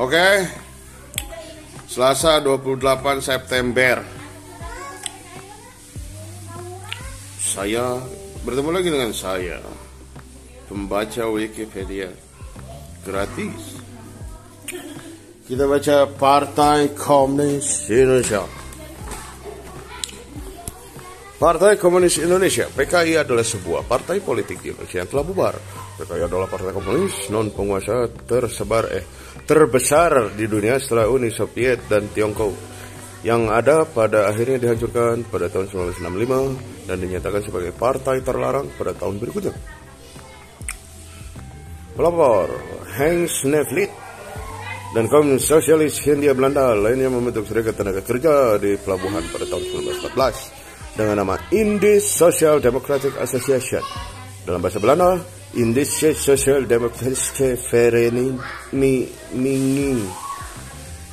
Oke. 0.00 0.48
Selasa 1.84 2.40
28 2.40 3.20
September. 3.20 4.00
Saya 7.36 8.00
bertemu 8.48 8.70
lagi 8.72 8.88
dengan 8.88 9.12
saya, 9.12 9.60
pembaca 10.72 11.28
Wikipedia 11.28 12.08
gratis. 13.04 13.76
Kita 15.44 15.68
baca 15.68 16.08
Partai 16.08 16.96
Komunis 16.96 17.92
Indonesia. 17.92 18.61
Partai 21.42 21.74
Komunis 21.74 22.22
Indonesia 22.22 22.70
(PKI) 22.70 23.18
adalah 23.18 23.42
sebuah 23.42 23.82
partai 23.90 24.22
politik 24.22 24.62
di 24.62 24.70
Indonesia 24.70 25.02
yang 25.02 25.10
telah 25.10 25.26
bubar. 25.26 25.54
PKI 25.98 26.30
adalah 26.30 26.46
partai 26.46 26.70
komunis 26.70 27.34
non 27.34 27.50
penguasa 27.50 28.06
tersebar 28.30 28.86
eh 28.94 29.02
terbesar 29.42 30.38
di 30.38 30.46
dunia 30.46 30.78
setelah 30.78 31.10
Uni 31.10 31.34
Soviet 31.34 31.90
dan 31.90 32.06
Tiongkok 32.14 32.54
yang 33.26 33.50
ada 33.50 33.82
pada 33.82 34.30
akhirnya 34.30 34.62
dihancurkan 34.62 35.26
pada 35.26 35.50
tahun 35.50 35.66
1965 35.98 36.86
dan 36.86 36.96
dinyatakan 37.02 37.42
sebagai 37.42 37.74
partai 37.74 38.22
terlarang 38.22 38.70
pada 38.78 38.94
tahun 38.94 39.18
berikutnya. 39.18 39.54
Pelopor 41.98 42.54
Henk 42.94 43.26
Snevlit 43.26 43.90
dan 44.94 45.10
kaum 45.10 45.42
sosialis 45.42 45.98
Hindia 46.06 46.38
Belanda 46.38 46.70
lainnya 46.78 47.10
membentuk 47.10 47.50
serikat 47.50 47.74
tenaga 47.74 47.98
kerja 47.98 48.62
di 48.62 48.78
pelabuhan 48.78 49.26
pada 49.26 49.50
tahun 49.50 49.90
1914 50.06 50.61
dengan 50.92 51.24
nama 51.24 51.36
Indies 51.52 52.04
Social 52.04 52.60
Democratic 52.60 53.16
Association. 53.16 53.80
Dalam 54.44 54.60
bahasa 54.60 54.82
Belanda, 54.82 55.22
Indische 55.52 56.16
Social 56.16 56.64
Democratische 56.64 57.60
Vereniging 57.60 58.40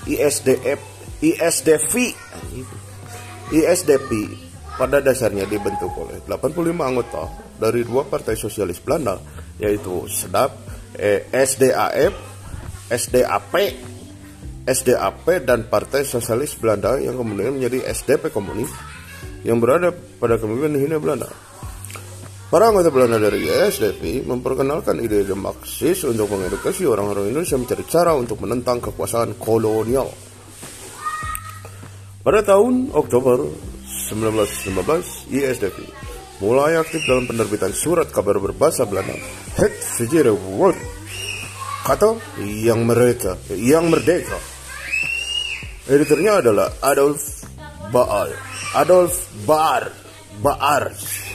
ISDF 0.07 0.79
ISDV 1.19 1.93
ISDP 3.51 4.11
pada 4.79 5.03
dasarnya 5.03 5.43
dibentuk 5.43 5.91
oleh 5.99 6.23
85 6.23 6.55
anggota 6.79 7.27
dari 7.59 7.83
dua 7.83 8.07
partai 8.07 8.39
sosialis 8.39 8.79
Belanda 8.79 9.19
yaitu 9.59 10.07
SEDAP, 10.07 10.51
eh, 10.95 11.27
SDAF, 11.35 12.15
SDAP, 12.87 13.53
SDAP 14.63 15.25
dan 15.43 15.67
Partai 15.67 16.07
Sosialis 16.07 16.55
Belanda 16.55 16.95
yang 16.95 17.19
kemudian 17.19 17.59
menjadi 17.59 17.91
SDP 17.91 18.31
Komunis 18.31 18.71
yang 19.43 19.61
berada 19.63 19.91
pada 19.91 20.35
kepemimpinan 20.35 20.79
Hindia 20.79 20.99
Belanda. 20.99 21.29
Para 22.49 22.73
anggota 22.73 22.89
Belanda 22.89 23.21
dari 23.21 23.45
ISDP 23.45 24.25
memperkenalkan 24.25 24.97
ide-ide 24.97 25.37
Marxis 25.37 26.01
untuk 26.01 26.33
mengedukasi 26.33 26.89
orang-orang 26.89 27.29
Indonesia 27.29 27.61
mencari 27.61 27.85
cara 27.85 28.17
untuk 28.17 28.41
menentang 28.41 28.81
kekuasaan 28.81 29.37
kolonial. 29.37 30.09
Pada 32.25 32.41
tahun 32.41 32.89
Oktober 32.89 33.45
1915, 34.09 35.29
ISDP 35.29 35.77
mulai 36.41 36.79
aktif 36.79 37.05
dalam 37.05 37.29
penerbitan 37.29 37.69
surat 37.75 38.09
kabar 38.09 38.39
berbahasa 38.39 38.87
Belanda 38.87 39.13
Het 39.59 39.75
Vijere 39.99 40.31
Woord 40.31 40.79
kata 41.85 42.15
yang 42.41 42.87
mereka 42.87 43.37
yang 43.53 43.91
merdeka. 43.91 44.39
Editornya 45.89 46.37
adalah 46.41 46.69
Adolf 46.85 47.45
Baal, 47.89 48.29
Adolf 48.77 49.33
Baar, 49.49 49.89
Baars 50.45 51.29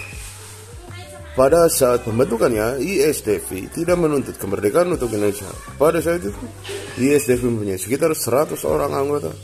pada 1.35 1.67
saat 1.67 2.07
pembentukannya, 2.07 2.79
ISDV 2.79 3.67
tidak 3.75 3.99
menuntut 3.99 4.39
kemerdekaan 4.39 4.95
untuk 4.95 5.11
Indonesia. 5.11 5.51
Pada 5.75 5.99
saat 5.99 6.23
itu, 6.23 6.31
ISDV 6.95 7.51
mempunyai 7.51 7.75
sekitar 7.75 8.15
100 8.15 8.55
orang 8.62 8.95
anggota, 8.95 9.35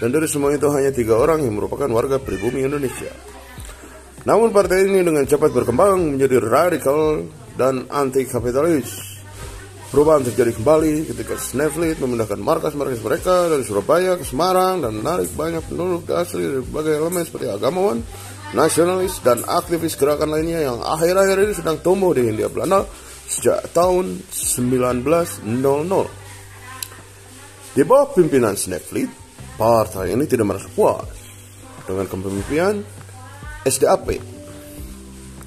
dan 0.00 0.08
dari 0.08 0.24
semua 0.24 0.56
itu 0.56 0.72
hanya 0.72 0.88
tiga 0.88 1.20
orang 1.20 1.44
yang 1.44 1.52
merupakan 1.52 1.84
warga 1.92 2.16
pribumi 2.16 2.64
Indonesia. 2.64 3.12
Namun 4.24 4.56
partai 4.56 4.88
ini 4.88 5.04
dengan 5.04 5.28
cepat 5.28 5.52
berkembang 5.52 6.16
menjadi 6.16 6.40
radikal 6.40 7.28
dan 7.60 7.92
anti-kapitalis. 7.92 9.13
Perubahan 9.94 10.26
terjadi 10.26 10.58
kembali 10.58 11.06
ketika 11.06 11.38
Sneflit 11.38 12.02
memindahkan 12.02 12.42
markas-markas 12.42 12.98
mereka 12.98 13.46
dari 13.46 13.62
Surabaya 13.62 14.18
ke 14.18 14.26
Semarang 14.26 14.82
dan 14.82 14.90
menarik 14.90 15.30
banyak 15.38 15.62
penduduk 15.70 16.10
asli 16.10 16.42
dari 16.42 16.66
berbagai 16.66 16.98
elemen 16.98 17.22
seperti 17.22 17.46
agamawan, 17.46 18.02
nasionalis, 18.58 19.22
dan 19.22 19.46
aktivis 19.46 19.94
gerakan 19.94 20.34
lainnya 20.34 20.66
yang 20.66 20.82
akhir-akhir 20.82 21.46
ini 21.46 21.54
sedang 21.54 21.78
tumbuh 21.78 22.10
di 22.10 22.26
Hindia 22.26 22.50
Belanda 22.50 22.90
sejak 23.30 23.70
tahun 23.70 24.18
1900. 24.34 25.62
Di 27.78 27.82
bawah 27.86 28.10
pimpinan 28.18 28.58
Sneflit, 28.58 29.14
partai 29.54 30.10
ini 30.10 30.26
tidak 30.26 30.50
merasa 30.50 30.66
puas 30.74 31.06
dengan 31.86 32.10
kepemimpinan 32.10 32.82
SDAP 33.62 34.18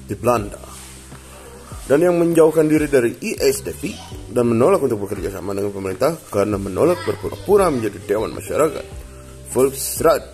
di 0.08 0.16
Belanda 0.16 0.67
dan 1.88 2.04
yang 2.04 2.20
menjauhkan 2.20 2.68
diri 2.68 2.84
dari 2.84 3.16
ISDP 3.16 3.96
dan 4.28 4.52
menolak 4.52 4.84
untuk 4.84 5.08
bekerja 5.08 5.32
sama 5.32 5.56
dengan 5.56 5.72
pemerintah 5.72 6.20
karena 6.28 6.60
menolak 6.60 7.00
berpura-pura 7.08 7.72
menjadi 7.72 7.96
Dewan 8.04 8.36
Masyarakat 8.36 8.84
Volksraad 9.56 10.24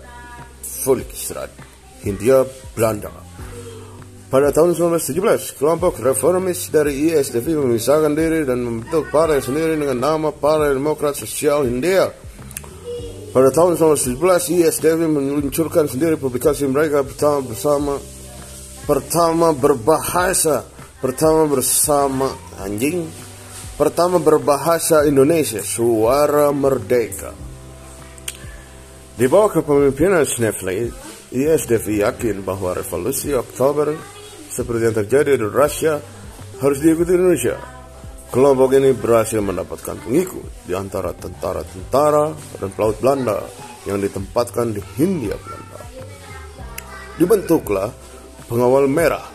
Volksraad 0.83 1.51
Hindia 2.03 2.43
Belanda. 2.75 3.09
Pada 4.27 4.51
tahun 4.51 4.75
1917, 4.75 5.55
kelompok 5.55 6.03
reformis 6.03 6.67
dari 6.67 7.07
ISDP 7.07 7.55
memisahkan 7.55 8.11
diri 8.11 8.43
dan 8.43 8.59
membentuk 8.59 9.07
partai 9.07 9.39
sendiri 9.39 9.79
dengan 9.79 9.95
nama 9.95 10.29
Partai 10.35 10.75
Demokrat 10.75 11.15
Sosial 11.15 11.63
Hindia. 11.63 12.11
Pada 13.31 13.47
tahun 13.55 13.79
1917, 13.79 14.59
ISDP 14.59 15.07
meluncurkan 15.07 15.87
sendiri 15.87 16.19
publikasi 16.19 16.67
mereka 16.67 17.07
pertama 17.07 17.47
bersama 17.47 17.93
pertama 18.83 19.47
berbahasa 19.55 20.74
pertama 21.05 21.45
bersama 21.45 22.33
anjing 22.65 23.05
pertama 23.77 24.17
berbahasa 24.17 25.05
Indonesia 25.05 25.61
Suara 25.61 26.49
Merdeka. 26.49 27.29
Di 29.13 29.29
bawah 29.29 29.53
kepemimpinan 29.53 30.25
Snefley, 30.25 30.89
ISDV 31.29 32.01
yakin 32.01 32.41
bahwa 32.41 32.73
revolusi 32.73 33.37
Oktober 33.37 33.93
seperti 34.49 34.81
yang 34.81 34.97
terjadi 34.97 35.37
di 35.37 35.45
Rusia 35.45 36.01
harus 36.57 36.81
diikuti 36.81 37.13
Indonesia. 37.13 37.53
Kelompok 38.33 38.73
ini 38.73 38.89
berhasil 38.97 39.45
mendapatkan 39.45 40.01
pengikut 40.01 40.65
di 40.65 40.73
antara 40.73 41.13
tentara-tentara 41.13 42.33
dan 42.57 42.69
pelaut 42.73 42.97
Belanda 42.97 43.45
yang 43.85 44.01
ditempatkan 44.01 44.73
di 44.73 44.81
Hindia 44.97 45.37
Belanda. 45.37 45.85
Dibentuklah 47.21 47.93
pengawal 48.49 48.89
merah 48.89 49.34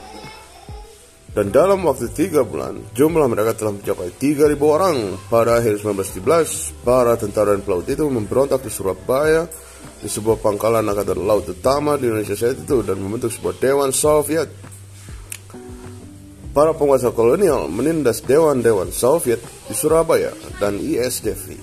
dan 1.31 1.55
dalam 1.55 1.87
waktu 1.87 2.11
tiga 2.11 2.43
bulan 2.43 2.83
jumlah 2.91 3.31
mereka 3.31 3.55
telah 3.55 3.79
mencapai 3.79 4.11
3.000 4.19 4.59
orang. 4.67 4.97
Pada 5.31 5.63
akhir 5.63 5.79
1917, 5.79 6.83
para 6.83 7.15
tentara 7.15 7.55
dan 7.55 7.63
pelaut 7.63 7.87
itu 7.87 8.03
memberontak 8.03 8.67
di 8.67 8.71
Surabaya 8.73 9.47
di 10.03 10.11
sebuah 10.11 10.43
pangkalan 10.43 10.91
angkatan 10.91 11.23
laut 11.23 11.47
utama 11.47 11.95
di 11.95 12.11
Indonesia 12.11 12.35
saat 12.35 12.59
itu 12.59 12.83
dan 12.83 12.99
membentuk 12.99 13.31
sebuah 13.31 13.55
dewan 13.63 13.95
Soviet. 13.95 14.51
Para 16.51 16.75
penguasa 16.75 17.15
kolonial 17.15 17.71
menindas 17.71 18.27
dewan-dewan 18.27 18.91
Soviet 18.91 19.39
di 19.71 19.75
Surabaya 19.79 20.35
dan 20.59 20.83
ISDV. 20.83 21.55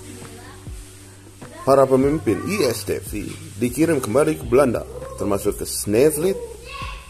Para 1.68 1.84
pemimpin 1.84 2.40
ISDV 2.48 3.28
dikirim 3.60 4.00
kembali 4.00 4.40
ke 4.40 4.44
Belanda, 4.48 4.88
termasuk 5.20 5.60
ke 5.60 5.68
Snevlit. 5.68 6.47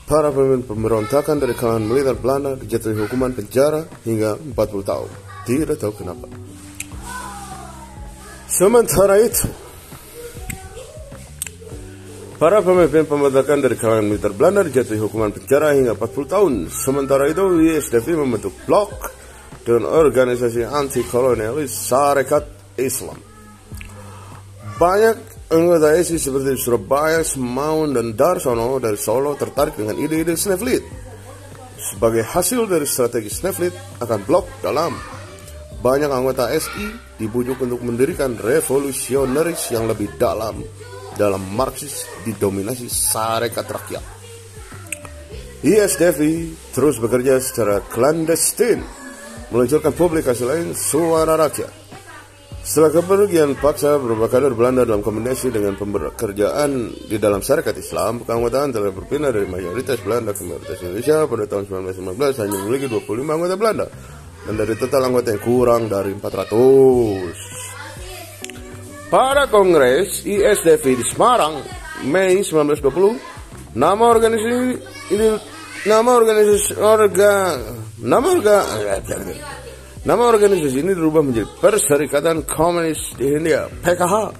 Para 0.08 0.32
pemimpin 0.32 0.64
pemberontakan 0.64 1.36
dari 1.36 1.52
kalangan 1.52 1.84
militer 1.84 2.16
Belanda 2.16 2.56
dijatuhi 2.56 2.96
hukuman 2.96 3.36
penjara 3.36 3.84
hingga 4.08 4.40
40 4.40 4.56
tahun. 4.80 5.10
Tidak 5.44 5.76
tahu 5.76 5.92
kenapa. 6.00 6.26
Sementara 8.48 9.20
itu, 9.20 9.44
Para 12.38 12.62
pemimpin 12.62 13.02
pemberontakan 13.02 13.58
dari 13.58 13.74
kalangan 13.74 14.06
militer 14.14 14.30
Belanda 14.30 14.62
dijatuhi 14.62 15.02
hukuman 15.02 15.34
penjara 15.34 15.74
hingga 15.74 15.98
40 15.98 16.32
tahun. 16.32 16.52
Sementara 16.70 17.26
itu, 17.26 17.42
ISDV 17.66 18.14
membentuk 18.14 18.54
blok 18.62 19.10
dengan 19.66 19.90
organisasi 19.90 20.62
anti 20.62 21.02
kolonialis 21.02 21.74
Sarekat 21.74 22.46
Islam. 22.78 23.18
Banyak 24.78 25.37
anggota 25.48 25.96
ISI 25.96 26.20
seperti 26.20 26.60
Surabaya, 26.60 27.24
Semaun, 27.24 27.96
dan 27.96 28.12
Darsono 28.12 28.76
dari 28.76 29.00
Solo 29.00 29.32
tertarik 29.34 29.80
dengan 29.80 29.96
ide-ide 29.96 30.36
Sneflit. 30.36 30.84
Sebagai 31.78 32.20
hasil 32.26 32.68
dari 32.68 32.84
strategi 32.84 33.32
Sneflit 33.32 33.72
akan 34.04 34.20
blok 34.28 34.46
dalam 34.60 34.92
banyak 35.78 36.10
anggota 36.10 36.50
SI 36.52 36.90
dibujuk 37.16 37.62
untuk 37.64 37.80
mendirikan 37.86 38.34
revolusionaris 38.34 39.72
yang 39.72 39.86
lebih 39.86 40.10
dalam 40.18 40.60
dalam 41.14 41.42
Marxis 41.54 42.06
didominasi 42.26 42.86
Sarekat 42.86 43.66
Rakyat. 43.66 44.04
ISDV 45.58 46.20
terus 46.70 47.02
bekerja 47.02 47.42
secara 47.42 47.82
clandestine, 47.82 48.82
meluncurkan 49.50 49.90
publikasi 49.90 50.46
lain 50.46 50.70
Suara 50.78 51.34
Rakyat. 51.34 51.87
Setelah 52.68 53.00
kepergian 53.00 53.56
paksa 53.56 53.96
beberapa 53.96 54.28
kader 54.28 54.52
Belanda 54.52 54.84
dalam 54.84 55.00
kombinasi 55.00 55.48
dengan 55.48 55.72
pekerjaan 55.72 56.92
di 57.08 57.16
dalam 57.16 57.40
syarikat 57.40 57.72
Islam, 57.80 58.28
keanggotaan 58.28 58.76
telah 58.76 58.92
berpindah 58.92 59.32
dari 59.32 59.48
mayoritas 59.48 59.96
Belanda 60.04 60.36
ke 60.36 60.44
mayoritas 60.44 60.76
Indonesia. 60.84 61.24
Pada 61.24 61.48
tahun 61.48 61.64
1915 61.64 62.44
hanya 62.44 62.56
memiliki 62.60 62.92
25 62.92 63.24
anggota 63.24 63.56
Belanda. 63.56 63.88
Dan 64.44 64.60
dari 64.60 64.76
total 64.76 65.08
anggota 65.08 65.32
yang 65.32 65.40
kurang 65.40 65.88
dari 65.88 66.12
400. 66.12 69.08
Pada 69.08 69.48
Kongres 69.48 70.28
ISDV 70.28 70.84
di 70.92 71.08
Semarang, 71.08 71.64
Mei 72.04 72.44
1920, 72.44 73.80
nama 73.80 74.12
organisasi 74.12 74.76
ini 75.16 75.40
nama 75.88 76.20
organisasi 76.20 76.76
orga 76.76 77.56
nama 78.04 78.28
orga 78.28 78.60
Nama 80.08 80.24
organisasi 80.24 80.80
ini 80.80 80.96
dirubah 80.96 81.20
menjadi 81.20 81.44
Perserikatan 81.60 82.48
Komunis 82.48 83.12
di 83.20 83.28
India, 83.28 83.68
PKH. 83.68 84.32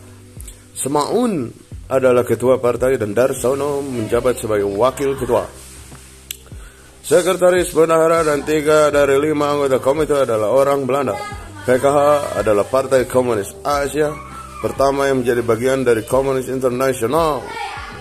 Semaun 0.73 1.53
adalah 1.93 2.25
ketua 2.25 2.57
partai 2.57 2.97
dan 2.97 3.13
Darsono 3.13 3.85
menjabat 3.85 4.41
sebagai 4.41 4.65
wakil 4.65 5.13
ketua. 5.21 5.45
Sekretaris 7.05 7.69
bendahara 7.77 8.25
dan 8.25 8.49
tiga 8.49 8.89
dari 8.89 9.21
lima 9.21 9.53
anggota 9.53 9.77
komite 9.77 10.25
adalah 10.25 10.57
orang 10.57 10.89
Belanda. 10.89 11.21
PKH 11.69 12.41
adalah 12.41 12.65
Partai 12.65 13.05
Komunis 13.05 13.53
Asia 13.61 14.09
pertama 14.65 15.13
yang 15.13 15.21
menjadi 15.21 15.45
bagian 15.45 15.85
dari 15.85 16.01
Komunis 16.01 16.49
Internasional. 16.49 17.45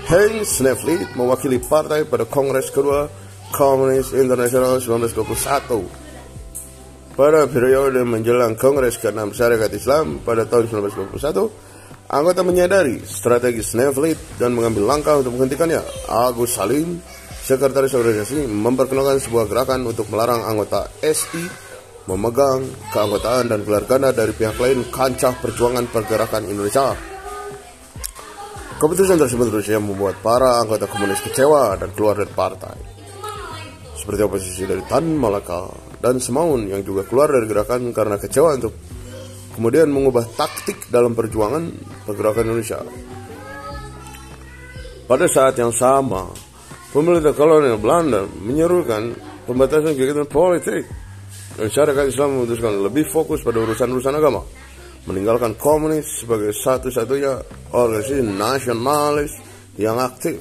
Heinz 0.07 0.63
Sneflit 0.63 1.19
mewakili 1.19 1.59
partai 1.59 2.07
pada 2.07 2.23
Kongres 2.23 2.71
kedua 2.71 3.11
Komunis 3.51 4.15
Internasional 4.15 4.79
1921. 4.79 6.06
Pada 7.17 7.49
periode 7.49 7.97
menjelang 8.05 8.53
Kongres 8.53 9.01
ke-6 9.01 9.33
Syarikat 9.33 9.73
Islam 9.73 10.21
pada 10.21 10.45
tahun 10.45 10.69
1921, 10.69 12.13
anggota 12.13 12.45
menyadari 12.45 13.01
strategi 13.09 13.65
Sneflit 13.65 14.37
dan 14.37 14.53
mengambil 14.53 14.85
langkah 14.85 15.17
untuk 15.17 15.33
menghentikannya. 15.33 15.81
Agus 16.05 16.53
Salim, 16.53 17.01
sekretaris 17.41 17.97
organisasi, 17.97 18.45
memperkenalkan 18.45 19.17
sebuah 19.17 19.49
gerakan 19.49 19.89
untuk 19.89 20.05
melarang 20.13 20.45
anggota 20.45 20.93
SI 21.01 21.67
memegang 22.05 22.69
keanggotaan 22.93 23.49
dan 23.49 23.65
gelar 23.65 23.89
ganda 23.89 24.13
dari 24.13 24.37
pihak 24.37 24.53
lain 24.61 24.85
kancah 24.93 25.41
perjuangan 25.41 25.89
pergerakan 25.89 26.45
Indonesia. 26.45 26.93
Keputusan 28.77 29.17
tersebut 29.17 29.49
terusnya 29.49 29.81
membuat 29.81 30.21
para 30.21 30.61
anggota 30.61 30.85
komunis 30.85 31.17
kecewa 31.25 31.81
dan 31.81 31.89
keluar 31.97 32.13
dari 32.13 32.29
partai. 32.29 32.77
Seperti 33.97 34.21
oposisi 34.21 34.69
dari 34.69 34.85
Tan 34.85 35.17
Malaka, 35.17 35.86
dan 35.97 36.21
Semaun 36.21 36.69
yang 36.69 36.85
juga 36.85 37.05
keluar 37.05 37.33
dari 37.33 37.49
gerakan 37.49 37.89
karena 37.93 38.21
kecewa 38.21 38.57
untuk 38.57 38.73
kemudian 39.57 39.89
mengubah 39.89 40.29
taktik 40.37 40.85
dalam 40.93 41.17
perjuangan 41.17 41.73
pergerakan 42.05 42.53
Indonesia. 42.53 42.79
Pada 45.07 45.25
saat 45.25 45.55
yang 45.57 45.71
sama, 45.71 46.29
pemerintah 46.91 47.31
kolonial 47.31 47.79
Belanda 47.79 48.27
menyerukan 48.27 49.15
pembatasan 49.47 49.95
kegiatan 49.95 50.27
politik. 50.27 50.83
Dan 51.57 51.73
syarikat 51.73 52.13
Islam 52.13 52.37
memutuskan 52.37 52.85
lebih 52.85 53.09
fokus 53.09 53.41
pada 53.41 53.57
urusan-urusan 53.57 54.13
agama, 54.13 54.45
meninggalkan 55.09 55.57
komunis 55.57 56.21
sebagai 56.21 56.53
satu-satunya 56.53 57.33
organisasi 57.73 58.21
nasionalis 58.21 59.33
yang 59.73 59.97
aktif. 59.97 60.37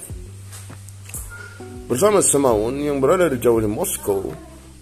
Bersama 1.89 2.21
Semaun 2.21 2.77
yang 2.85 3.01
berada 3.01 3.33
di 3.33 3.41
jauh 3.41 3.57
di 3.57 3.71
Moskow, 3.71 4.29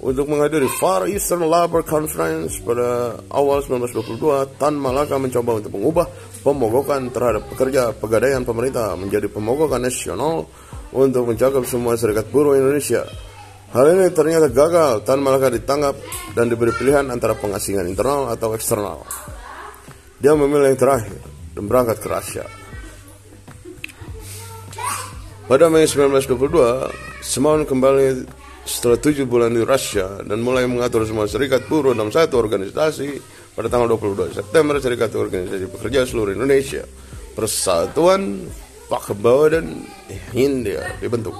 untuk 0.05 0.29
menghadiri 0.29 0.69
Far 0.69 1.09
Eastern 1.09 1.49
Labor 1.49 1.81
Conference 1.81 2.61
pada 2.61 3.17
awal 3.33 3.65
1922, 3.65 4.61
Tan 4.61 4.77
Malaka 4.77 5.17
mencoba 5.17 5.65
untuk 5.65 5.73
mengubah 5.73 6.07
pemogokan 6.45 7.09
terhadap 7.09 7.49
pekerja 7.49 7.97
pegadaian 7.97 8.45
pemerintah 8.45 8.93
menjadi 9.01 9.33
pemogokan 9.33 9.81
nasional 9.81 10.45
untuk 10.93 11.33
mencakup 11.33 11.65
semua 11.65 11.97
serikat 11.97 12.29
buruh 12.29 12.53
Indonesia. 12.53 13.09
Hal 13.73 13.97
ini 13.97 14.13
ternyata 14.13 14.53
gagal. 14.53 15.09
Tan 15.09 15.25
Malaka 15.25 15.49
ditangkap 15.49 15.97
dan 16.37 16.53
diberi 16.53 16.77
pilihan 16.77 17.09
antara 17.09 17.33
pengasingan 17.33 17.89
internal 17.89 18.29
atau 18.29 18.53
eksternal. 18.53 19.09
Dia 20.21 20.37
memilih 20.37 20.77
yang 20.77 20.81
terakhir 20.85 21.17
dan 21.57 21.65
berangkat 21.65 21.97
ke 22.05 22.07
Rusia. 22.13 22.45
Pada 25.49 25.73
Mei 25.73 25.89
1922, 25.89 27.25
Simon 27.25 27.65
kembali 27.65 28.44
setelah 28.65 28.97
tujuh 28.97 29.29
bulan 29.29 29.53
di 29.53 29.61
Rusia 29.61 30.25
dan 30.25 30.41
mulai 30.41 30.65
mengatur 30.65 31.05
semua 31.05 31.29
serikat 31.29 31.69
buruh 31.69 31.93
dalam 31.93 32.09
satu 32.09 32.41
organisasi 32.41 33.09
pada 33.53 33.69
tanggal 33.69 33.93
22 33.97 34.35
September 34.35 34.81
Serikat 34.81 35.13
Organisasi 35.13 35.69
Pekerja 35.69 36.09
Seluruh 36.09 36.33
Indonesia 36.33 36.83
Persatuan 37.37 38.49
Pakbodan 38.89 39.85
India 40.33 40.97
dibentuk. 41.01 41.37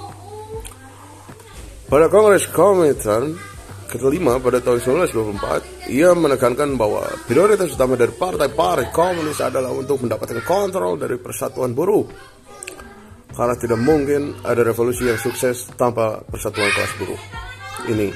Pada 1.85 2.09
Kongres 2.09 2.49
Komitran 2.49 3.37
kelima 3.85 4.41
pada 4.41 4.59
tahun 4.59 5.07
1924, 5.07 5.93
ia 5.93 6.11
menekankan 6.11 6.73
bahwa 6.75 7.05
prioritas 7.29 7.71
utama 7.71 7.95
dari 7.95 8.11
partai-partai 8.11 8.89
komunis 8.91 9.39
adalah 9.39 9.71
untuk 9.71 10.03
mendapatkan 10.03 10.41
kontrol 10.43 10.97
dari 10.97 11.15
persatuan 11.21 11.71
buruh 11.71 12.03
karena 13.35 13.55
tidak 13.59 13.79
mungkin 13.83 14.31
ada 14.47 14.63
revolusi 14.63 15.05
yang 15.05 15.19
sukses 15.19 15.67
tanpa 15.75 16.23
persatuan 16.31 16.71
kelas 16.71 16.91
buruh. 16.97 17.21
Ini. 17.91 18.09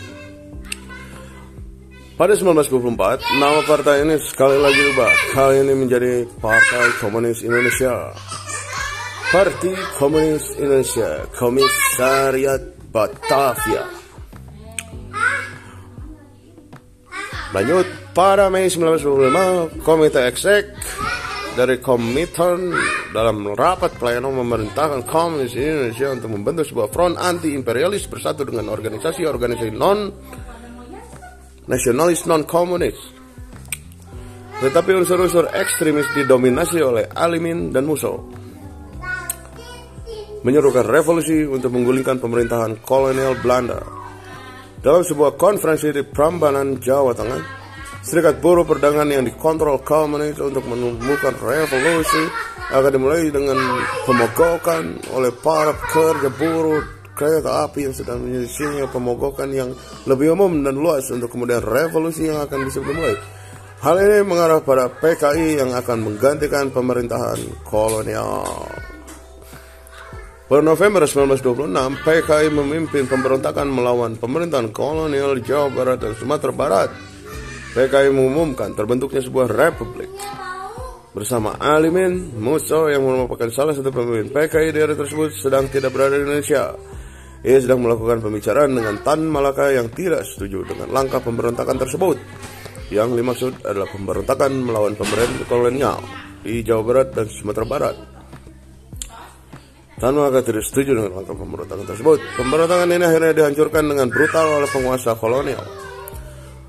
Pada 2.19 2.36
1924, 2.36 3.39
nama 3.39 3.63
partai 3.63 4.04
ini 4.04 4.19
sekali 4.19 4.60
lagi 4.60 4.75
berubah. 4.75 5.12
Kali 5.31 5.56
ini 5.63 5.71
menjadi 5.71 6.27
Partai 6.44 7.00
Komunis 7.00 7.39
Indonesia. 7.48 8.12
Parti 9.31 9.71
Komunis 9.95 10.51
Indonesia, 10.60 11.24
Komisariat 11.39 12.63
Batavia. 12.92 13.88
Lanjut, 17.56 17.88
pada 18.12 18.51
Mei 18.51 18.68
1925, 18.68 19.80
Komite 19.88 20.27
Eksek 20.27 20.75
dari 21.56 21.80
komiton 21.80 22.75
dalam 23.10 23.42
rapat 23.58 23.98
pelayanan 23.98 24.38
memerintahkan 24.38 25.02
komunis 25.10 25.58
Indonesia 25.58 26.14
untuk 26.14 26.30
membentuk 26.30 26.66
sebuah 26.70 26.94
front 26.94 27.16
anti 27.18 27.58
imperialis 27.58 28.06
bersatu 28.06 28.46
dengan 28.46 28.70
organisasi-organisasi 28.70 29.74
non 29.74 30.14
nasionalis 31.66 32.30
non 32.30 32.46
komunis. 32.46 32.98
Tetapi 34.60 34.92
unsur-unsur 34.92 35.50
ekstremis 35.56 36.06
didominasi 36.13 36.84
oleh 36.84 37.08
Alimin 37.10 37.72
dan 37.72 37.88
Muso. 37.88 38.28
Menyerukan 40.44 40.84
revolusi 40.84 41.48
untuk 41.48 41.72
menggulingkan 41.74 42.20
pemerintahan 42.20 42.84
kolonial 42.84 43.39
Belanda. 43.39 43.80
Dalam 44.80 45.04
sebuah 45.04 45.36
konferensi 45.36 45.92
di 45.92 46.04
Prambanan, 46.04 46.80
Jawa 46.80 47.12
Tengah, 47.12 47.59
Serikat 48.10 48.42
Buruh 48.42 48.66
Perdagangan 48.66 49.06
yang 49.06 49.22
dikontrol 49.22 49.86
komunis 49.86 50.34
untuk 50.42 50.66
menemukan 50.66 51.30
revolusi 51.46 52.25
akan 52.74 52.89
dimulai 52.89 53.30
dengan 53.30 53.54
pemogokan 54.10 54.98
oleh 55.13 55.30
para 55.30 55.78
pekerja 55.78 56.34
buruh 56.34 56.82
kereta 57.13 57.70
api 57.70 57.86
yang 57.86 57.94
sedang 57.94 58.25
menyisinya 58.25 58.89
pemogokan 58.89 59.54
yang 59.54 59.70
lebih 60.10 60.34
umum 60.34 60.58
dan 60.66 60.74
luas 60.74 61.06
untuk 61.13 61.30
kemudian 61.30 61.62
revolusi 61.62 62.25
yang 62.25 62.42
akan 62.42 62.66
bisa 62.66 62.82
dimulai. 62.82 63.13
Hal 63.86 64.01
ini 64.01 64.25
mengarah 64.25 64.66
pada 64.66 64.89
PKI 64.89 65.62
yang 65.62 65.78
akan 65.78 66.10
menggantikan 66.10 66.74
pemerintahan 66.74 67.38
kolonial. 67.62 68.74
Pada 70.50 70.66
November 70.66 71.06
1926, 71.06 72.01
PKI 72.01 72.50
memimpin 72.50 73.06
pemberontakan 73.06 73.70
melawan 73.70 74.18
pemerintahan 74.18 74.74
kolonial 74.74 75.38
Jawa 75.46 75.70
Barat 75.70 76.01
dan 76.01 76.18
Sumatera 76.18 76.50
Barat 76.50 76.89
PKI 77.70 78.10
mengumumkan 78.10 78.74
terbentuknya 78.74 79.22
sebuah 79.22 79.46
republik 79.46 80.10
bersama 81.14 81.58
Alimin 81.58 82.38
Muso 82.38 82.90
yang 82.90 83.06
merupakan 83.06 83.50
salah 83.54 83.74
satu 83.74 83.94
pemimpin 83.94 84.30
PKI 84.34 84.74
daerah 84.74 84.98
tersebut 84.98 85.34
sedang 85.38 85.70
tidak 85.70 85.94
berada 85.94 86.18
di 86.18 86.26
Indonesia. 86.26 86.74
Ia 87.40 87.56
sedang 87.62 87.80
melakukan 87.80 88.20
pembicaraan 88.20 88.74
dengan 88.76 89.00
Tan 89.00 89.24
Malaka 89.24 89.72
yang 89.72 89.88
tidak 89.96 90.28
setuju 90.28 90.68
dengan 90.68 90.92
langkah 90.92 91.24
pemberontakan 91.24 91.80
tersebut. 91.80 92.18
Yang 92.90 93.22
dimaksud 93.22 93.54
adalah 93.64 93.88
pemberontakan 93.94 94.52
melawan 94.60 94.98
pemerintah 94.98 95.46
kolonial 95.48 96.02
di 96.42 96.66
Jawa 96.66 96.84
Barat 96.84 97.08
dan 97.16 97.30
Sumatera 97.32 97.66
Barat. 97.70 97.96
Tan 100.00 100.14
Malaka 100.16 100.42
tidak 100.44 100.68
setuju 100.68 101.00
dengan 101.00 101.22
langkah 101.22 101.38
pemberontakan 101.38 101.86
tersebut. 101.86 102.18
Pemberontakan 102.36 102.88
ini 102.92 103.06
akhirnya 103.08 103.34
dihancurkan 103.36 103.84
dengan 103.88 104.08
brutal 104.12 104.60
oleh 104.60 104.70
penguasa 104.74 105.16
kolonial. 105.16 105.88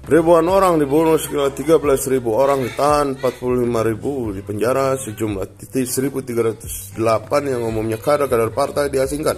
Ribuan 0.00 0.48
orang 0.48 0.80
dibunuh, 0.80 1.20
sekitar 1.20 1.52
13 1.52 2.08
ribu 2.08 2.32
orang 2.32 2.64
ditahan, 2.64 3.20
45 3.20 3.84
ribu 3.84 4.32
di 4.32 4.40
penjara, 4.40 4.96
sejumlah 4.96 5.60
titik 5.60 5.84
1308 5.84 6.96
yang 7.44 7.60
umumnya 7.68 8.00
kader-kader 8.00 8.48
partai 8.48 8.88
diasingkan, 8.88 9.36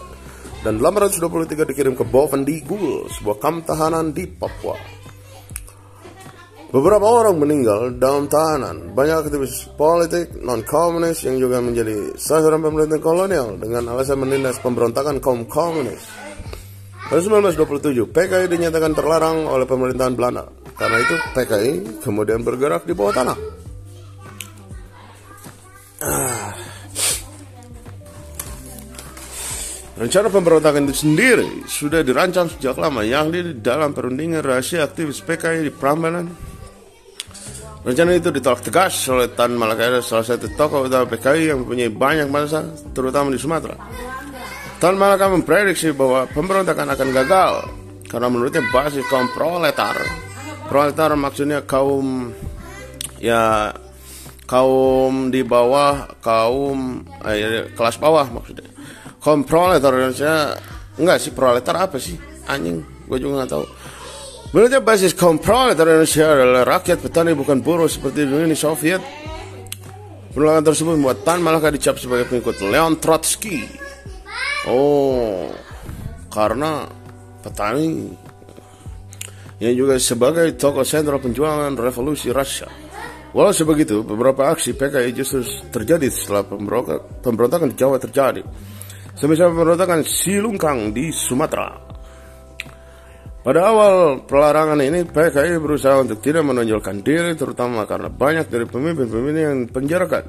dan 0.63 0.79
823 0.79 1.67
dikirim 1.67 1.99
ke 1.99 2.07
Bovendigul, 2.07 3.11
sebuah 3.11 3.43
kamp 3.43 3.67
tahanan 3.67 4.15
di 4.15 4.31
Papua. 4.31 5.03
Beberapa 6.73 7.05
orang 7.05 7.37
meninggal 7.37 8.01
dalam 8.01 8.33
tahanan. 8.33 8.97
Banyak 8.97 9.29
aktivis 9.29 9.69
politik 9.77 10.33
non-komunis 10.41 11.21
yang 11.21 11.37
juga 11.37 11.61
menjadi 11.61 12.17
sasaran 12.17 12.65
pemerintah 12.65 12.97
kolonial 12.97 13.61
dengan 13.61 13.93
alasan 13.93 14.25
menindas 14.25 14.57
pemberontakan 14.57 15.21
kaum 15.21 15.45
komunis. 15.45 16.22
Pada 17.13 17.21
1927, 17.29 18.09
PKI 18.09 18.49
dinyatakan 18.49 18.97
terlarang 18.97 19.45
oleh 19.45 19.69
pemerintahan 19.69 20.17
Belanda. 20.17 20.49
Karena 20.73 20.97
itu 20.97 21.13
PKI 21.37 22.01
kemudian 22.01 22.41
bergerak 22.41 22.89
di 22.89 22.97
bawah 22.97 23.13
tanah. 23.13 23.37
Ah. 26.01 26.57
Rencana 30.01 30.33
pemberontakan 30.33 30.89
itu 30.89 31.05
sendiri 31.05 31.69
sudah 31.69 32.01
dirancang 32.01 32.49
sejak 32.49 32.81
lama, 32.81 33.05
yang 33.05 33.29
di 33.29 33.61
dalam 33.61 33.93
perundingan 33.93 34.41
rahasia 34.41 34.81
aktivis 34.81 35.21
PKI 35.21 35.69
di 35.69 35.73
Prambanan 35.77 36.33
Rencana 37.85 38.17
itu 38.17 38.33
ditolak 38.33 38.65
tegas 38.65 38.95
oleh 39.13 39.29
Tan 39.37 39.53
Malaka, 39.53 40.01
salah 40.01 40.25
satu 40.25 40.49
tokoh 40.57 40.89
utama 40.89 41.05
PKI 41.13 41.53
yang 41.53 41.67
mempunyai 41.67 41.93
banyak 41.93 42.31
masa, 42.33 42.73
terutama 42.97 43.29
di 43.29 43.37
Sumatera. 43.37 43.77
Tan 44.83 44.99
Malaka 44.99 45.31
memprediksi 45.31 45.95
bahwa 45.95 46.27
pemberontakan 46.27 46.91
akan 46.91 47.09
gagal 47.15 47.53
karena 48.11 48.27
menurutnya 48.27 48.67
basis 48.75 49.07
kaum 49.07 49.31
proletar, 49.31 49.95
proletar 50.67 51.15
maksudnya 51.15 51.63
kaum 51.63 52.35
ya 53.23 53.71
kaum 54.51 55.31
di 55.31 55.47
bawah, 55.47 56.19
kaum 56.19 57.07
eh, 57.23 57.71
kelas 57.79 57.95
bawah 58.03 58.27
maksudnya. 58.27 58.67
Kaum 59.23 59.47
proletar 59.47 59.95
Indonesia 59.95 60.59
enggak 60.99 61.23
sih 61.23 61.31
proletar 61.31 61.79
apa 61.79 62.03
sih? 62.03 62.19
Anjing, 62.51 62.83
gue 63.07 63.19
juga 63.23 63.39
nggak 63.39 63.51
tahu 63.55 63.65
Menurutnya 64.51 64.83
basis 64.83 65.15
kaum 65.15 65.39
proletar 65.39 65.87
Indonesia 65.87 66.27
adalah 66.27 66.67
rakyat 66.77 66.99
petani 67.01 67.39
bukan 67.39 67.63
buruh 67.63 67.87
seperti 67.87 68.27
di 68.27 68.35
Uni 68.35 68.59
Soviet. 68.59 69.01
Penolakan 70.35 70.75
tersebut 70.75 70.99
membuat 70.99 71.23
Tan 71.23 71.39
Malaka 71.39 71.71
dicap 71.71 72.03
sebagai 72.03 72.27
pengikut 72.27 72.59
Leon 72.67 72.99
Trotsky. 72.99 73.82
Oh, 74.71 75.51
karena 76.31 76.87
petani 77.43 78.15
yang 79.63 79.75
juga 79.79 79.99
sebagai 79.99 80.55
tokoh 80.59 80.83
sentral 80.83 81.23
penjualan 81.23 81.71
revolusi 81.75 82.31
Rusia. 82.35 82.67
Walau 83.33 83.55
sebegitu, 83.55 84.05
beberapa 84.05 84.53
aksi 84.53 84.77
PKI 84.77 85.17
justru 85.17 85.41
terjadi 85.73 86.11
setelah 86.13 86.45
pemberontakan 87.25 87.73
di 87.73 87.77
Jawa 87.79 87.97
terjadi. 87.97 88.45
Semisal 89.17 89.57
pemberontakan 89.57 90.05
Silungkang 90.05 90.93
di 90.93 91.09
Sumatera. 91.15 91.81
Pada 93.43 93.61
awal 93.67 94.23
pelarangan 94.23 94.79
ini, 94.79 95.03
PKI 95.03 95.59
berusaha 95.59 95.99
untuk 95.99 96.23
tidak 96.23 96.47
menonjolkan 96.47 97.03
diri, 97.03 97.35
terutama 97.35 97.83
karena 97.91 98.07
banyak 98.07 98.47
dari 98.47 98.69
pemimpin-pemimpin 98.71 99.39
yang 99.43 99.59
penjarakan. 99.67 100.23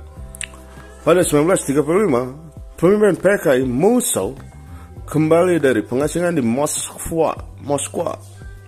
Pada 1.05 1.21
1935, 1.21 2.52
pemimpin 2.83 3.15
PKI 3.15 3.63
Musso 3.63 4.35
kembali 5.07 5.55
dari 5.55 5.87
pengasingan 5.87 6.35
di 6.35 6.43
Moskwa, 6.43 7.31
Moskwa, 7.63 8.11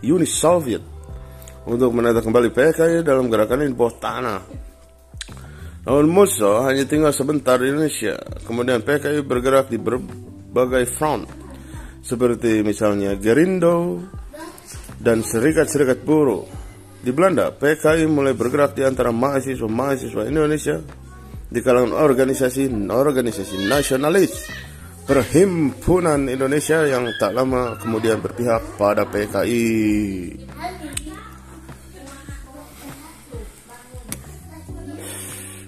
Uni 0.08 0.24
Soviet, 0.24 0.80
untuk 1.68 1.92
menata 1.92 2.24
kembali 2.24 2.48
PKI 2.48 3.04
dalam 3.04 3.28
gerakan 3.28 3.68
ini 3.68 3.76
di 3.76 3.78
bawah 3.78 3.96
tanah. 4.00 4.40
Namun 5.84 6.08
Musso 6.08 6.64
hanya 6.64 6.88
tinggal 6.88 7.12
sebentar 7.12 7.60
di 7.60 7.68
Indonesia, 7.68 8.16
kemudian 8.48 8.88
PKI 8.88 9.20
bergerak 9.20 9.68
di 9.68 9.84
berbagai 9.84 10.88
front, 10.96 11.28
seperti 12.00 12.64
misalnya 12.64 13.20
Gerindo, 13.20 14.00
dan 14.96 15.28
serikat-serikat 15.28 16.08
buruh. 16.08 16.48
Di 17.04 17.12
Belanda, 17.12 17.52
PKI 17.52 18.08
mulai 18.08 18.32
bergerak 18.32 18.80
di 18.80 18.88
antara 18.88 19.12
mahasiswa-mahasiswa 19.12 20.24
Indonesia 20.24 21.04
di 21.50 21.60
kalangan 21.62 21.94
organisasi-organisasi 21.94 23.56
nasionalis 23.70 24.34
Perhimpunan 25.06 26.26
Indonesia 26.26 26.82
yang 26.90 27.06
tak 27.22 27.38
lama 27.38 27.78
kemudian 27.78 28.18
berpihak 28.26 28.74
pada 28.74 29.06
PKI. 29.06 29.70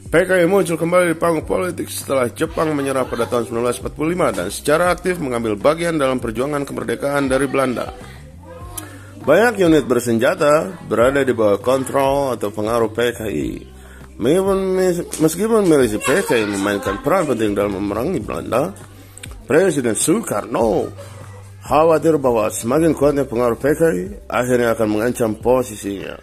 PKI 0.10 0.46
muncul 0.50 0.74
kembali 0.74 1.14
di 1.14 1.18
panggung 1.22 1.46
politik 1.46 1.86
setelah 1.86 2.34
Jepang 2.34 2.74
menyerah 2.74 3.06
pada 3.06 3.30
tahun 3.30 3.46
1945 3.70 4.38
dan 4.42 4.48
secara 4.50 4.90
aktif 4.90 5.22
mengambil 5.22 5.54
bagian 5.54 6.02
dalam 6.02 6.18
perjuangan 6.18 6.66
kemerdekaan 6.66 7.30
dari 7.30 7.46
Belanda. 7.46 7.94
Banyak 9.22 9.62
unit 9.62 9.86
bersenjata 9.86 10.82
berada 10.90 11.22
di 11.22 11.38
bawah 11.38 11.62
kontrol 11.62 12.34
atau 12.34 12.50
pengaruh 12.50 12.90
PKI. 12.90 13.77
Meskipun, 14.18 14.60
meskipun 15.22 15.62
milisi 15.70 16.02
PKI 16.02 16.50
memainkan 16.50 17.06
peran 17.06 17.30
penting 17.30 17.54
dalam 17.54 17.78
memerangi 17.78 18.18
Belanda, 18.18 18.74
Presiden 19.46 19.94
Soekarno 19.94 20.90
khawatir 21.62 22.18
bahwa 22.18 22.50
semakin 22.50 22.98
kuatnya 22.98 23.30
pengaruh 23.30 23.62
PKI 23.62 24.26
akhirnya 24.26 24.74
akan 24.74 24.88
mengancam 24.90 25.38
posisinya. 25.38 26.18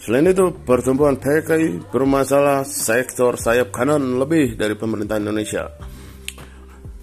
Selain 0.00 0.24
itu, 0.32 0.48
pertumbuhan 0.64 1.20
PKI 1.20 1.92
bermasalah 1.92 2.64
sektor 2.64 3.36
sayap 3.36 3.68
kanan 3.68 4.16
lebih 4.16 4.56
dari 4.56 4.72
pemerintah 4.72 5.20
Indonesia. 5.20 5.68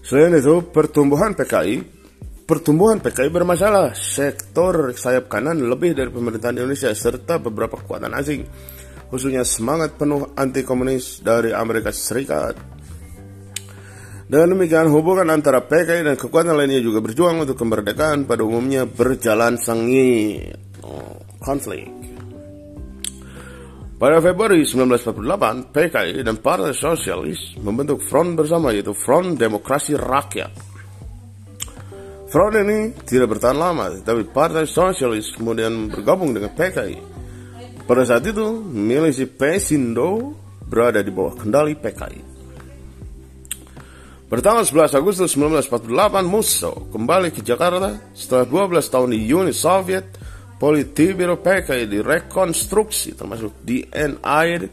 Selain 0.01 0.33
itu, 0.33 0.65
pertumbuhan 0.73 1.37
PKI 1.37 2.03
Pertumbuhan 2.43 2.99
PKI 2.99 3.31
bermasalah. 3.31 3.95
Sektor 3.95 4.91
sayap 4.91 5.31
kanan 5.31 5.63
lebih 5.63 5.95
dari 5.95 6.11
pemerintahan 6.11 6.59
Indonesia 6.59 6.91
serta 6.91 7.39
beberapa 7.39 7.79
kekuatan 7.79 8.11
asing, 8.11 8.43
khususnya 9.13 9.45
semangat 9.45 9.93
penuh 9.93 10.33
anti 10.33 10.65
komunis 10.65 11.21
dari 11.21 11.53
Amerika 11.53 11.93
Serikat. 11.93 12.57
Dengan 14.25 14.57
demikian 14.57 14.89
hubungan 14.89 15.29
antara 15.29 15.61
PKI 15.61 16.01
dan 16.01 16.17
kekuatan 16.17 16.57
lainnya 16.57 16.81
juga 16.81 16.97
berjuang 17.05 17.45
untuk 17.45 17.53
kemerdekaan 17.53 18.25
pada 18.25 18.41
umumnya 18.41 18.89
berjalan 18.89 19.61
sengit. 19.61 20.57
Oh, 20.81 21.21
konflik. 21.37 21.85
Pada 24.01 24.17
Februari 24.17 24.65
1948, 24.65 25.69
PKI 25.69 26.25
dan 26.25 26.41
Partai 26.41 26.73
Sosialis 26.73 27.53
membentuk 27.61 28.01
front 28.01 28.33
bersama 28.33 28.73
yaitu 28.73 28.97
Front 28.97 29.37
Demokrasi 29.37 29.93
Rakyat 29.93 30.73
Front 32.33 32.57
ini 32.57 32.97
tidak 33.05 33.37
bertahan 33.37 33.61
lama, 33.61 33.93
tapi 34.01 34.25
Partai 34.25 34.65
Sosialis 34.65 35.37
kemudian 35.37 35.93
bergabung 35.93 36.33
dengan 36.33 36.49
PKI. 36.49 37.12
Pada 37.83 38.07
saat 38.07 38.23
itu, 38.23 38.63
milisi 38.63 39.27
Pesindo 39.27 40.31
berada 40.63 41.03
di 41.03 41.11
bawah 41.11 41.35
kendali 41.35 41.75
PKI. 41.75 42.33
Bertanggal 44.31 44.65
11 44.65 44.97
Agustus 44.97 45.37
1948, 45.37 46.25
Musso 46.25 46.89
kembali 46.89 47.29
ke 47.29 47.45
Jakarta 47.45 48.01
setelah 48.17 48.49
12 48.49 48.81
tahun 48.89 49.09
di 49.13 49.29
Uni 49.29 49.53
Soviet. 49.53 50.05
Politbiro 50.57 51.43
PKI 51.43 51.91
direkonstruksi 51.91 53.19
termasuk 53.19 53.51
DNA, 53.67 54.63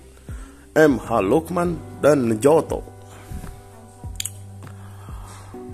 MH 0.71 1.09
Lukman, 1.21 1.99
dan 1.99 2.31
Nejoto. 2.31 2.81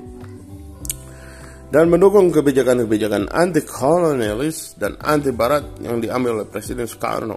dan 1.67 1.91
mendukung 1.91 2.31
kebijakan-kebijakan 2.31 3.27
anti 3.27 3.67
kolonialis 3.67 4.79
dan 4.79 4.95
anti 5.03 5.35
barat 5.35 5.83
yang 5.83 5.99
diambil 5.99 6.39
oleh 6.39 6.47
Presiden 6.47 6.87
Soekarno. 6.87 7.35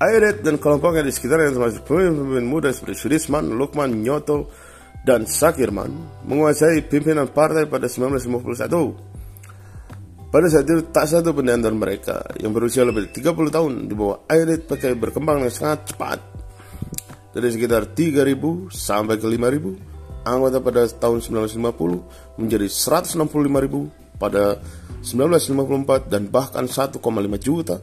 Aidet 0.00 0.40
dan 0.40 0.56
kelompoknya 0.56 1.04
di 1.04 1.12
sekitarnya 1.12 1.52
termasuk 1.52 1.84
pemimpin 1.84 2.48
muda 2.48 2.72
seperti 2.72 2.96
Sudisman, 2.96 3.52
Lukman, 3.52 4.00
Nyoto, 4.00 4.48
dan 5.04 5.28
Sakirman 5.28 6.24
menguasai 6.24 6.80
pimpinan 6.88 7.28
partai 7.28 7.68
pada 7.68 7.92
1951 7.92 9.15
pada 10.26 10.50
saat 10.50 10.66
itu 10.66 10.90
tak 10.90 11.06
satu 11.06 11.30
pun 11.30 11.46
mereka 11.78 12.26
yang 12.42 12.50
berusia 12.50 12.82
lebih 12.82 13.06
dari 13.08 13.22
30 13.22 13.54
tahun 13.54 13.72
di 13.86 13.94
bawah 13.94 14.26
Airit 14.26 14.66
pakai 14.66 14.98
berkembang 14.98 15.38
dengan 15.42 15.54
sangat 15.54 15.94
cepat. 15.94 16.18
Dari 17.36 17.52
sekitar 17.52 17.92
3.000 17.92 18.72
sampai 18.72 19.20
ke 19.20 19.28
5.000 19.28 20.26
anggota 20.26 20.58
pada 20.58 20.82
tahun 20.90 21.22
1950 21.22 22.42
menjadi 22.42 22.66
165.000 22.66 24.18
pada 24.18 24.58
1954 25.04 26.10
dan 26.10 26.26
bahkan 26.32 26.64
1,5 26.66 26.98
juta 27.38 27.78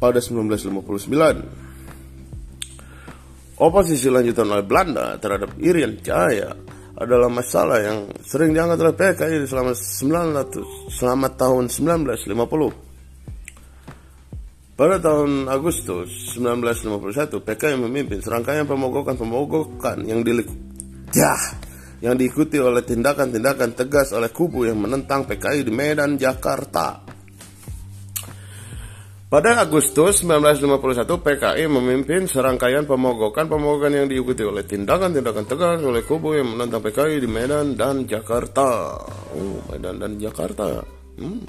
pada 0.00 0.18
1959. 0.22 1.64
Oposisi 3.54 4.10
lanjutan 4.10 4.50
oleh 4.50 4.66
Belanda 4.66 5.14
terhadap 5.20 5.54
Irian 5.62 5.94
Jaya 6.02 6.56
adalah 6.94 7.26
masalah 7.26 7.82
yang 7.82 8.06
sering 8.22 8.54
diangkat 8.54 8.78
oleh 8.78 8.94
PKI 8.94 9.46
selama 9.50 9.74
900 9.74 10.94
selama 10.94 11.28
tahun 11.34 11.66
1950. 11.66 12.84
Pada 14.74 14.98
tahun 14.98 15.46
Agustus 15.46 16.34
1951, 16.34 17.38
PKI 17.46 17.78
memimpin 17.78 18.18
serangkaian 18.18 18.66
pemogokan-pemogokan 18.66 20.02
yang 20.02 20.26
ya, 21.14 21.34
yang 22.02 22.18
diikuti 22.18 22.58
oleh 22.58 22.82
tindakan-tindakan 22.82 23.78
tegas 23.78 24.10
oleh 24.10 24.34
kubu 24.34 24.66
yang 24.66 24.82
menentang 24.82 25.30
PKI 25.30 25.62
di 25.62 25.70
Medan, 25.70 26.18
Jakarta. 26.18 27.03
Pada 29.34 29.66
Agustus 29.66 30.22
1951, 30.22 31.10
PKI 31.10 31.66
memimpin 31.66 32.22
serangkaian 32.30 32.86
pemogokan-pemogokan 32.86 33.90
yang 33.90 34.06
diikuti 34.06 34.46
oleh 34.46 34.62
tindakan-tindakan 34.62 35.42
tegas 35.50 35.82
oleh 35.82 36.06
kubu 36.06 36.38
yang 36.38 36.54
menentang 36.54 36.78
PKI 36.78 37.18
di 37.18 37.26
Medan 37.26 37.74
dan 37.74 38.06
Jakarta. 38.06 38.94
Oh, 39.34 39.58
Medan 39.74 39.98
dan 39.98 40.22
Jakarta. 40.22 40.78
Hmm. 41.18 41.42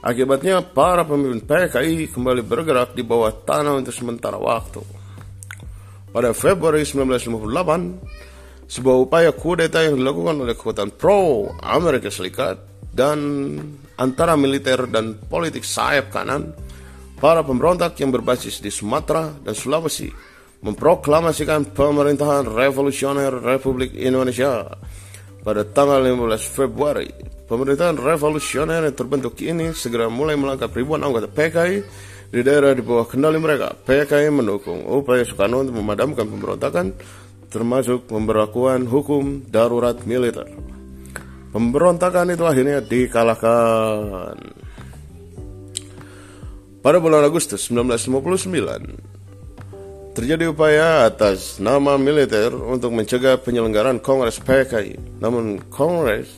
Akibatnya, 0.00 0.64
para 0.64 1.04
pemimpin 1.04 1.44
PKI 1.44 2.08
kembali 2.08 2.40
bergerak 2.40 2.96
di 2.96 3.04
bawah 3.04 3.36
tanah 3.36 3.84
untuk 3.84 3.92
sementara 3.92 4.40
waktu. 4.40 4.80
Pada 6.08 6.32
Februari 6.32 6.88
1958, 6.88 8.64
sebuah 8.64 8.96
upaya 8.96 9.28
kudeta 9.36 9.84
yang 9.84 10.00
dilakukan 10.00 10.40
oleh 10.40 10.56
kekuatan 10.56 10.96
pro 10.96 11.52
Amerika 11.60 12.08
Serikat 12.08 12.88
dan 12.96 13.20
antara 14.00 14.40
militer 14.40 14.88
dan 14.88 15.20
politik 15.20 15.68
sayap 15.68 16.08
kanan 16.08 16.72
para 17.18 17.42
pemberontak 17.46 17.98
yang 18.00 18.10
berbasis 18.10 18.58
di 18.62 18.70
Sumatera 18.70 19.30
dan 19.42 19.54
Sulawesi 19.54 20.10
memproklamasikan 20.64 21.76
pemerintahan 21.76 22.48
revolusioner 22.48 23.30
Republik 23.44 23.92
Indonesia 23.92 24.64
pada 25.44 25.60
tanggal 25.68 26.00
15 26.00 26.56
Februari. 26.56 27.12
Pemerintahan 27.44 28.00
revolusioner 28.00 28.88
yang 28.88 28.96
terbentuk 28.96 29.36
ini 29.44 29.76
segera 29.76 30.08
mulai 30.08 30.32
melangkap 30.40 30.72
ribuan 30.72 31.04
anggota 31.04 31.28
PKI 31.28 31.76
di 32.32 32.40
daerah 32.40 32.72
di 32.72 32.80
bawah 32.80 33.04
kendali 33.04 33.36
mereka. 33.36 33.76
PKI 33.76 34.32
mendukung 34.32 34.88
upaya 34.88 35.20
Soekarno 35.28 35.60
untuk 35.60 35.76
memadamkan 35.76 36.24
pemberontakan 36.24 36.96
termasuk 37.52 38.08
pemberlakuan 38.08 38.88
hukum 38.88 39.44
darurat 39.52 40.00
militer. 40.08 40.48
Pemberontakan 41.52 42.34
itu 42.34 42.42
akhirnya 42.48 42.82
dikalahkan. 42.82 44.63
Pada 46.84 47.00
bulan 47.00 47.24
Agustus 47.24 47.72
1959, 47.72 50.12
terjadi 50.12 50.52
upaya 50.52 51.08
atas 51.08 51.56
nama 51.56 51.96
militer 51.96 52.52
untuk 52.52 52.92
mencegah 52.92 53.40
penyelenggaraan 53.40 54.04
Kongres 54.04 54.36
PKI. 54.44 55.16
Namun 55.16 55.64
Kongres 55.72 56.28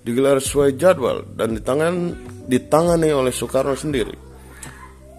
digelar 0.00 0.40
sesuai 0.40 0.80
jadwal 0.80 1.28
dan 1.36 1.60
ditangan, 1.60 2.16
ditangani 2.48 3.12
oleh 3.12 3.36
Soekarno 3.36 3.76
sendiri. 3.76 4.16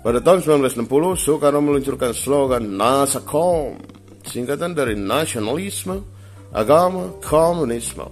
Pada 0.02 0.18
tahun 0.26 0.42
1960, 0.66 1.22
Soekarno 1.22 1.62
meluncurkan 1.62 2.18
slogan 2.18 2.74
NASAKOM, 2.74 3.78
singkatan 4.26 4.74
dari 4.74 4.98
nasionalisme, 4.98 6.02
agama, 6.50 7.14
komunisme. 7.22 8.10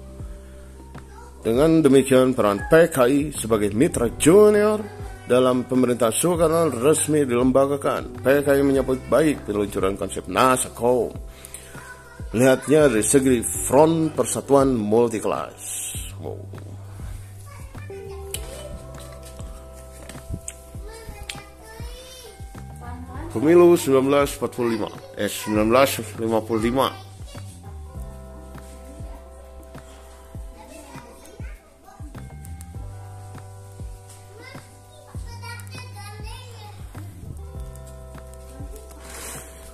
Dengan 1.41 1.82
demikian 1.82 2.38
peran 2.38 2.62
PKI 2.69 3.34
sebagai 3.34 3.74
mitra 3.74 4.13
junior 4.21 5.00
dalam 5.27 5.67
pemerintah 5.67 6.10
Soekarno 6.10 6.71
resmi 6.81 7.25
dilembagakan. 7.27 8.23
PKI 8.23 8.62
menyambut 8.65 9.01
baik 9.05 9.45
peluncuran 9.45 9.99
konsep 9.99 10.25
NASACO. 10.25 11.13
Lihatnya 12.31 12.88
dari 12.88 13.03
segi 13.03 13.43
front 13.43 14.15
persatuan 14.15 14.73
multi 14.73 15.19
kelas. 15.19 15.62
Oh. 16.23 16.39
Pemilu 23.31 23.79
1945, 23.79 25.15
eh 25.15 25.31
1955 25.31 27.11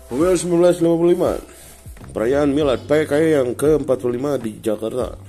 Pemilu 0.07 0.39
1955 0.39 2.15
Perayaan 2.15 2.55
Milad 2.55 2.87
PKI 2.87 3.43
yang 3.43 3.51
ke-45 3.59 4.25
di 4.39 4.51
Jakarta. 4.63 5.19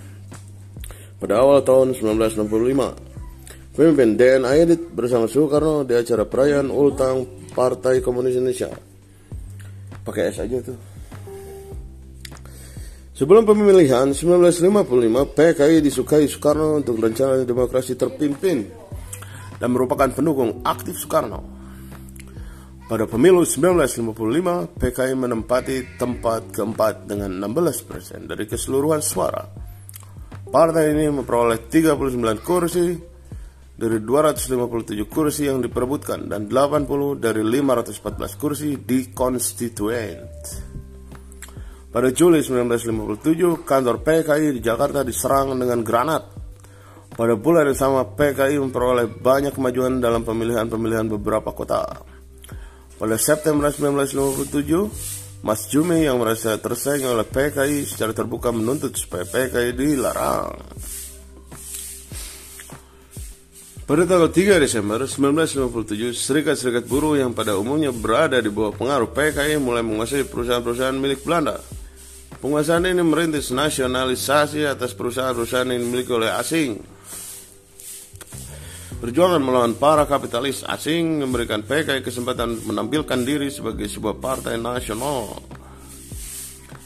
Pada 1.18 1.34
awal 1.42 1.66
tahun 1.66 1.98
1965 1.98 3.74
Pemimpin 3.74 4.14
DN 4.14 4.46
Aidit 4.46 4.78
bersama 4.94 5.26
Soekarno 5.26 5.82
di 5.82 5.98
acara 5.98 6.22
perayaan 6.22 6.70
ultang 6.70 7.26
Partai 7.58 7.98
Komunis 7.98 8.38
Indonesia. 8.38 8.70
Pakai 10.06 10.30
S 10.30 10.46
aja 10.46 10.58
tuh. 10.62 10.78
Sebelum 13.18 13.42
pemilihan 13.50 14.14
1955, 14.14 14.94
PKI 15.34 15.82
disukai 15.82 16.30
Soekarno 16.30 16.78
untuk 16.78 17.02
rencana 17.02 17.42
demokrasi 17.42 17.98
terpimpin 17.98 18.62
dan 19.58 19.74
merupakan 19.74 20.06
pendukung 20.14 20.62
aktif 20.62 21.02
Soekarno. 21.02 21.57
Pada 22.88 23.04
pemilu 23.04 23.44
1955, 23.44 24.80
PKI 24.80 25.12
menempati 25.12 26.00
tempat 26.00 26.56
keempat 26.56 27.04
dengan 27.04 27.36
16% 27.36 28.24
dari 28.24 28.48
keseluruhan 28.48 29.04
suara. 29.04 29.44
Partai 30.48 30.96
ini 30.96 31.04
memperoleh 31.12 31.68
39 31.68 32.40
kursi 32.40 32.96
dari 33.76 34.00
257 34.00 35.04
kursi 35.04 35.52
yang 35.52 35.60
diperebutkan 35.60 36.32
dan 36.32 36.48
80 36.48 37.20
dari 37.20 37.44
514 37.44 38.40
kursi 38.40 38.80
di 38.80 39.12
konstituen. 39.12 40.24
Pada 41.92 42.08
Juli 42.08 42.40
1957, 42.40 43.68
kantor 43.68 44.00
PKI 44.00 44.56
di 44.56 44.60
Jakarta 44.64 45.04
diserang 45.04 45.52
dengan 45.60 45.84
granat. 45.84 46.24
Pada 47.12 47.36
bulan 47.36 47.68
yang 47.68 47.76
sama, 47.76 48.08
PKI 48.16 48.56
memperoleh 48.56 49.12
banyak 49.12 49.52
kemajuan 49.52 50.00
dalam 50.00 50.24
pemilihan-pemilihan 50.24 51.04
beberapa 51.12 51.52
kota. 51.52 52.16
Pada 52.98 53.14
September 53.14 53.70
1957, 53.70 55.46
Mas 55.46 55.70
Jumi 55.70 56.02
yang 56.02 56.18
merasa 56.18 56.58
tersaing 56.58 57.06
oleh 57.06 57.22
PKI 57.22 57.86
secara 57.86 58.10
terbuka 58.10 58.50
menuntut 58.50 58.90
supaya 58.98 59.22
PKI 59.22 59.70
dilarang. 59.70 60.50
Pada 63.86 64.02
tanggal 64.02 64.34
3 64.34 64.58
Desember 64.58 64.98
1957, 65.06 66.10
serikat-serikat 66.10 66.90
buruh 66.90 67.14
yang 67.14 67.30
pada 67.30 67.54
umumnya 67.54 67.94
berada 67.94 68.42
di 68.42 68.50
bawah 68.50 68.74
pengaruh 68.74 69.14
PKI 69.14 69.62
mulai 69.62 69.86
menguasai 69.86 70.26
perusahaan-perusahaan 70.26 70.98
milik 70.98 71.22
Belanda. 71.22 71.62
Penguasaan 72.42 72.84
ini 72.90 73.06
merintis 73.06 73.54
nasionalisasi 73.54 74.66
atas 74.66 74.90
perusahaan-perusahaan 74.98 75.70
yang 75.70 75.86
dimiliki 75.86 76.12
oleh 76.12 76.34
asing. 76.34 76.97
Perjuangan 78.98 79.38
melawan 79.38 79.78
para 79.78 80.10
kapitalis 80.10 80.66
asing 80.66 81.22
memberikan 81.22 81.62
PKI 81.62 82.02
kesempatan 82.02 82.66
menampilkan 82.66 83.22
diri 83.22 83.46
sebagai 83.46 83.86
sebuah 83.86 84.18
partai 84.18 84.58
nasional. 84.58 85.38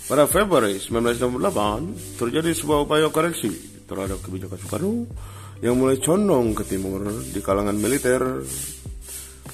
Pada 0.04 0.28
Februari 0.28 0.76
1968, 0.76 2.20
terjadi 2.20 2.52
sebuah 2.52 2.84
upaya 2.84 3.08
koreksi 3.08 3.48
terhadap 3.88 4.20
kebijakan 4.20 4.60
Soekarno 4.60 5.08
yang 5.64 5.80
mulai 5.80 5.96
condong 6.04 6.52
ke 6.52 6.68
timur 6.68 7.00
di 7.32 7.40
kalangan 7.40 7.80
militer. 7.80 8.44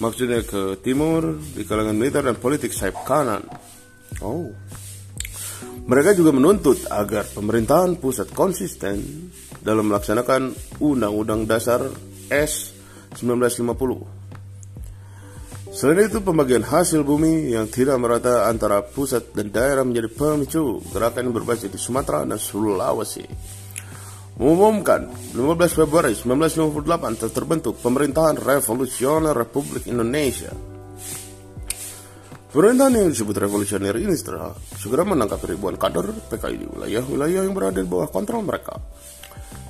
Maksudnya 0.03 0.43
ke 0.43 0.83
timur 0.83 1.39
di 1.39 1.63
kalangan 1.63 1.95
militer 1.95 2.27
dan 2.27 2.43
politik 2.43 2.75
sayap 2.75 3.07
kanan. 3.07 3.47
Oh. 4.19 4.51
Mereka 5.87 6.19
juga 6.19 6.35
menuntut 6.35 6.91
agar 6.91 7.23
pemerintahan 7.23 8.03
pusat 8.03 8.35
konsisten 8.35 9.31
dalam 9.63 9.95
melaksanakan 9.95 10.59
Undang-Undang 10.83 11.47
Dasar 11.47 11.87
S 12.29 12.77
1950 13.17 14.19
Selain 15.69 16.09
itu, 16.09 16.25
pembagian 16.25 16.65
hasil 16.65 17.05
bumi 17.05 17.53
yang 17.53 17.69
tidak 17.69 18.01
merata 18.01 18.49
antara 18.49 18.81
pusat 18.81 19.37
dan 19.37 19.53
daerah 19.53 19.85
menjadi 19.85 20.09
pemicu 20.09 20.81
gerakan 20.91 21.29
yang 21.29 21.37
berbasis 21.37 21.69
di 21.69 21.77
Sumatera 21.77 22.25
dan 22.25 22.41
Sulawesi 22.41 23.29
mengumumkan 24.39 25.11
15 25.35 25.79
Februari 25.83 26.15
1958 26.15 27.35
terbentuk 27.35 27.75
Pemerintahan 27.83 28.39
Revolusioner 28.39 29.35
Republik 29.35 29.91
Indonesia. 29.91 30.55
Pemerintahan 32.49 33.05
yang 33.05 33.11
disebut 33.13 33.37
revolusioner 33.45 33.93
ini 33.99 34.15
setelah 34.17 34.57
segera 34.79 35.05
menangkap 35.05 35.43
ribuan 35.45 35.77
kader 35.77 36.17
PKI 36.33 36.57
di 36.65 36.67
wilayah-wilayah 36.71 37.45
yang 37.45 37.53
berada 37.53 37.83
di 37.83 37.91
bawah 37.91 38.09
kontrol 38.09 38.41
mereka. 38.41 38.79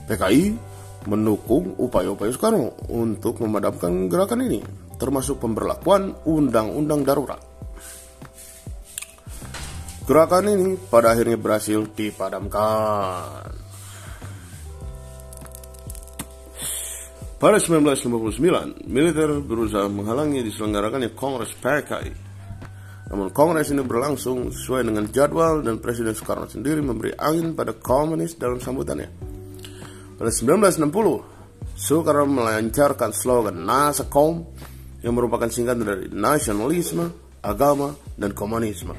PKI 0.07 0.78
mendukung 1.07 1.79
upaya-upaya 1.79 2.35
Soekarno 2.35 2.75
untuk 2.91 3.39
memadamkan 3.45 4.11
gerakan 4.11 4.43
ini, 4.49 4.59
termasuk 4.99 5.39
pemberlakuan 5.39 6.17
undang-undang 6.27 7.07
darurat. 7.07 7.39
Gerakan 10.09 10.45
ini 10.49 10.81
pada 10.89 11.13
akhirnya 11.13 11.37
berhasil 11.37 11.85
dipadamkan. 11.93 13.53
Pada 17.39 17.63
1959, 17.63 18.89
militer 18.91 19.31
berusaha 19.39 19.87
menghalangi 19.87 20.43
diselenggarakannya 20.43 21.15
Kongres 21.15 21.55
PKI. 21.61 22.11
Namun 23.15 23.31
Kongres 23.31 23.71
ini 23.71 23.85
berlangsung 23.87 24.51
sesuai 24.51 24.89
dengan 24.89 25.07
jadwal 25.13 25.63
dan 25.63 25.79
Presiden 25.79 26.19
Soekarno 26.19 26.51
sendiri 26.51 26.83
memberi 26.83 27.15
angin 27.15 27.55
pada 27.55 27.77
komunis 27.77 28.35
dalam 28.35 28.59
sambutannya. 28.59 29.28
Pada 30.19 30.35
1960, 30.35 31.79
Soekarno 31.79 32.27
melancarkan 32.27 33.15
slogan 33.15 33.63
Nasakom 33.63 34.43
yang 34.99 35.15
merupakan 35.15 35.47
singkatan 35.47 35.87
dari 35.87 36.07
nasionalisme, 36.11 37.07
agama, 37.39 37.95
dan 38.19 38.35
komunisme. 38.35 38.99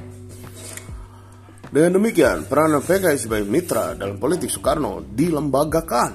Dengan 1.68 2.00
demikian, 2.00 2.48
peran 2.48 2.72
PKI 2.80 3.20
sebagai 3.20 3.44
mitra 3.44 3.92
dalam 3.92 4.16
politik 4.16 4.48
Soekarno 4.48 5.04
dilembagakan. 5.04 6.12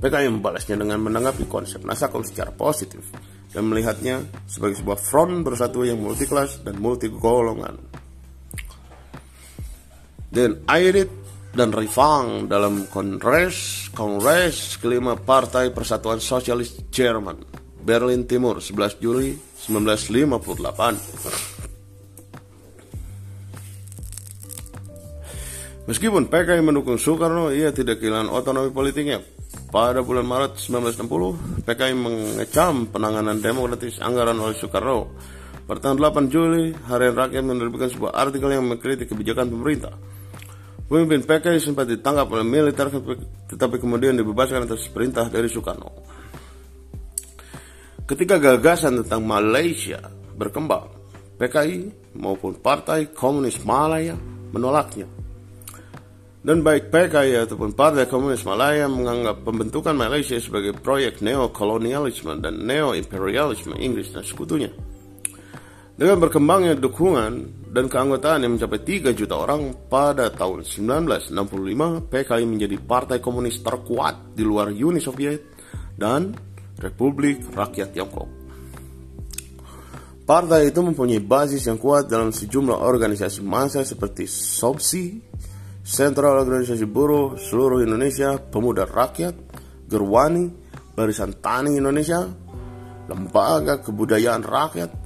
PKI 0.00 0.30
membalasnya 0.30 0.78
dengan 0.78 1.02
menanggapi 1.02 1.50
konsep 1.50 1.82
Nasakom 1.82 2.22
secara 2.22 2.54
positif 2.54 3.04
dan 3.50 3.66
melihatnya 3.66 4.22
sebagai 4.46 4.78
sebuah 4.80 4.96
front 4.96 5.42
bersatu 5.42 5.82
yang 5.82 5.98
multi 5.98 6.24
kelas 6.30 6.62
dan 6.62 6.78
multi 6.78 7.10
golongan. 7.10 7.74
Dan 10.30 10.62
Airit 10.70 11.19
dan 11.50 11.74
Rifang 11.74 12.46
dalam 12.46 12.86
Kongres 12.86 13.90
Kongres 13.90 14.78
kelima 14.78 15.18
Partai 15.18 15.74
Persatuan 15.74 16.22
Sosialis 16.22 16.78
Jerman 16.94 17.42
Berlin 17.82 18.22
Timur 18.28 18.60
11 18.62 19.02
Juli 19.02 19.34
1958 19.34 21.58
Meskipun 25.90 26.30
PKI 26.30 26.62
mendukung 26.62 27.02
Soekarno, 27.02 27.50
ia 27.50 27.74
tidak 27.74 27.98
kehilangan 27.98 28.30
otonomi 28.30 28.70
politiknya. 28.70 29.26
Pada 29.74 30.06
bulan 30.06 30.22
Maret 30.22 30.62
1960, 30.62 31.66
PKI 31.66 31.98
mengecam 31.98 32.86
penanganan 32.86 33.42
demokratis 33.42 33.98
anggaran 33.98 34.38
oleh 34.38 34.54
Soekarno. 34.54 35.10
Pada 35.66 35.82
tanggal 35.82 36.14
8 36.14 36.30
Juli, 36.30 36.70
Harian 36.86 37.18
Rakyat 37.18 37.42
menerbitkan 37.42 37.90
sebuah 37.90 38.14
artikel 38.14 38.54
yang 38.54 38.70
mengkritik 38.70 39.10
kebijakan 39.10 39.50
pemerintah. 39.50 39.90
Pemimpin 40.90 41.22
PKI 41.22 41.62
sempat 41.62 41.86
ditangkap 41.86 42.26
oleh 42.34 42.42
militer, 42.42 42.90
tetapi 43.46 43.78
kemudian 43.78 44.18
dibebaskan 44.18 44.66
atas 44.66 44.90
perintah 44.90 45.30
dari 45.30 45.46
Soekarno. 45.46 45.86
Ketika 48.10 48.42
gagasan 48.42 48.98
tentang 48.98 49.22
Malaysia 49.22 50.02
berkembang, 50.34 50.90
PKI 51.38 52.10
maupun 52.18 52.58
Partai 52.58 53.14
Komunis 53.14 53.62
Malaya 53.62 54.18
menolaknya. 54.50 55.06
Dan 56.42 56.66
baik 56.66 56.90
PKI 56.90 57.46
ataupun 57.46 57.70
Partai 57.70 58.10
Komunis 58.10 58.42
Malaya 58.42 58.90
menganggap 58.90 59.46
pembentukan 59.46 59.94
Malaysia 59.94 60.42
sebagai 60.42 60.74
proyek 60.74 61.22
neokolonialisme 61.22 62.34
dan 62.42 62.66
neo-imperialisme 62.66 63.78
Inggris 63.78 64.10
dan 64.10 64.26
sekutunya. 64.26 64.74
Dengan 66.00 66.16
berkembangnya 66.16 66.80
dukungan 66.80 67.32
dan 67.76 67.84
keanggotaan 67.84 68.40
yang 68.40 68.56
mencapai 68.56 68.80
3 68.80 69.12
juta 69.12 69.36
orang 69.36 69.84
pada 69.92 70.32
tahun 70.32 70.64
1965, 70.64 72.08
PKI 72.08 72.44
menjadi 72.48 72.80
partai 72.80 73.20
komunis 73.20 73.60
terkuat 73.60 74.32
di 74.32 74.40
luar 74.40 74.72
Uni 74.72 74.96
Soviet 74.96 75.52
dan 76.00 76.32
Republik 76.80 77.52
Rakyat 77.52 77.92
Tiongkok. 77.92 78.32
Partai 80.24 80.72
itu 80.72 80.80
mempunyai 80.80 81.20
basis 81.20 81.68
yang 81.68 81.76
kuat 81.76 82.08
dalam 82.08 82.32
sejumlah 82.32 82.80
organisasi 82.80 83.44
massa 83.44 83.84
seperti 83.84 84.24
SOBSI, 84.24 85.04
Sentral 85.84 86.40
Organisasi 86.40 86.88
Buruh 86.88 87.36
Seluruh 87.36 87.84
Indonesia, 87.84 88.40
Pemuda 88.40 88.88
Rakyat, 88.88 89.36
Gerwani, 89.84 90.48
Barisan 90.96 91.36
Tani 91.44 91.76
Indonesia, 91.76 92.24
Lembaga 93.04 93.84
Kebudayaan 93.84 94.48
Rakyat, 94.48 94.99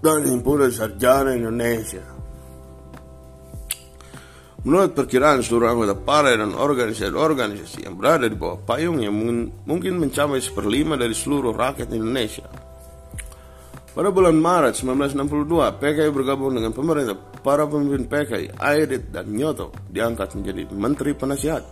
dan 0.00 0.24
Himpunan 0.24 0.72
Sarjana 0.72 1.36
Indonesia. 1.36 2.02
Menurut 4.60 4.92
perkiraan 4.92 5.40
seluruh 5.40 5.72
anggota 5.72 5.96
partai 5.96 6.36
dan 6.36 6.52
organisasi-organisasi 6.52 7.88
yang 7.88 7.96
berada 7.96 8.28
di 8.28 8.36
bawah 8.36 8.60
payungnya 8.60 9.08
mungkin 9.64 9.96
mencapai 9.96 10.36
seperlima 10.36 11.00
dari 11.00 11.16
seluruh 11.16 11.56
rakyat 11.56 11.88
Indonesia. 11.96 12.44
Pada 13.90 14.12
bulan 14.12 14.36
Maret 14.36 14.76
1962, 14.84 15.80
PKI 15.80 16.10
bergabung 16.12 16.54
dengan 16.54 16.76
pemerintah. 16.76 17.16
Para 17.40 17.64
pemimpin 17.64 18.04
PKI, 18.04 18.52
Airit 18.60 19.08
dan 19.08 19.32
Nyoto, 19.32 19.72
diangkat 19.88 20.36
menjadi 20.36 20.68
Menteri 20.76 21.16
Penasihat. 21.16 21.64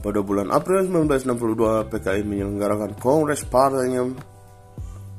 Pada 0.00 0.24
bulan 0.24 0.48
April 0.50 0.88
1962, 0.88 1.92
PKI 1.92 2.24
menyelenggarakan 2.24 2.96
Kongres 2.96 3.44
Partainya. 3.44 4.08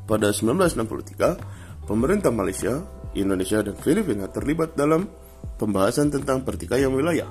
Pada 0.06 0.30
1963, 0.30 1.90
pemerintah 1.90 2.30
Malaysia, 2.30 2.86
Indonesia, 3.18 3.66
dan 3.66 3.74
Filipina 3.82 4.30
terlibat 4.30 4.78
dalam 4.78 5.10
pembahasan 5.58 6.14
tentang 6.14 6.46
pertikaian 6.46 6.94
wilayah 6.94 7.30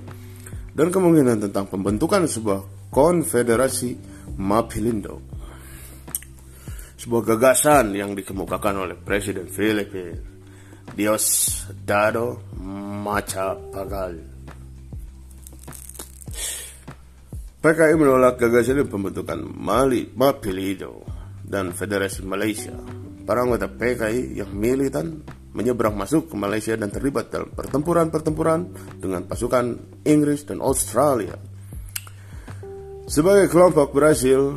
dan 0.74 0.90
kemungkinan 0.90 1.38
tentang 1.38 1.70
pembentukan 1.70 2.26
sebuah 2.26 2.90
konfederasi 2.90 3.94
Mapilindo. 4.42 5.22
Sebuah 6.98 7.22
gagasan 7.36 7.94
yang 7.94 8.18
dikemukakan 8.18 8.90
oleh 8.90 8.96
Presiden 8.98 9.46
Filipina 9.46 10.18
Dios 10.94 11.24
Dado 11.70 12.54
Macapagal. 13.06 14.34
PKI 17.62 17.94
menolak 17.96 18.36
gagasan 18.36 18.84
pembentukan 18.84 19.40
Mali 19.40 20.10
Mapilido 20.12 21.03
dan 21.54 21.70
Federasi 21.70 22.26
Malaysia. 22.26 22.74
Para 23.22 23.46
anggota 23.46 23.70
PKI 23.70 24.34
yang 24.42 24.50
militan 24.50 25.22
menyeberang 25.54 25.94
masuk 25.94 26.26
ke 26.26 26.34
Malaysia 26.34 26.74
dan 26.74 26.90
terlibat 26.90 27.30
dalam 27.30 27.54
pertempuran-pertempuran 27.54 28.74
dengan 28.98 29.22
pasukan 29.22 29.78
Inggris 30.02 30.42
dan 30.50 30.58
Australia. 30.58 31.38
Sebagai 33.06 33.46
kelompok 33.46 33.94
berhasil 33.94 34.50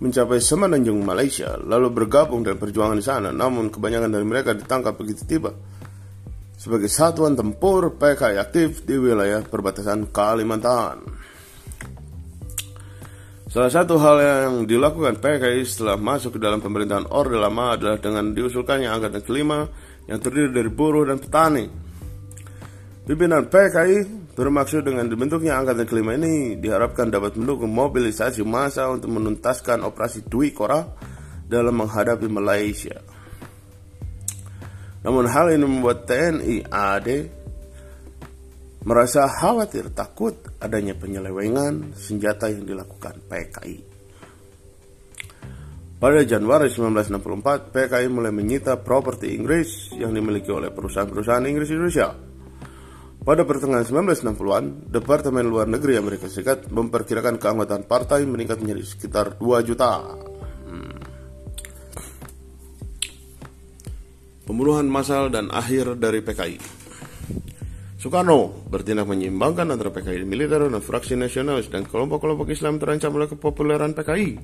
mencapai 0.00 0.40
semenanjung 0.40 1.04
Malaysia, 1.04 1.60
lalu 1.60 1.92
bergabung 1.92 2.40
dalam 2.40 2.56
perjuangan 2.56 2.96
di 2.96 3.04
sana, 3.04 3.28
namun 3.28 3.68
kebanyakan 3.68 4.08
dari 4.08 4.24
mereka 4.24 4.56
ditangkap 4.56 4.96
begitu 4.96 5.28
tiba. 5.28 5.52
Sebagai 6.58 6.90
satuan 6.90 7.38
tempur 7.38 7.94
PKI 8.00 8.40
aktif 8.40 8.82
di 8.82 8.98
wilayah 8.98 9.44
perbatasan 9.44 10.10
Kalimantan. 10.10 11.17
Salah 13.48 13.72
satu 13.72 13.96
hal 13.96 14.16
yang 14.20 14.54
dilakukan 14.68 15.24
PKI 15.24 15.64
setelah 15.64 15.96
masuk 15.96 16.36
ke 16.36 16.38
dalam 16.38 16.60
pemerintahan 16.60 17.08
Orde 17.08 17.40
Lama 17.40 17.80
adalah 17.80 17.96
dengan 17.96 18.36
diusulkannya 18.36 18.92
angkatan 18.92 19.24
kelima 19.24 19.64
yang 20.04 20.20
terdiri 20.20 20.52
dari 20.52 20.68
buruh 20.68 21.08
dan 21.08 21.16
petani. 21.16 21.64
Pimpinan 23.08 23.48
PKI 23.48 24.28
bermaksud 24.36 24.84
dengan 24.84 25.08
dibentuknya 25.08 25.56
angkatan 25.56 25.88
kelima 25.88 26.12
ini 26.20 26.60
diharapkan 26.60 27.08
dapat 27.08 27.40
mendukung 27.40 27.72
mobilisasi 27.72 28.44
massa 28.44 28.84
untuk 28.92 29.16
menuntaskan 29.16 29.80
operasi 29.80 30.28
Dwi 30.28 30.52
Kora 30.52 30.84
dalam 31.48 31.72
menghadapi 31.72 32.28
Malaysia. 32.28 33.00
Namun 35.08 35.24
hal 35.24 35.56
ini 35.56 35.64
membuat 35.64 36.04
TNI 36.04 36.68
AD 36.68 37.08
merasa 38.88 39.28
khawatir 39.28 39.92
takut 39.92 40.32
adanya 40.64 40.96
penyelewengan 40.96 41.92
senjata 41.92 42.48
yang 42.48 42.64
dilakukan 42.64 43.20
PKI. 43.28 43.84
Pada 46.00 46.24
Januari 46.24 46.72
1964, 46.72 47.68
PKI 47.68 48.08
mulai 48.08 48.32
menyita 48.32 48.80
properti 48.80 49.36
Inggris 49.36 49.92
yang 49.92 50.16
dimiliki 50.16 50.48
oleh 50.48 50.72
perusahaan-perusahaan 50.72 51.44
Inggris 51.44 51.68
Indonesia. 51.68 52.16
Pada 53.18 53.44
pertengahan 53.44 53.84
1960-an, 53.84 54.88
Departemen 54.88 55.44
Luar 55.44 55.68
Negeri 55.68 56.00
Amerika 56.00 56.30
Serikat 56.30 56.72
memperkirakan 56.72 57.36
keanggotaan 57.36 57.84
partai 57.84 58.24
meningkat 58.24 58.64
menjadi 58.64 58.88
sekitar 58.88 59.36
2 59.36 59.68
juta. 59.68 60.00
Hmm. 60.64 60.96
Pembunuhan 64.48 64.88
massal 64.88 65.28
dan 65.28 65.52
akhir 65.52 65.98
dari 66.00 66.24
PKI 66.24 66.77
Soekarno 67.98 68.54
bertindak 68.70 69.10
menyeimbangkan 69.10 69.74
antara 69.74 69.90
PKI 69.90 70.22
militer 70.22 70.62
dan 70.62 70.78
fraksi 70.78 71.18
nasionalis 71.18 71.66
dan 71.66 71.82
kelompok-kelompok 71.82 72.46
Islam 72.54 72.78
terancam 72.78 73.10
oleh 73.18 73.26
kepopuleran 73.26 73.90
PKI. 73.90 74.38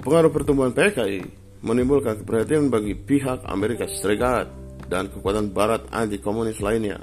Pengaruh 0.00 0.32
pertumbuhan 0.32 0.72
PKI 0.72 1.20
menimbulkan 1.60 2.24
keperhatian 2.24 2.72
bagi 2.72 2.96
pihak 2.96 3.44
Amerika 3.44 3.84
Serikat 3.84 4.48
dan 4.88 5.12
kekuatan 5.12 5.52
barat 5.52 5.84
anti 5.92 6.16
komunis 6.16 6.64
lainnya. 6.64 6.96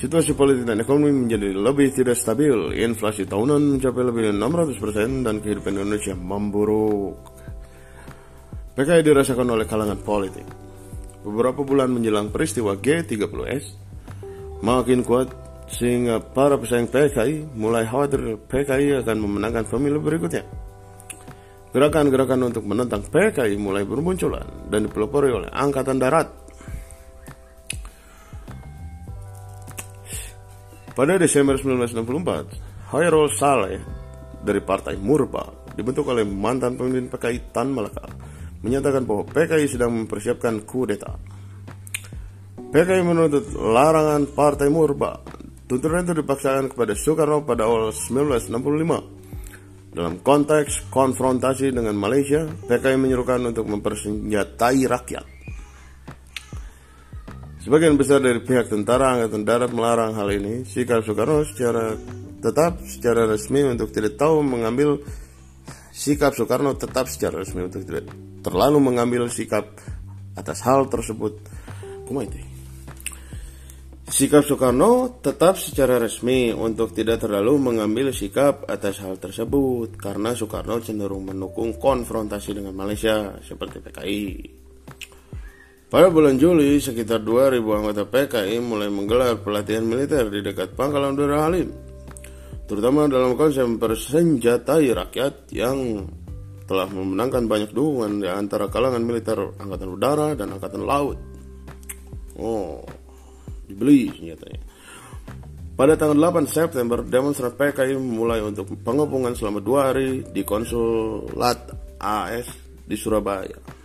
Situasi 0.00 0.32
politik 0.32 0.64
dan 0.64 0.80
ekonomi 0.80 1.12
menjadi 1.12 1.52
lebih 1.52 1.92
tidak 1.92 2.16
stabil, 2.16 2.80
inflasi 2.80 3.28
tahunan 3.28 3.76
mencapai 3.76 4.00
lebih 4.00 4.32
dari 4.32 4.36
600% 4.40 5.28
dan 5.28 5.44
kehidupan 5.44 5.76
Indonesia 5.76 6.16
memburuk. 6.16 7.20
PKI 8.80 9.04
dirasakan 9.04 9.52
oleh 9.52 9.68
kalangan 9.68 10.00
politik 10.00 10.63
beberapa 11.24 11.64
bulan 11.64 11.88
menjelang 11.88 12.28
peristiwa 12.28 12.76
G30S 12.76 13.80
makin 14.60 15.00
kuat 15.00 15.32
sehingga 15.72 16.20
para 16.20 16.60
pesaing 16.60 16.92
PKI 16.92 17.56
mulai 17.56 17.88
khawatir 17.88 18.36
PKI 18.44 19.00
akan 19.00 19.16
memenangkan 19.16 19.64
pemilu 19.64 19.98
berikutnya. 20.04 20.44
Gerakan-gerakan 21.74 22.54
untuk 22.54 22.62
menentang 22.68 23.02
PKI 23.02 23.58
mulai 23.58 23.82
bermunculan 23.82 24.70
dan 24.70 24.86
dipelopori 24.86 25.32
oleh 25.32 25.50
Angkatan 25.50 25.98
Darat. 25.98 26.28
Pada 30.94 31.18
Desember 31.18 31.58
1964, 31.58 32.94
Hairul 32.94 33.26
Saleh 33.34 33.82
dari 34.38 34.62
Partai 34.62 34.94
Murba 34.94 35.50
dibentuk 35.74 36.06
oleh 36.06 36.22
mantan 36.22 36.78
pemimpin 36.78 37.10
PKI 37.10 37.50
Tan 37.50 37.74
Malaka 37.74 38.06
menyatakan 38.64 39.04
bahwa 39.04 39.28
PKI 39.28 39.68
sedang 39.68 39.92
mempersiapkan 39.92 40.64
kudeta. 40.64 41.20
PKI 42.72 43.04
menuntut 43.04 43.52
larangan 43.52 44.24
Partai 44.32 44.72
Murba. 44.72 45.20
Tuntutan 45.68 46.08
itu 46.08 46.24
dipaksakan 46.24 46.72
kepada 46.72 46.96
Soekarno 46.96 47.44
pada 47.44 47.68
awal 47.68 47.92
1965. 47.92 49.92
Dalam 49.94 50.18
konteks 50.24 50.90
konfrontasi 50.90 51.70
dengan 51.70 51.94
Malaysia, 51.94 52.48
PKI 52.48 52.98
menyuruhkan 52.98 53.44
untuk 53.46 53.68
mempersenjatai 53.68 54.80
rakyat. 54.90 55.26
Sebagian 57.62 57.96
besar 57.96 58.20
dari 58.20 58.44
pihak 58.44 58.68
tentara 58.68 59.16
angkatan 59.16 59.44
darat 59.46 59.72
melarang 59.72 60.12
hal 60.16 60.28
ini. 60.34 60.66
Sikap 60.66 61.04
Soekarno 61.04 61.46
secara 61.46 61.94
tetap 62.44 62.76
secara 62.84 63.24
resmi 63.24 63.64
untuk 63.64 63.88
tidak 63.88 64.20
tahu 64.20 64.44
mengambil 64.44 65.00
sikap 65.94 66.34
Soekarno 66.34 66.74
tetap 66.74 67.06
secara 67.06 67.38
resmi 67.38 67.62
untuk 67.62 67.86
tidak 67.86 68.10
terlalu 68.42 68.82
mengambil 68.82 69.30
sikap 69.30 69.78
atas 70.34 70.66
hal 70.66 70.90
tersebut. 70.90 71.38
itu? 72.10 72.38
Sikap 74.04 74.42
Soekarno 74.42 75.22
tetap 75.22 75.56
secara 75.56 76.02
resmi 76.02 76.50
untuk 76.50 76.90
tidak 76.92 77.22
terlalu 77.22 77.56
mengambil 77.56 78.10
sikap 78.10 78.66
atas 78.66 79.00
hal 79.00 79.16
tersebut 79.22 79.94
karena 79.94 80.34
Soekarno 80.34 80.82
cenderung 80.82 81.30
mendukung 81.30 81.78
konfrontasi 81.78 82.58
dengan 82.58 82.74
Malaysia 82.74 83.38
seperti 83.46 83.78
PKI. 83.78 84.26
Pada 85.88 86.10
bulan 86.10 86.34
Juli, 86.42 86.82
sekitar 86.82 87.22
2000 87.22 87.62
anggota 87.62 88.02
PKI 88.02 88.58
mulai 88.58 88.90
menggelar 88.90 89.38
pelatihan 89.38 89.86
militer 89.86 90.26
di 90.26 90.42
dekat 90.42 90.74
Pangkalan 90.74 91.14
Udara 91.14 91.46
Halim, 91.46 91.70
terutama 92.64 93.06
dalam 93.10 93.36
konsep 93.36 93.64
persenjatai 93.76 94.90
rakyat 94.92 95.34
yang 95.52 96.08
telah 96.64 96.88
memenangkan 96.88 97.44
banyak 97.44 97.70
dukungan 97.76 98.24
di 98.24 98.28
antara 98.28 98.72
kalangan 98.72 99.04
militer 99.04 99.36
angkatan 99.60 99.88
udara 99.92 100.32
dan 100.32 100.56
angkatan 100.56 100.82
laut. 100.84 101.20
Oh, 102.40 102.80
dibeli 103.68 104.08
senjatanya. 104.10 104.60
Pada 105.74 105.98
tanggal 105.98 106.30
8 106.30 106.46
September, 106.46 107.02
demonstran 107.02 107.50
PKI 107.50 107.98
memulai 107.98 108.38
untuk 108.38 108.78
pengepungan 108.78 109.34
selama 109.34 109.58
dua 109.58 109.90
hari 109.90 110.22
di 110.30 110.46
konsulat 110.46 111.66
AS 111.98 112.46
di 112.86 112.94
Surabaya. 112.94 113.83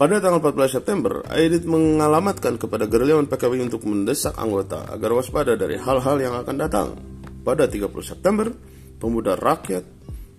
Pada 0.00 0.16
tanggal 0.16 0.40
14 0.40 0.80
September, 0.80 1.20
Aidit 1.28 1.68
mengalamatkan 1.68 2.56
kepada 2.56 2.88
gerilyawan 2.88 3.28
PKI 3.28 3.68
untuk 3.68 3.84
mendesak 3.84 4.32
anggota 4.40 4.88
agar 4.88 5.12
waspada 5.12 5.60
dari 5.60 5.76
hal-hal 5.76 6.16
yang 6.16 6.40
akan 6.40 6.56
datang. 6.56 6.96
Pada 7.44 7.68
30 7.68 7.92
September, 8.00 8.48
Pemuda 8.96 9.36
Rakyat 9.36 9.84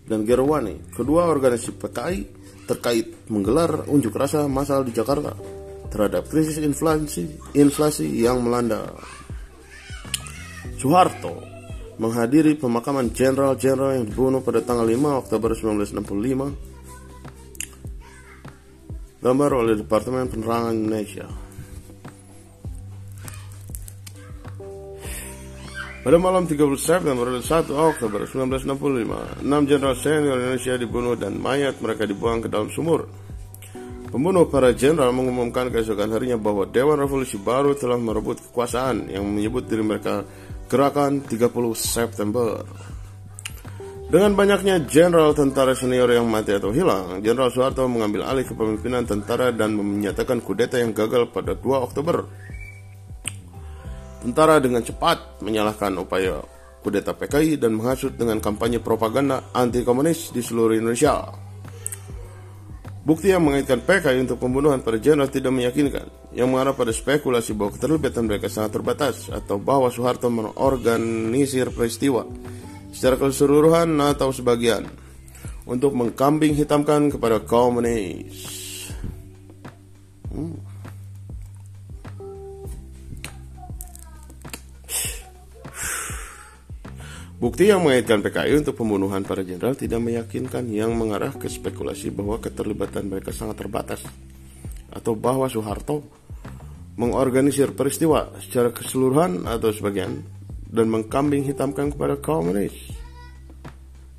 dan 0.10 0.26
Gerwani, 0.26 0.82
kedua 0.98 1.30
organisasi 1.30 1.78
PKI 1.78 2.20
terkait 2.66 3.30
menggelar 3.30 3.86
unjuk 3.86 4.18
rasa 4.18 4.50
massal 4.50 4.82
di 4.82 4.98
Jakarta 4.98 5.38
terhadap 5.94 6.26
krisis 6.26 6.58
inflasi, 6.58 7.30
inflasi 7.54 8.10
yang 8.18 8.42
melanda. 8.42 8.90
Soeharto 10.82 11.38
menghadiri 12.02 12.58
pemakaman 12.58 13.14
jenderal-jenderal 13.14 13.94
yang 13.94 14.10
dibunuh 14.10 14.42
pada 14.42 14.66
tanggal 14.66 14.90
5 14.90 15.22
Oktober 15.22 15.54
1965 15.54 16.71
gambar 19.22 19.52
oleh 19.54 19.74
Departemen 19.78 20.26
Penerangan 20.26 20.74
Indonesia. 20.74 21.30
Pada 26.02 26.18
malam 26.18 26.50
30 26.50 26.58
September 26.82 27.30
1 27.30 27.70
Oktober 27.70 28.26
1965, 28.26 29.46
enam 29.46 29.62
jenderal 29.70 29.94
senior 29.94 30.42
Indonesia 30.42 30.74
dibunuh 30.74 31.14
dan 31.14 31.38
mayat 31.38 31.78
mereka 31.78 32.10
dibuang 32.10 32.42
ke 32.42 32.50
dalam 32.50 32.74
sumur. 32.74 33.06
Pembunuh 34.10 34.50
para 34.50 34.74
jenderal 34.74 35.14
mengumumkan 35.14 35.70
keesokan 35.70 36.10
harinya 36.12 36.42
bahwa 36.42 36.66
Dewan 36.66 37.00
Revolusi 37.00 37.38
Baru 37.38 37.78
telah 37.78 38.02
merebut 38.02 38.42
kekuasaan 38.50 39.14
yang 39.14 39.24
menyebut 39.24 39.70
diri 39.70 39.86
mereka 39.86 40.26
Gerakan 40.72 41.22
30 41.28 41.52
September. 41.76 42.64
Dengan 44.12 44.36
banyaknya 44.36 44.84
jenderal 44.92 45.32
tentara 45.32 45.72
senior 45.72 46.12
yang 46.12 46.28
mati 46.28 46.52
atau 46.52 46.76
hilang, 46.76 47.24
Jenderal 47.24 47.48
Soeharto 47.48 47.88
mengambil 47.88 48.28
alih 48.28 48.44
kepemimpinan 48.44 49.08
tentara 49.08 49.56
dan 49.56 49.72
menyatakan 49.72 50.44
kudeta 50.44 50.76
yang 50.76 50.92
gagal 50.92 51.32
pada 51.32 51.56
2 51.56 51.64
Oktober. 51.80 52.28
Tentara 54.20 54.60
dengan 54.60 54.84
cepat 54.84 55.40
menyalahkan 55.40 55.96
upaya 55.96 56.44
kudeta 56.84 57.16
PKI 57.16 57.56
dan 57.56 57.80
menghasut 57.80 58.12
dengan 58.20 58.44
kampanye 58.44 58.84
propaganda 58.84 59.48
anti-komunis 59.56 60.36
di 60.36 60.44
seluruh 60.44 60.76
Indonesia. 60.76 61.32
Bukti 63.08 63.32
yang 63.32 63.48
mengaitkan 63.48 63.80
PKI 63.80 64.28
untuk 64.28 64.44
pembunuhan 64.44 64.84
pada 64.84 65.00
jenderal 65.00 65.32
tidak 65.32 65.56
meyakinkan, 65.56 66.36
yang 66.36 66.52
mengarah 66.52 66.76
pada 66.76 66.92
spekulasi 66.92 67.56
bahwa 67.56 67.80
keterlibatan 67.80 68.28
mereka 68.28 68.52
sangat 68.52 68.76
terbatas 68.76 69.32
atau 69.32 69.56
bahwa 69.56 69.88
Soeharto 69.88 70.28
mengorganisir 70.28 71.72
peristiwa 71.72 72.28
secara 73.02 73.18
keseluruhan 73.18 73.98
atau 73.98 74.30
sebagian 74.30 74.86
untuk 75.66 75.98
mengkambing 75.98 76.54
hitamkan 76.54 77.10
kepada 77.10 77.42
komunis. 77.42 78.46
Hmm. 80.30 80.62
Bukti 87.42 87.74
yang 87.74 87.82
mengaitkan 87.82 88.22
PKI 88.22 88.62
untuk 88.62 88.78
pembunuhan 88.78 89.26
para 89.26 89.42
jenderal 89.42 89.74
tidak 89.74 89.98
meyakinkan 89.98 90.70
yang 90.70 90.94
mengarah 90.94 91.34
ke 91.34 91.50
spekulasi 91.50 92.14
bahwa 92.14 92.38
keterlibatan 92.38 93.10
mereka 93.10 93.34
sangat 93.34 93.66
terbatas 93.66 94.06
atau 94.94 95.18
bahwa 95.18 95.50
Soeharto 95.50 96.06
mengorganisir 97.02 97.74
peristiwa 97.74 98.30
secara 98.38 98.70
keseluruhan 98.70 99.50
atau 99.50 99.74
sebagian 99.74 100.22
dan 100.72 100.88
mengkambing 100.88 101.44
hitamkan 101.44 101.92
kepada 101.92 102.16
komunis. 102.18 102.74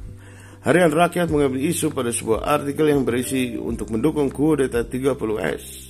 Harian 0.65 0.89
Rakyat 0.89 1.29
mengambil 1.29 1.61
isu 1.61 1.93
pada 1.93 2.09
sebuah 2.09 2.41
artikel 2.41 2.89
yang 2.89 3.05
berisi 3.05 3.53
untuk 3.53 3.93
mendukung 3.93 4.33
kudeta 4.33 4.81
30S 4.81 5.84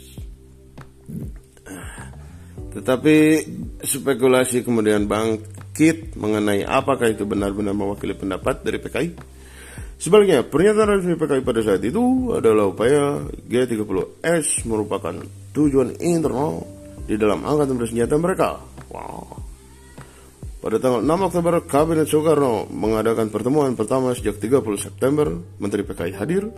tetapi 2.75 3.17
spekulasi 3.87 4.67
kemudian 4.67 5.07
bangkit 5.07 6.19
mengenai 6.19 6.67
apakah 6.67 7.11
itu 7.15 7.23
benar-benar 7.23 7.71
mewakili 7.71 8.19
pendapat 8.19 8.67
dari 8.67 8.83
PKI. 8.83 9.09
Sebaliknya, 9.95 10.43
pernyataan 10.43 11.01
resmi 11.01 11.15
PKI 11.15 11.43
pada 11.47 11.61
saat 11.63 11.81
itu 11.87 12.35
adalah 12.35 12.69
upaya 12.69 13.23
G30S 13.47 14.67
merupakan 14.67 15.15
tujuan 15.55 15.97
internal 16.03 16.67
di 17.07 17.15
dalam 17.15 17.47
angkatan 17.47 17.79
bersenjata 17.79 18.19
mereka. 18.19 18.59
Wow. 18.91 19.45
Pada 20.65 20.81
tanggal 20.81 21.05
6 21.05 21.29
Oktober, 21.29 21.53
Kabinet 21.69 22.09
Soekarno 22.09 22.65
mengadakan 22.73 23.29
pertemuan 23.29 23.77
pertama 23.77 24.17
sejak 24.17 24.41
30 24.41 24.65
September. 24.81 25.29
Menteri 25.61 25.85
PKI 25.85 26.13
hadir. 26.17 26.49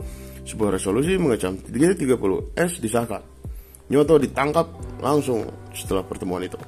Sebuah 0.47 0.79
resolusi 0.79 1.19
mengecam 1.19 1.59
G30S 1.59 2.79
disahkan. 2.79 3.36
Nyoto 3.87 4.19
ditangkap 4.19 4.67
langsung 4.99 5.47
setelah 5.71 6.03
pertemuan 6.03 6.43
itu. 6.43 6.59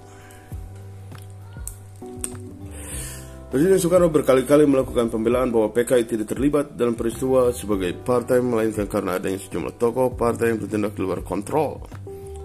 Presiden 3.48 3.80
Soekarno 3.80 4.12
berkali-kali 4.12 4.68
melakukan 4.68 5.08
pembelaan 5.08 5.48
bahwa 5.48 5.72
PKI 5.72 6.04
tidak 6.04 6.36
terlibat 6.36 6.76
dalam 6.76 6.92
peristiwa 6.92 7.48
sebagai 7.48 7.96
partai 7.96 8.44
melainkan 8.44 8.84
karena 8.84 9.16
adanya 9.16 9.40
sejumlah 9.40 9.80
tokoh 9.80 10.12
partai 10.12 10.52
yang 10.52 10.60
bertindak 10.60 10.92
di 10.92 11.00
luar 11.00 11.24
kontrol 11.24 11.80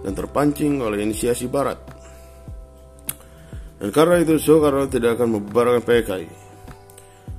dan 0.00 0.16
terpancing 0.16 0.80
oleh 0.80 1.04
inisiasi 1.04 1.44
Barat. 1.52 1.76
Dan 3.84 3.92
karena 3.92 4.24
itu 4.24 4.40
Soekarno 4.40 4.88
tidak 4.88 5.20
akan 5.20 5.28
membubarkan 5.38 5.84
PKI. 5.84 6.28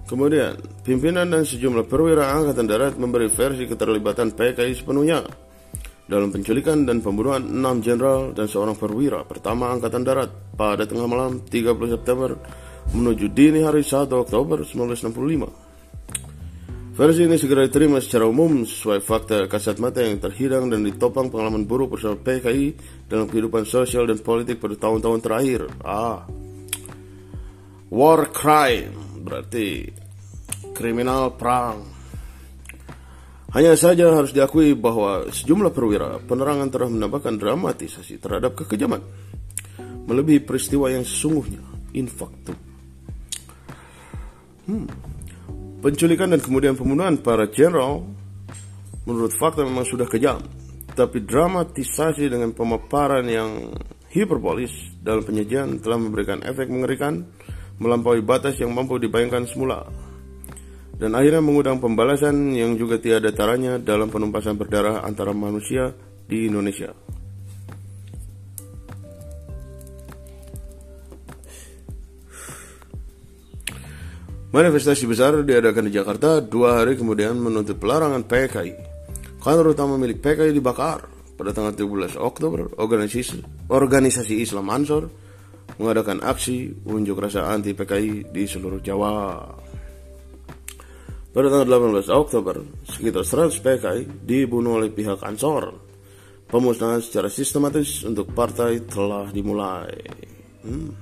Kemudian, 0.06 0.62
pimpinan 0.86 1.26
dan 1.34 1.42
sejumlah 1.42 1.90
perwira 1.90 2.38
angkatan 2.38 2.70
darat 2.70 2.94
memberi 3.02 3.34
versi 3.34 3.66
keterlibatan 3.66 4.30
PKI 4.38 4.78
sepenuhnya 4.78 5.26
dalam 6.06 6.30
penculikan 6.30 6.86
dan 6.86 7.02
pembunuhan 7.02 7.42
enam 7.42 7.82
jenderal 7.82 8.30
dan 8.38 8.46
seorang 8.46 8.78
perwira 8.78 9.26
pertama 9.26 9.74
Angkatan 9.74 10.06
Darat 10.06 10.30
pada 10.54 10.86
tengah 10.86 11.10
malam 11.10 11.42
30 11.42 11.74
September 11.90 12.38
menuju 12.94 13.34
dini 13.34 13.66
hari 13.66 13.82
1 13.82 14.06
Oktober 14.14 14.62
1965. 14.62 15.66
Versi 16.96 17.28
ini 17.28 17.36
segera 17.36 17.68
diterima 17.68 18.00
secara 18.00 18.24
umum 18.24 18.64
sesuai 18.64 19.04
fakta 19.04 19.52
kasat 19.52 19.84
mata 19.84 20.00
yang 20.00 20.16
terhidang 20.16 20.72
dan 20.72 20.80
ditopang 20.86 21.28
pengalaman 21.28 21.68
buruk 21.68 22.00
bersama 22.00 22.16
PKI 22.16 22.72
dalam 23.12 23.28
kehidupan 23.28 23.68
sosial 23.68 24.08
dan 24.08 24.16
politik 24.24 24.64
pada 24.64 24.80
tahun-tahun 24.80 25.20
terakhir. 25.20 25.68
Ah, 25.84 26.24
war 27.92 28.32
crime 28.32 28.96
berarti 29.28 29.92
kriminal 30.72 31.36
perang 31.36 31.95
hanya 33.56 33.72
saja 33.80 34.12
harus 34.12 34.36
diakui 34.36 34.76
bahwa 34.76 35.32
sejumlah 35.32 35.72
perwira 35.72 36.20
penerangan 36.20 36.68
telah 36.68 36.92
menambahkan 36.92 37.40
dramatisasi 37.40 38.20
terhadap 38.20 38.52
kekejaman 38.60 39.00
melebihi 40.06 40.44
peristiwa 40.44 40.92
yang 40.92 41.08
sesungguhnya 41.08 41.64
in 41.96 42.12
facto. 42.12 42.54
Hmm. 44.68 44.86
Penculikan 45.80 46.34
dan 46.34 46.42
kemudian 46.42 46.74
pembunuhan 46.74 47.22
para 47.22 47.48
jenderal 47.48 48.04
menurut 49.06 49.32
fakta 49.38 49.62
memang 49.62 49.86
sudah 49.86 50.10
kejam, 50.10 50.42
tapi 50.98 51.22
dramatisasi 51.22 52.26
dengan 52.26 52.52
pemaparan 52.58 53.24
yang 53.30 53.70
hiperbolis 54.10 54.98
dalam 55.00 55.22
penyajian 55.22 55.78
telah 55.80 56.02
memberikan 56.02 56.42
efek 56.42 56.68
mengerikan 56.68 57.24
melampaui 57.78 58.20
batas 58.26 58.58
yang 58.58 58.74
mampu 58.74 58.98
dibayangkan 58.98 59.46
semula 59.46 59.86
dan 60.96 61.12
akhirnya 61.12 61.44
mengundang 61.44 61.84
pembalasan 61.84 62.56
yang 62.56 62.80
juga 62.80 62.96
tiada 63.00 63.32
taranya 63.36 63.76
dalam 63.76 64.08
penumpasan 64.08 64.56
berdarah 64.56 65.04
antara 65.04 65.36
manusia 65.36 65.92
di 66.26 66.48
Indonesia. 66.48 66.96
Manifestasi 74.56 75.04
besar 75.04 75.36
diadakan 75.44 75.92
di 75.92 76.00
Jakarta 76.00 76.40
dua 76.40 76.80
hari 76.80 76.96
kemudian 76.96 77.36
menuntut 77.36 77.76
pelarangan 77.76 78.24
PKI. 78.24 78.74
Kantor 79.44 79.76
utama 79.76 80.00
milik 80.00 80.24
PKI 80.24 80.56
dibakar 80.56 81.12
pada 81.36 81.52
tanggal 81.52 81.76
13 81.76 82.16
Oktober. 82.16 82.72
Organisasi, 82.80 83.68
organisasi 83.68 84.40
Islam 84.40 84.72
Ansor 84.72 85.12
mengadakan 85.76 86.24
aksi 86.24 86.72
unjuk 86.88 87.20
rasa 87.20 87.52
anti 87.52 87.76
PKI 87.76 88.32
di 88.32 88.48
seluruh 88.48 88.80
Jawa. 88.80 89.44
Pada 91.36 91.52
tanggal 91.52 91.92
18 92.00 92.08
Oktober, 92.16 92.64
sekitar 92.88 93.28
100 93.28 93.60
PKI 93.60 94.02
dibunuh 94.24 94.80
oleh 94.80 94.88
pihak 94.88 95.20
Ansor. 95.20 95.76
Pemusnahan 96.48 97.04
secara 97.04 97.28
sistematis 97.28 98.08
untuk 98.08 98.32
partai 98.32 98.80
telah 98.88 99.28
dimulai. 99.36 99.92
Hmm. 100.64 100.96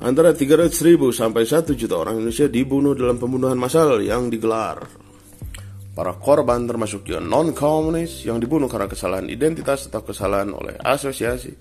Antara 0.00 0.32
300 0.32 0.72
ribu 0.88 1.12
sampai 1.12 1.44
1 1.44 1.68
juta 1.76 2.00
orang 2.00 2.16
Indonesia 2.16 2.48
dibunuh 2.48 2.96
dalam 2.96 3.20
pembunuhan 3.20 3.60
massal 3.60 4.00
yang 4.00 4.32
digelar. 4.32 4.88
Para 5.92 6.16
korban 6.16 6.64
termasuk 6.64 7.04
juga 7.04 7.20
non-komunis 7.20 8.24
yang 8.24 8.40
dibunuh 8.40 8.72
karena 8.72 8.88
kesalahan 8.88 9.28
identitas 9.28 9.92
atau 9.92 10.00
kesalahan 10.00 10.48
oleh 10.56 10.80
asosiasi 10.80 11.52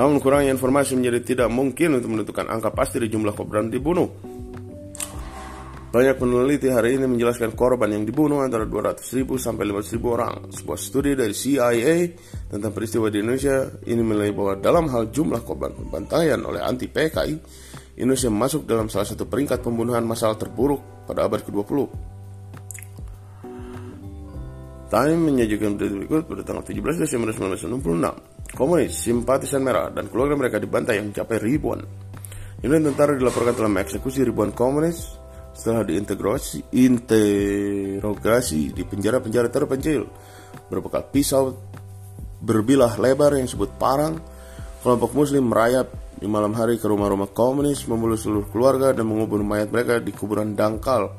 namun 0.00 0.16
kurangnya 0.16 0.56
informasi 0.56 0.96
menjadi 0.96 1.20
tidak 1.20 1.48
mungkin 1.52 2.00
untuk 2.00 2.08
menentukan 2.08 2.48
angka 2.48 2.72
pasti 2.72 3.04
di 3.04 3.12
jumlah 3.12 3.36
korban 3.36 3.68
dibunuh. 3.68 4.08
Banyak 5.92 6.16
peneliti 6.16 6.72
hari 6.72 6.96
ini 6.96 7.04
menjelaskan 7.04 7.52
korban 7.52 7.92
yang 7.92 8.08
dibunuh 8.08 8.40
antara 8.40 8.64
200.000 8.64 9.28
sampai 9.36 9.68
500.000 9.68 10.00
orang. 10.08 10.34
Sebuah 10.48 10.78
studi 10.80 11.12
dari 11.12 11.36
CIA 11.36 12.16
tentang 12.48 12.72
peristiwa 12.72 13.12
di 13.12 13.20
Indonesia 13.20 13.68
ini 13.84 14.00
menilai 14.00 14.32
bahwa 14.32 14.56
dalam 14.56 14.88
hal 14.88 15.12
jumlah 15.12 15.44
korban 15.44 15.76
pembantaian 15.76 16.40
oleh 16.48 16.64
anti 16.64 16.88
PKI, 16.88 17.34
Indonesia 18.00 18.32
masuk 18.32 18.64
dalam 18.64 18.88
salah 18.88 19.04
satu 19.04 19.28
peringkat 19.28 19.60
pembunuhan 19.60 20.00
massal 20.08 20.32
terburuk 20.40 21.04
pada 21.04 21.28
abad 21.28 21.44
ke-20. 21.44 21.76
Time 24.88 25.20
menyajikan 25.20 25.76
berita 25.76 25.92
berikut 25.92 26.22
pada 26.24 26.40
tanggal 26.40 26.64
17 26.64 27.04
Desember 27.04 27.36
1966. 27.36 28.39
Komunis, 28.50 28.98
simpatisan 28.98 29.62
merah, 29.62 29.94
dan 29.94 30.10
keluarga 30.10 30.34
mereka 30.34 30.58
dibantai 30.58 30.98
yang 30.98 31.14
mencapai 31.14 31.38
ribuan. 31.38 31.80
Ini 32.60 32.76
tentara 32.82 33.16
dilaporkan 33.16 33.56
telah 33.56 33.72
mengeksekusi 33.72 34.20
ribuan 34.20 34.52
komunis 34.52 35.16
setelah 35.56 35.86
diintegrasi 35.86 36.76
interogasi 36.76 38.76
di 38.76 38.84
penjara-penjara 38.84 39.48
terpencil 39.48 40.04
berbekal 40.70 41.02
pisau 41.10 41.58
berbilah 42.40 42.96
lebar 42.96 43.36
yang 43.36 43.46
disebut 43.46 43.76
parang. 43.76 44.16
Kelompok 44.80 45.12
muslim 45.12 45.52
merayap 45.52 45.92
di 46.16 46.24
malam 46.24 46.56
hari 46.56 46.80
ke 46.80 46.88
rumah-rumah 46.88 47.28
komunis 47.36 47.84
membunuh 47.84 48.16
seluruh 48.16 48.48
keluarga 48.48 48.96
dan 48.96 49.04
mengubur 49.04 49.44
mayat 49.44 49.68
mereka 49.68 50.00
di 50.00 50.08
kuburan 50.08 50.56
dangkal. 50.56 51.12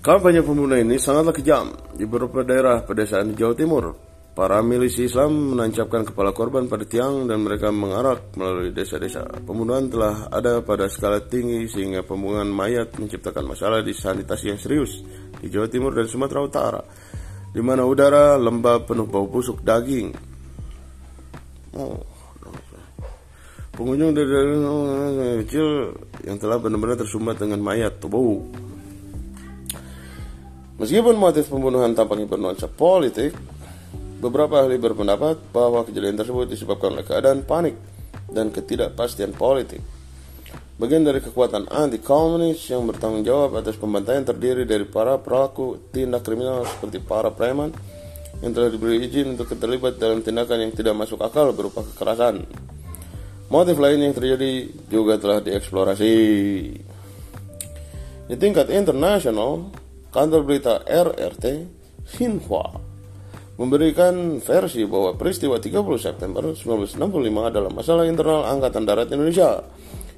Kampanye 0.00 0.40
pembunuhan 0.40 0.80
ini 0.80 0.96
sangatlah 0.96 1.36
kejam 1.36 1.76
di 1.92 2.08
beberapa 2.08 2.40
daerah 2.40 2.80
pedesaan 2.80 3.32
di 3.32 3.34
Jawa 3.36 3.52
Timur 3.52 3.84
Para 4.40 4.64
milisi 4.64 5.04
Islam 5.04 5.52
menancapkan 5.52 6.00
kepala 6.00 6.32
korban 6.32 6.64
pada 6.64 6.88
tiang 6.88 7.28
dan 7.28 7.44
mereka 7.44 7.68
mengarak 7.68 8.32
melalui 8.40 8.72
desa-desa. 8.72 9.20
Pembunuhan 9.44 9.92
telah 9.92 10.32
ada 10.32 10.64
pada 10.64 10.88
skala 10.88 11.20
tinggi 11.20 11.68
sehingga 11.68 12.00
pembunuhan 12.00 12.48
mayat 12.48 12.96
menciptakan 12.96 13.52
masalah 13.52 13.84
di 13.84 13.92
sanitasi 13.92 14.48
yang 14.48 14.56
serius 14.56 15.04
di 15.44 15.52
Jawa 15.52 15.68
Timur 15.68 15.92
dan 15.92 16.08
Sumatera 16.08 16.40
Utara, 16.40 16.80
di 17.52 17.60
mana 17.60 17.84
udara 17.84 18.40
lembab 18.40 18.88
penuh 18.88 19.04
bau 19.04 19.28
busuk 19.28 19.60
daging. 19.60 20.08
Oh, 21.76 22.00
pengunjung 23.76 24.16
dari 24.16 25.44
kecil 25.44 25.92
yang 26.24 26.40
telah 26.40 26.56
benar-benar 26.56 26.96
tersumbat 26.96 27.36
dengan 27.36 27.60
mayat 27.60 28.00
tubuh. 28.00 28.40
Meskipun 30.80 31.20
motif 31.20 31.44
pembunuhan 31.44 31.92
tampaknya 31.92 32.24
bernuansa 32.24 32.72
politik, 32.72 33.36
Beberapa 34.20 34.60
ahli 34.60 34.76
berpendapat 34.76 35.48
bahwa 35.48 35.80
kejadian 35.80 36.20
tersebut 36.20 36.44
disebabkan 36.44 36.92
oleh 36.92 37.08
keadaan 37.08 37.40
panik 37.40 37.72
dan 38.28 38.52
ketidakpastian 38.52 39.32
politik. 39.32 39.80
Bagian 40.76 41.08
dari 41.08 41.24
kekuatan 41.24 41.72
anti-komunis 41.72 42.60
yang 42.68 42.84
bertanggung 42.84 43.24
jawab 43.24 43.56
atas 43.56 43.80
pembantaian 43.80 44.20
terdiri 44.20 44.68
dari 44.68 44.84
para 44.84 45.16
pelaku 45.16 45.88
tindak 45.88 46.20
kriminal 46.20 46.68
seperti 46.68 47.00
para 47.00 47.32
preman 47.32 47.72
yang 48.44 48.52
telah 48.52 48.68
diberi 48.68 49.08
izin 49.08 49.40
untuk 49.40 49.56
terlibat 49.56 49.96
dalam 49.96 50.20
tindakan 50.20 50.68
yang 50.68 50.72
tidak 50.76 50.96
masuk 51.00 51.20
akal 51.24 51.52
berupa 51.56 51.80
kekerasan. 51.80 52.44
Motif 53.48 53.80
lain 53.80 54.04
yang 54.04 54.12
terjadi 54.12 54.68
juga 54.92 55.16
telah 55.16 55.40
dieksplorasi. 55.40 56.12
Di 58.28 58.36
tingkat 58.36 58.68
internasional, 58.68 59.72
kantor 60.12 60.40
berita 60.44 60.84
RRT 60.84 61.44
Xinhua 62.04 62.89
memberikan 63.60 64.40
versi 64.40 64.88
bahwa 64.88 65.12
peristiwa 65.20 65.60
30 65.60 65.84
September 66.00 66.56
1965 66.56 66.96
adalah 67.52 67.68
masalah 67.68 68.08
internal 68.08 68.48
Angkatan 68.48 68.88
Darat 68.88 69.12
Indonesia 69.12 69.60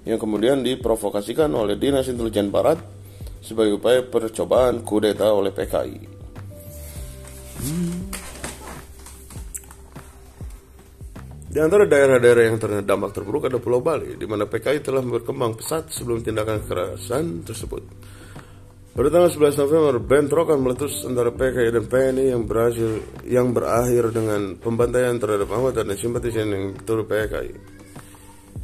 yang 0.06 0.22
kemudian 0.22 0.62
diprovokasikan 0.62 1.50
oleh 1.50 1.74
Dinas 1.74 2.06
Intelijen 2.06 2.54
Barat 2.54 2.78
sebagai 3.42 3.82
upaya 3.82 4.06
percobaan 4.06 4.86
kudeta 4.86 5.34
oleh 5.34 5.50
PKI. 5.50 5.98
Di 11.52 11.58
antara 11.60 11.84
daerah-daerah 11.84 12.48
yang 12.48 12.56
terkena 12.62 12.80
dampak 12.86 13.10
terburuk 13.12 13.50
ada 13.50 13.58
Pulau 13.58 13.82
Bali, 13.82 14.14
di 14.14 14.24
mana 14.24 14.46
PKI 14.46 14.80
telah 14.86 15.02
berkembang 15.02 15.58
pesat 15.58 15.90
sebelum 15.90 16.22
tindakan 16.22 16.62
kekerasan 16.62 17.42
tersebut. 17.42 17.82
Pada 18.92 19.08
tanggal 19.08 19.32
11 19.32 19.56
November, 19.56 19.94
bentrokan 20.04 20.60
meletus 20.60 21.08
antara 21.08 21.32
PKI 21.32 21.72
dan 21.72 21.88
PNI 21.88 22.36
yang 22.36 22.44
berhasil 22.44 22.90
yang 23.24 23.48
berakhir 23.56 24.12
dengan 24.12 24.60
pembantaian 24.60 25.16
terhadap 25.16 25.48
anggota 25.48 25.80
dan 25.80 25.96
simpatisan 25.96 26.52
yang 26.52 26.76
turut 26.84 27.08
PKI. 27.08 27.56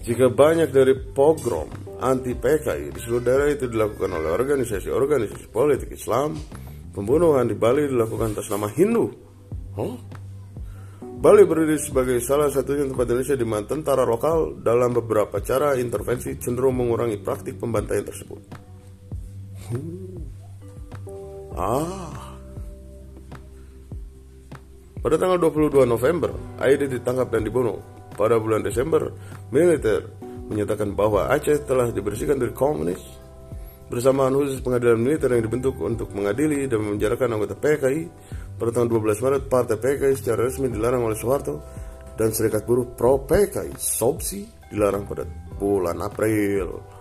Jika 0.05 0.29
banyak 0.29 0.69
dari 0.69 0.93
pogrom 1.17 1.73
anti 2.05 2.37
PKI 2.37 2.93
di 2.93 3.01
seluruh 3.01 3.25
daerah 3.25 3.49
itu 3.49 3.73
dilakukan 3.73 4.21
oleh 4.21 4.29
organisasi-organisasi 4.37 5.49
politik 5.49 5.97
Islam, 5.97 6.37
pembunuhan 6.93 7.49
di 7.49 7.57
Bali 7.57 7.89
dilakukan 7.89 8.37
atas 8.37 8.53
nama 8.53 8.69
Hindu. 8.69 9.09
Huh? 9.81 9.97
Bali 11.25 11.49
berdiri 11.49 11.81
sebagai 11.81 12.21
salah 12.21 12.53
satunya 12.53 12.85
tempat 12.85 13.09
Indonesia 13.09 13.33
di 13.33 13.49
mana 13.49 13.65
tentara 13.65 14.05
lokal 14.05 14.61
dalam 14.61 14.93
beberapa 14.93 15.41
cara 15.41 15.73
intervensi 15.81 16.37
cenderung 16.37 16.77
mengurangi 16.85 17.17
praktik 17.17 17.57
pembantaian 17.57 18.05
tersebut. 18.05 18.69
Hmm. 19.69 20.08
Ah. 21.59 22.39
Pada 25.03 25.19
tanggal 25.19 25.43
22 25.43 25.91
November, 25.91 26.31
Aide 26.63 26.87
ditangkap 26.87 27.35
dan 27.35 27.43
dibunuh. 27.43 27.83
Pada 28.15 28.39
bulan 28.39 28.63
Desember, 28.63 29.11
militer 29.51 30.07
menyatakan 30.47 30.95
bahwa 30.95 31.27
Aceh 31.27 31.67
telah 31.67 31.91
dibersihkan 31.91 32.39
dari 32.39 32.55
komunis. 32.55 33.03
Bersamaan 33.91 34.39
khusus 34.39 34.63
pengadilan 34.63 35.03
militer 35.03 35.35
yang 35.35 35.43
dibentuk 35.43 35.75
untuk 35.83 36.15
mengadili 36.15 36.71
dan 36.71 36.79
memenjarakan 36.79 37.35
anggota 37.35 37.59
PKI, 37.59 38.03
pada 38.55 38.71
tanggal 38.71 39.03
12 39.03 39.23
Maret, 39.23 39.43
Partai 39.51 39.77
PKI 39.83 40.15
secara 40.15 40.47
resmi 40.47 40.71
dilarang 40.71 41.11
oleh 41.11 41.19
Soeharto 41.19 41.59
dan 42.15 42.31
Serikat 42.31 42.63
Buruh 42.67 42.95
Pro 42.95 43.23
PKI, 43.27 43.75
SOBSI, 43.75 44.71
dilarang 44.71 45.11
pada 45.11 45.27
bulan 45.59 45.99
April. 46.07 46.98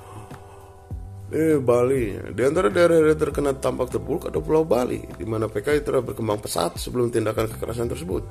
Eh, 1.28 1.60
Bali. 1.60 2.16
Di 2.32 2.42
antara 2.48 2.72
daerah 2.72 3.04
daerah 3.04 3.20
terkena 3.20 3.52
tampak 3.52 3.92
terburuk 3.92 4.32
ada 4.32 4.40
Pulau 4.40 4.64
Bali, 4.64 5.04
di 5.20 5.28
mana 5.28 5.52
PKI 5.52 5.84
telah 5.84 6.00
berkembang 6.00 6.40
pesat 6.40 6.80
sebelum 6.80 7.12
tindakan 7.12 7.52
kekerasan 7.52 7.92
tersebut. 7.92 8.24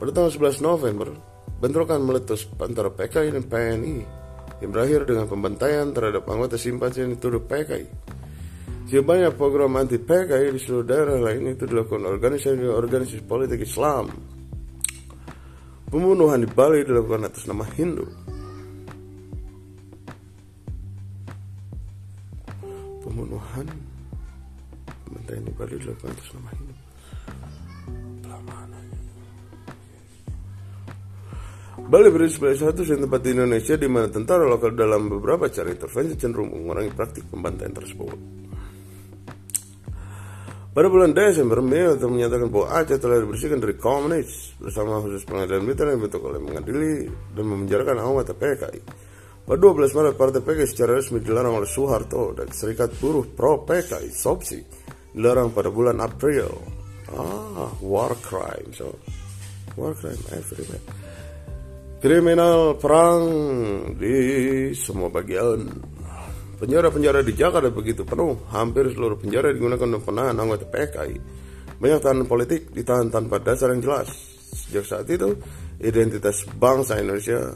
Pada 0.00 0.08
tanggal 0.08 0.32
11 0.32 0.64
November, 0.64 1.12
bentrokan 1.60 2.00
meletus 2.00 2.48
antara 2.56 2.88
PKI 2.88 3.28
dan 3.28 3.44
PNI 3.44 3.96
yang 4.64 4.72
berakhir 4.72 5.04
dengan 5.04 5.28
pembantaian 5.28 5.92
terhadap 5.92 6.24
anggota 6.24 6.56
simpatisan 6.56 7.12
yang 7.12 7.20
dituduh 7.20 7.44
PKI. 7.44 7.86
Jika 8.88 9.04
banyak 9.04 9.32
program 9.36 9.76
anti 9.76 10.00
PKI 10.00 10.48
di 10.56 10.60
seluruh 10.60 10.84
daerah 10.88 11.20
lain 11.20 11.52
itu 11.52 11.68
dilakukan 11.68 12.08
organisasi-organisasi 12.08 13.24
politik 13.28 13.68
Islam. 13.68 14.08
Pembunuhan 15.92 16.40
di 16.40 16.48
Bali 16.48 16.88
dilakukan 16.88 17.28
atas 17.28 17.44
nama 17.44 17.68
Hindu. 17.68 18.33
Pembunuhan 23.24 23.66
menteri 25.08 25.40
ini 25.40 25.50
baru 25.56 25.74
dilakukan 25.80 26.12
nama 26.28 26.52
ini 26.60 26.74
Bali 31.74 32.08
beri 32.12 32.30
sebagai 32.30 32.60
satu 32.60 32.86
tempat 32.86 33.20
di 33.24 33.34
Indonesia 33.34 33.74
di 33.74 33.88
mana 33.90 34.06
tentara 34.06 34.46
lokal 34.46 34.76
dalam 34.78 35.10
beberapa 35.10 35.50
cara 35.50 35.72
intervensi 35.72 36.14
cenderung 36.20 36.54
mengurangi 36.54 36.94
praktik 36.94 37.26
pembantaian 37.28 37.74
tersebut. 37.74 38.14
Pada 40.70 40.86
bulan 40.86 41.12
Desember, 41.12 41.60
telah 41.98 42.08
menyatakan 42.14 42.46
bahwa 42.46 42.78
Aceh 42.78 42.94
telah 42.94 43.18
dibersihkan 43.20 43.58
dari 43.58 43.74
komunis 43.74 44.54
bersama 44.62 45.02
khusus 45.02 45.26
pengadilan 45.26 45.66
militer 45.66 45.90
yang 45.90 45.98
dibentuk 45.98 46.22
oleh 46.22 46.40
mengadili 46.40 47.10
dan 47.34 47.44
memenjarakan 47.52 47.96
anggota 48.00 48.32
PKI. 48.38 48.80
Pada 49.44 49.60
12 49.60 49.92
Maret, 49.92 50.16
Partai 50.16 50.40
PKI 50.40 50.64
secara 50.64 50.96
resmi 50.96 51.20
dilarang 51.20 51.60
oleh 51.60 51.68
Soeharto 51.68 52.32
dan 52.32 52.48
Serikat 52.48 52.96
Buruh 52.96 53.28
Pro 53.28 53.60
PKI 53.60 54.08
SOPSI 54.08 54.60
dilarang 55.12 55.52
pada 55.52 55.68
bulan 55.68 56.00
April. 56.00 56.48
Ah, 57.12 57.68
war 57.84 58.16
crime. 58.24 58.72
So, 58.72 58.96
war 59.76 59.92
crime 59.92 60.16
everywhere. 60.32 60.80
Kriminal 62.00 62.80
perang 62.80 63.20
di 64.00 64.16
semua 64.72 65.12
bagian. 65.12 65.68
Penjara-penjara 66.56 67.20
di 67.20 67.36
Jakarta 67.36 67.68
begitu 67.68 68.00
penuh. 68.00 68.48
Hampir 68.48 68.96
seluruh 68.96 69.20
penjara 69.20 69.52
digunakan 69.52 69.84
untuk 69.92 70.08
penahan 70.08 70.40
anggota 70.40 70.64
PKI. 70.72 71.16
Banyak 71.76 72.00
tahanan 72.00 72.24
politik 72.24 72.72
ditahan 72.72 73.12
tanpa 73.12 73.44
dasar 73.44 73.76
yang 73.76 73.84
jelas. 73.84 74.08
Sejak 74.56 74.88
saat 74.88 75.06
itu, 75.12 75.36
identitas 75.84 76.48
bangsa 76.56 76.96
Indonesia 76.96 77.52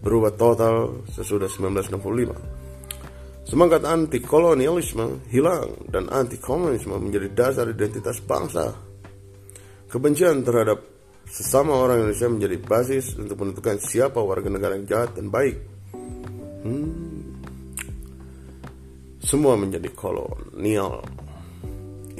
berubah 0.00 0.32
total 0.34 1.04
sesudah 1.12 1.48
1965. 1.48 3.44
Semangat 3.44 3.82
anti-kolonialisme 3.84 5.28
hilang 5.28 5.76
dan 5.92 6.08
anti-komunisme 6.08 6.96
menjadi 6.96 7.28
dasar 7.34 7.66
identitas 7.68 8.20
bangsa. 8.24 8.72
Kebencian 9.90 10.46
terhadap 10.46 10.80
sesama 11.26 11.74
orang 11.74 12.06
Indonesia 12.06 12.30
menjadi 12.30 12.56
basis 12.62 13.18
untuk 13.18 13.38
menentukan 13.42 13.78
siapa 13.82 14.22
warga 14.22 14.48
negara 14.50 14.78
yang 14.78 14.86
jahat 14.86 15.14
dan 15.18 15.28
baik. 15.30 15.56
Hmm. 16.60 17.40
semua 19.24 19.56
menjadi 19.56 19.88
kolonial 19.96 21.00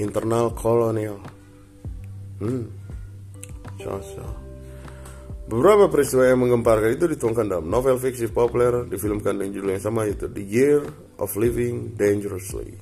internal 0.01 0.49
kolonial 0.57 1.21
hmm 2.41 2.65
so, 3.77 4.01
so. 4.01 4.50
Beberapa 5.51 5.91
peristiwa 5.91 6.23
yang 6.31 6.47
menggemparkan 6.47 6.95
itu 6.95 7.11
dituangkan 7.11 7.43
dalam 7.43 7.67
novel 7.67 7.99
fiksi 7.99 8.31
populer 8.31 8.87
difilmkan 8.87 9.35
dengan 9.35 9.51
judul 9.51 9.75
yang 9.75 9.83
sama 9.83 10.07
yaitu 10.07 10.31
The 10.31 10.39
Year 10.39 10.79
of 11.19 11.35
Living 11.35 11.91
Dangerously. 11.99 12.79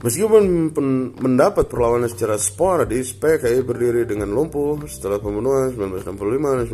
Meskipun 0.00 0.72
mendapat 1.20 1.68
perlawanan 1.68 2.08
secara 2.08 2.40
sporadis, 2.40 3.12
PKI 3.12 3.60
berdiri 3.60 4.08
dengan 4.08 4.32
lumpuh 4.32 4.80
setelah 4.88 5.20
pembunuhan 5.20 5.76
1965 5.76 6.08
dan 6.56 6.64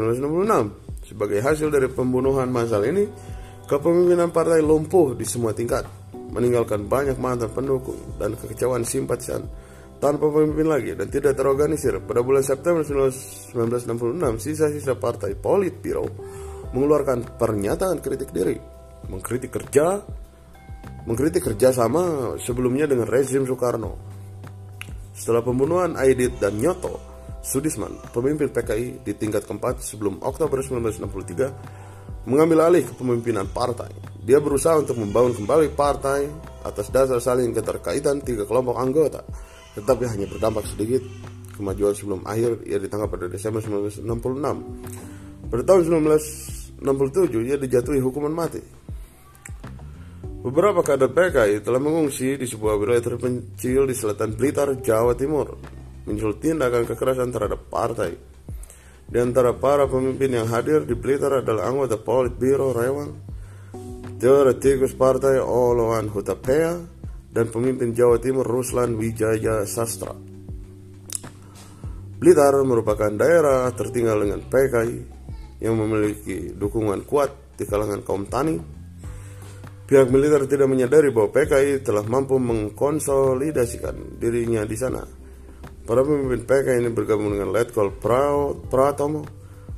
1966. 1.02 1.10
Sebagai 1.10 1.42
hasil 1.42 1.74
dari 1.74 1.90
pembunuhan 1.90 2.46
masal 2.54 2.86
ini, 2.86 3.02
kepemimpinan 3.66 4.30
partai 4.30 4.62
lumpuh 4.62 5.18
di 5.18 5.26
semua 5.26 5.50
tingkat 5.50 5.99
meninggalkan 6.30 6.86
banyak 6.86 7.18
mantan 7.18 7.50
pendukung 7.50 7.98
dan 8.18 8.38
kekecewaan 8.38 8.86
simpatisan 8.86 9.46
tanpa 10.00 10.32
pemimpin 10.32 10.66
lagi 10.66 10.96
dan 10.96 11.12
tidak 11.12 11.36
terorganisir. 11.36 12.00
Pada 12.00 12.24
bulan 12.24 12.40
September 12.40 12.80
1966, 12.82 13.54
sisa-sisa 14.40 14.96
partai 14.96 15.36
Politbiro 15.36 16.08
mengeluarkan 16.72 17.36
pernyataan 17.36 18.00
kritik 18.00 18.32
diri, 18.32 18.56
mengkritik 19.12 19.52
kerja, 19.52 20.00
mengkritik 21.04 21.44
kerjasama 21.44 22.34
sebelumnya 22.40 22.88
dengan 22.88 23.04
rezim 23.10 23.44
Soekarno. 23.44 23.98
Setelah 25.12 25.44
pembunuhan 25.44 26.00
Aidit 26.00 26.40
dan 26.40 26.56
Nyoto, 26.56 26.96
Sudisman, 27.44 27.92
pemimpin 28.12 28.48
PKI 28.52 29.04
di 29.04 29.12
tingkat 29.16 29.44
keempat 29.44 29.84
sebelum 29.84 30.20
Oktober 30.24 30.64
1963, 30.64 31.89
mengambil 32.28 32.68
alih 32.68 32.84
kepemimpinan 32.84 33.48
partai 33.48 34.10
dia 34.20 34.36
berusaha 34.36 34.76
untuk 34.76 35.00
membangun 35.00 35.32
kembali 35.32 35.72
partai 35.72 36.28
atas 36.60 36.92
dasar 36.92 37.16
saling 37.24 37.56
keterkaitan 37.56 38.20
tiga 38.20 38.44
kelompok 38.44 38.76
anggota, 38.76 39.24
tetapi 39.72 40.04
hanya 40.04 40.28
berdampak 40.28 40.68
sedikit 40.68 41.00
kemajuan 41.56 41.96
sebelum 41.96 42.20
akhir 42.28 42.60
ia 42.68 42.76
ditangkap 42.76 43.08
pada 43.16 43.26
Desember 43.32 43.64
1966. 43.64 45.50
Pada 45.50 45.62
tahun 45.64 45.80
1967 46.84 47.48
ia 47.48 47.56
dijatuhi 47.56 48.00
hukuman 48.04 48.30
mati. 48.30 48.60
Beberapa 50.40 50.80
kader 50.80 51.12
PKI 51.12 51.60
telah 51.64 51.80
mengungsi 51.80 52.36
di 52.36 52.48
sebuah 52.48 52.76
wilayah 52.80 53.12
terpencil 53.12 53.84
di 53.88 53.92
selatan 53.92 54.36
Blitar, 54.36 54.72
Jawa 54.80 55.12
Timur, 55.12 55.52
menyusul 56.08 56.40
tindakan 56.40 56.88
kekerasan 56.88 57.28
terhadap 57.28 57.68
partai. 57.68 58.29
Di 59.10 59.18
antara 59.18 59.50
para 59.58 59.90
pemimpin 59.90 60.30
yang 60.30 60.46
hadir 60.46 60.86
di 60.86 60.94
Blitar 60.94 61.42
adalah 61.42 61.66
anggota 61.66 61.98
Politbiro 61.98 62.70
Rewang, 62.70 63.10
Teoretikus 64.22 64.94
Partai 64.94 65.42
Oloan 65.42 66.06
Hutapea 66.06 66.78
dan 67.34 67.50
pemimpin 67.50 67.90
Jawa 67.90 68.22
Timur 68.22 68.46
Ruslan 68.46 68.94
Wijaya 68.94 69.66
Sastra. 69.66 70.14
Blitar 72.22 72.54
merupakan 72.62 73.10
daerah 73.10 73.66
tertinggal 73.74 74.22
dengan 74.22 74.46
PKI 74.46 74.98
yang 75.58 75.74
memiliki 75.74 76.54
dukungan 76.54 77.02
kuat 77.02 77.58
di 77.58 77.66
kalangan 77.66 78.06
kaum 78.06 78.30
tani. 78.30 78.62
Pihak 79.90 80.06
militer 80.06 80.46
tidak 80.46 80.70
menyadari 80.70 81.10
bahwa 81.10 81.34
PKI 81.34 81.82
telah 81.82 82.06
mampu 82.06 82.38
mengkonsolidasikan 82.38 84.22
dirinya 84.22 84.62
di 84.62 84.78
sana. 84.78 85.19
Para 85.90 86.06
pemimpin 86.06 86.46
PKI 86.46 86.86
ini 86.86 86.90
bergabung 86.94 87.34
dengan 87.34 87.50
Letkol 87.50 87.90
Pratomo 88.70 89.26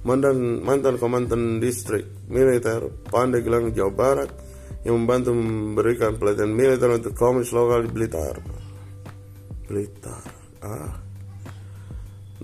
mantan 0.05 0.61
mantan 0.61 1.01
komandan 1.01 1.57
distrik 1.57 2.29
militer 2.29 2.85
Pandeglang 3.09 3.73
Jawa 3.73 3.89
Barat 3.97 4.29
yang 4.85 5.01
membantu 5.01 5.33
memberikan 5.33 6.21
pelatihan 6.21 6.53
militer 6.53 6.93
untuk 6.93 7.17
komunis 7.17 7.49
lokal 7.57 7.89
di 7.89 7.91
Blitar. 7.97 8.37
Blitar. 9.65 10.29
Ah. 10.61 11.01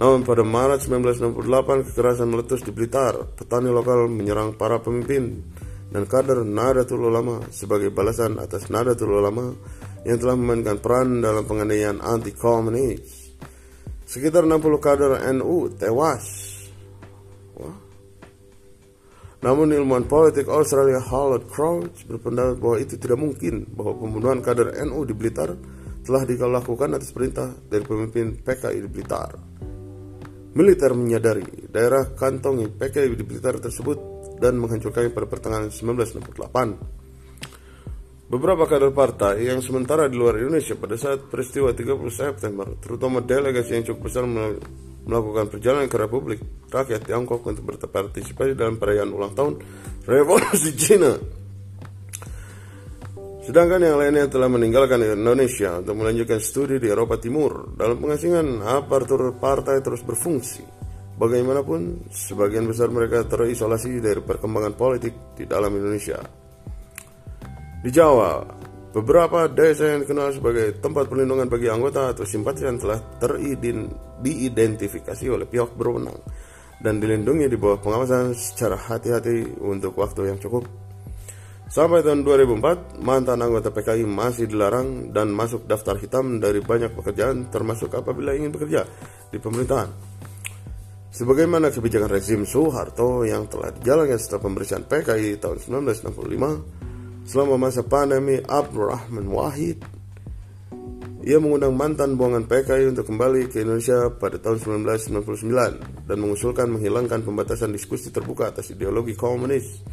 Namun 0.00 0.24
pada 0.24 0.40
Maret 0.48 0.88
1968 0.88 1.92
kekerasan 1.92 2.24
meletus 2.24 2.64
di 2.64 2.72
Blitar. 2.72 3.20
Petani 3.36 3.68
lokal 3.68 4.08
menyerang 4.08 4.56
para 4.56 4.80
pemimpin 4.80 5.44
dan 5.92 6.08
kader 6.08 6.40
Nadatul 6.40 7.04
Ulama 7.04 7.44
sebagai 7.52 7.92
balasan 7.92 8.40
atas 8.40 8.72
Nadatul 8.72 9.12
Ulama 9.12 9.52
yang 10.08 10.16
telah 10.16 10.40
memainkan 10.40 10.80
peran 10.80 11.20
dalam 11.20 11.44
penganiayaan 11.44 12.00
anti 12.00 12.32
komunis. 12.32 13.17
Sekitar 14.08 14.48
60 14.48 14.80
kader 14.80 15.20
NU 15.36 15.68
tewas 15.76 16.48
namun 19.38 19.70
ilmuwan 19.70 20.02
politik 20.10 20.50
Australia 20.50 20.98
Howard 20.98 21.46
Crouch 21.46 22.02
berpendapat 22.10 22.58
bahwa 22.58 22.76
itu 22.82 22.98
tidak 22.98 23.22
mungkin 23.22 23.70
bahwa 23.70 23.94
pembunuhan 24.02 24.42
kader 24.42 24.74
NU 24.90 25.06
di 25.06 25.14
Blitar 25.14 25.54
telah 26.02 26.26
dilakukan 26.26 26.98
atas 26.98 27.14
perintah 27.14 27.54
dari 27.70 27.86
pemimpin 27.86 28.34
PKI 28.42 28.78
di 28.82 28.90
Blitar. 28.90 29.38
Militer 30.58 30.90
menyadari 30.90 31.70
daerah 31.70 32.18
kantongi 32.18 32.66
PKI 32.66 33.14
di 33.14 33.22
Blitar 33.22 33.62
tersebut 33.62 33.98
dan 34.42 34.58
menghancurkannya 34.58 35.14
pada 35.14 35.30
pertengahan 35.30 35.70
1968. 35.70 36.97
Beberapa 38.28 38.68
kader 38.68 38.92
partai 38.92 39.40
yang 39.40 39.64
sementara 39.64 40.04
di 40.04 40.20
luar 40.20 40.36
Indonesia 40.36 40.76
pada 40.76 41.00
saat 41.00 41.32
peristiwa 41.32 41.72
30 41.72 41.96
September, 42.12 42.68
terutama 42.76 43.24
delegasi 43.24 43.80
yang 43.80 43.88
cukup 43.88 44.12
besar 44.12 44.28
melakukan 44.28 45.48
perjalanan 45.48 45.88
ke 45.88 45.96
Republik 45.96 46.44
Rakyat 46.68 47.08
Tiongkok 47.08 47.40
untuk 47.48 47.64
berpartisipasi 47.64 48.52
dalam 48.52 48.76
perayaan 48.76 49.16
ulang 49.16 49.32
tahun 49.32 49.56
Revolusi 50.04 50.76
Cina. 50.76 51.16
Sedangkan 53.48 53.80
yang 53.80 53.96
lainnya 53.96 54.28
telah 54.28 54.52
meninggalkan 54.52 55.00
Indonesia 55.08 55.80
untuk 55.80 55.96
melanjutkan 55.96 56.36
studi 56.36 56.76
di 56.76 56.92
Eropa 56.92 57.16
Timur. 57.16 57.72
Dalam 57.80 57.96
pengasingan, 57.96 58.60
aparatur 58.60 59.40
partai 59.40 59.80
terus 59.80 60.04
berfungsi. 60.04 60.68
Bagaimanapun, 61.16 62.12
sebagian 62.12 62.68
besar 62.68 62.92
mereka 62.92 63.24
terisolasi 63.24 64.04
dari 64.04 64.20
perkembangan 64.20 64.76
politik 64.76 65.32
di 65.32 65.48
dalam 65.48 65.72
Indonesia. 65.72 66.47
Di 67.78 67.90
Jawa, 67.94 68.58
Beberapa 68.88 69.44
desa 69.52 69.94
yang 69.94 70.02
dikenal 70.02 70.32
sebagai 70.32 70.80
tempat 70.80 71.12
perlindungan 71.12 71.44
bagi 71.46 71.68
anggota 71.68 72.16
atau 72.16 72.24
simpatisan 72.24 72.80
telah 72.80 72.98
diidentifikasi 74.24 75.28
oleh 75.28 75.44
pihak 75.44 75.76
berwenang 75.76 76.16
dan 76.80 76.96
dilindungi 76.96 77.52
di 77.52 77.54
bawah 77.60 77.78
pengawasan 77.78 78.32
secara 78.32 78.80
hati-hati 78.80 79.60
untuk 79.60 79.92
waktu 79.92 80.32
yang 80.32 80.40
cukup. 80.40 80.64
Sampai 81.68 82.00
tahun 82.00 82.24
2004, 82.24 83.04
mantan 83.04 83.44
anggota 83.44 83.68
PKI 83.68 84.08
masih 84.08 84.48
dilarang 84.48 85.12
dan 85.12 85.28
masuk 85.30 85.68
daftar 85.68 86.00
hitam 86.00 86.40
dari 86.40 86.64
banyak 86.64 86.96
pekerjaan 86.96 87.52
termasuk 87.52 87.92
apabila 87.92 88.32
ingin 88.32 88.50
bekerja 88.50 88.88
di 89.28 89.36
pemerintahan. 89.36 89.92
Sebagaimana 91.12 91.68
kebijakan 91.68 92.08
rezim 92.08 92.48
Soeharto 92.48 93.28
yang 93.28 93.46
telah 93.52 93.68
dijalankan 93.76 94.16
setelah 94.16 94.42
pembersihan 94.48 94.82
PKI 94.88 95.36
tahun 95.38 95.60
1965, 95.60 96.88
Selama 97.28 97.60
masa 97.60 97.84
pandemi 97.84 98.40
Abdurrahman 98.40 99.28
Wahid 99.28 99.84
ia 101.28 101.36
mengundang 101.36 101.76
mantan 101.76 102.16
buangan 102.16 102.48
PKI 102.48 102.88
untuk 102.88 103.04
kembali 103.12 103.52
ke 103.52 103.60
Indonesia 103.60 104.08
pada 104.16 104.40
tahun 104.40 104.64
1999 104.88 106.08
dan 106.08 106.16
mengusulkan 106.16 106.72
menghilangkan 106.72 107.20
pembatasan 107.20 107.68
diskusi 107.68 108.08
terbuka 108.08 108.48
atas 108.48 108.72
ideologi 108.72 109.12
komunis. 109.12 109.84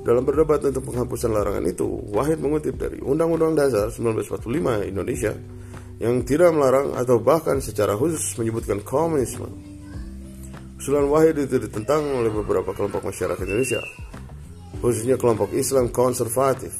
Dalam 0.00 0.24
berdebat 0.24 0.64
untuk 0.64 0.88
penghapusan 0.88 1.28
larangan 1.28 1.68
itu, 1.68 1.84
Wahid 2.08 2.40
mengutip 2.40 2.72
dari 2.80 3.04
Undang-Undang 3.04 3.60
Dasar 3.60 3.92
1945 3.92 4.88
Indonesia 4.88 5.36
yang 6.00 6.24
tidak 6.24 6.56
melarang 6.56 6.96
atau 6.96 7.20
bahkan 7.20 7.60
secara 7.60 7.92
khusus 8.00 8.32
menyebutkan 8.40 8.80
komunisme. 8.80 9.44
Usulan 10.80 11.04
Wahid 11.12 11.36
itu 11.36 11.60
ditentang 11.60 12.00
oleh 12.16 12.32
beberapa 12.32 12.72
kelompok 12.72 13.04
masyarakat 13.04 13.44
Indonesia, 13.44 13.84
khususnya 14.80 15.20
kelompok 15.20 15.52
Islam 15.52 15.92
konservatif. 15.92 16.72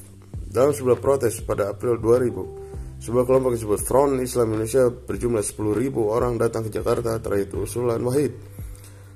Dalam 0.50 0.74
sebuah 0.74 0.98
protes 0.98 1.38
pada 1.46 1.70
April 1.70 2.00
2000, 2.02 3.00
sebuah 3.00 3.24
kelompok 3.24 3.54
disebut 3.54 3.80
Front 3.86 4.18
Islam 4.18 4.56
Indonesia 4.56 4.90
berjumlah 4.90 5.44
10.000 5.46 5.94
orang 6.00 6.34
datang 6.40 6.66
ke 6.66 6.74
Jakarta 6.74 7.22
terkait 7.22 7.52
usulan 7.54 8.02
Wahid. 8.02 8.34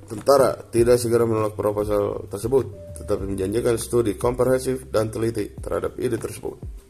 Tentara 0.05 0.55
tidak 0.69 1.01
segera 1.01 1.25
menolak 1.25 1.57
proposal 1.57 2.29
tersebut, 2.29 2.95
tetapi 3.03 3.25
menjanjikan 3.25 3.75
studi 3.81 4.15
komprehensif 4.15 4.87
dan 4.93 5.09
teliti 5.09 5.57
terhadap 5.59 5.97
ide 5.97 6.21
tersebut. 6.21 6.84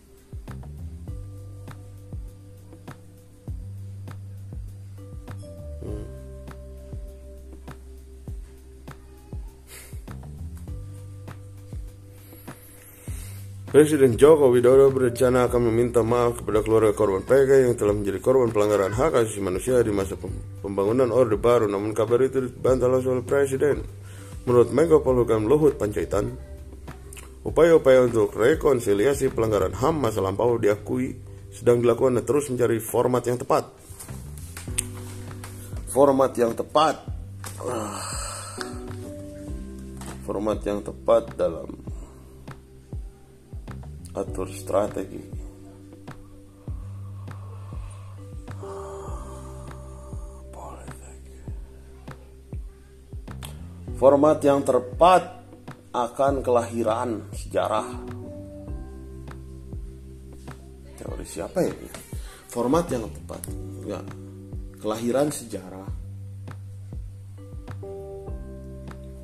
Presiden 13.74 14.14
Joko 14.14 14.54
Widodo 14.54 14.86
berencana 14.94 15.50
akan 15.50 15.66
meminta 15.66 15.98
maaf 16.06 16.38
kepada 16.38 16.62
keluarga 16.62 16.94
korban 16.94 17.26
PK 17.26 17.66
yang 17.66 17.74
telah 17.74 17.90
menjadi 17.90 18.22
korban 18.22 18.54
pelanggaran 18.54 18.94
hak 18.94 19.18
asasi 19.18 19.42
manusia 19.42 19.82
di 19.82 19.90
masa 19.90 20.14
pembangunan 20.62 21.10
Orde 21.10 21.34
Baru. 21.34 21.66
Namun 21.66 21.90
kabar 21.90 22.22
itu 22.22 22.38
dibantah 22.38 22.86
langsung 22.86 23.18
oleh 23.18 23.26
Presiden. 23.26 23.82
Menurut 24.46 24.70
Menko 24.70 25.02
Polhukam 25.02 25.50
Luhut 25.50 25.74
Panjaitan, 25.74 26.38
upaya-upaya 27.42 28.06
untuk 28.06 28.30
rekonsiliasi 28.38 29.34
pelanggaran 29.34 29.74
HAM 29.74 30.06
masa 30.06 30.22
lampau 30.22 30.54
diakui 30.54 31.18
sedang 31.50 31.82
dilakukan 31.82 32.22
dan 32.22 32.24
terus 32.30 32.46
mencari 32.54 32.78
format 32.78 33.26
yang 33.26 33.42
tepat. 33.42 33.74
Format 35.90 36.30
yang 36.38 36.54
tepat. 36.54 37.02
Ah. 37.58 38.06
Format 40.22 40.62
yang 40.62 40.78
tepat 40.78 41.34
dalam 41.34 41.83
atur 44.14 44.48
strategi. 44.54 45.44
Format 53.94 54.42
yang 54.42 54.60
tepat 54.66 55.22
akan 55.94 56.42
kelahiran 56.42 57.30
sejarah. 57.30 57.88
Teori 60.98 61.24
siapa 61.24 61.62
ya? 61.62 61.72
Format 62.50 62.84
yang 62.90 63.06
tepat. 63.06 63.42
Enggak. 63.54 64.04
Kelahiran 64.82 65.32
sejarah 65.32 65.88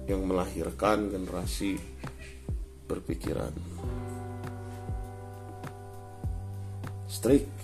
yang 0.09 0.25
melahirkan 0.25 1.13
generasi 1.13 1.77
berpikiran 2.89 3.53
strict 7.11 7.61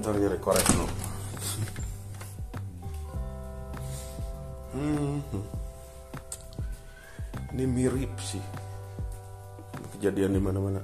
ntar 0.00 0.16
nyari 0.16 0.38
korek 0.40 0.64
dulu. 0.72 0.86
Hmm. 4.70 5.20
ini 7.52 7.64
mirip 7.68 8.14
sih. 8.16 8.40
Kejadian 9.92 10.32
di 10.32 10.40
mana-mana 10.40 10.80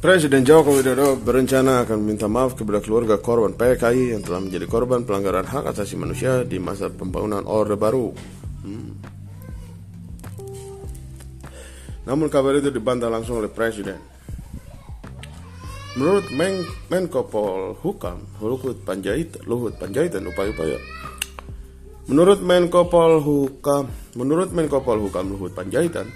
Presiden 0.00 0.48
Joko 0.48 0.80
Widodo 0.80 1.12
berencana 1.20 1.84
akan 1.84 2.00
meminta 2.00 2.24
maaf 2.24 2.56
kepada 2.56 2.80
keluarga 2.80 3.20
korban 3.20 3.52
PKI 3.52 4.16
yang 4.16 4.24
telah 4.24 4.40
menjadi 4.40 4.64
korban 4.64 5.04
pelanggaran 5.04 5.44
hak 5.44 5.76
asasi 5.76 6.00
manusia 6.00 6.40
di 6.40 6.56
masa 6.56 6.88
pembangunan 6.88 7.44
Orde 7.44 7.76
Baru. 7.76 8.08
Hmm. 8.64 8.96
Namun 12.08 12.32
kabar 12.32 12.56
itu 12.56 12.72
dibantah 12.72 13.12
langsung 13.12 13.44
oleh 13.44 13.52
Presiden. 13.52 14.00
Menurut 16.00 16.32
Men 16.32 16.64
Menko 16.88 17.28
Hukam 17.84 18.24
Luhut 18.40 18.80
Panjaitan, 18.80 19.44
Luhut 19.44 19.76
Panjaitan 19.76 20.24
upaya-upaya. 20.24 20.80
Menurut 22.08 22.40
Menko 22.40 22.88
Hukam, 23.20 23.84
menurut 24.16 24.48
Menko 24.48 24.80
Hukam 24.80 25.28
Luhut 25.28 25.52
Panjaitan, 25.52 26.08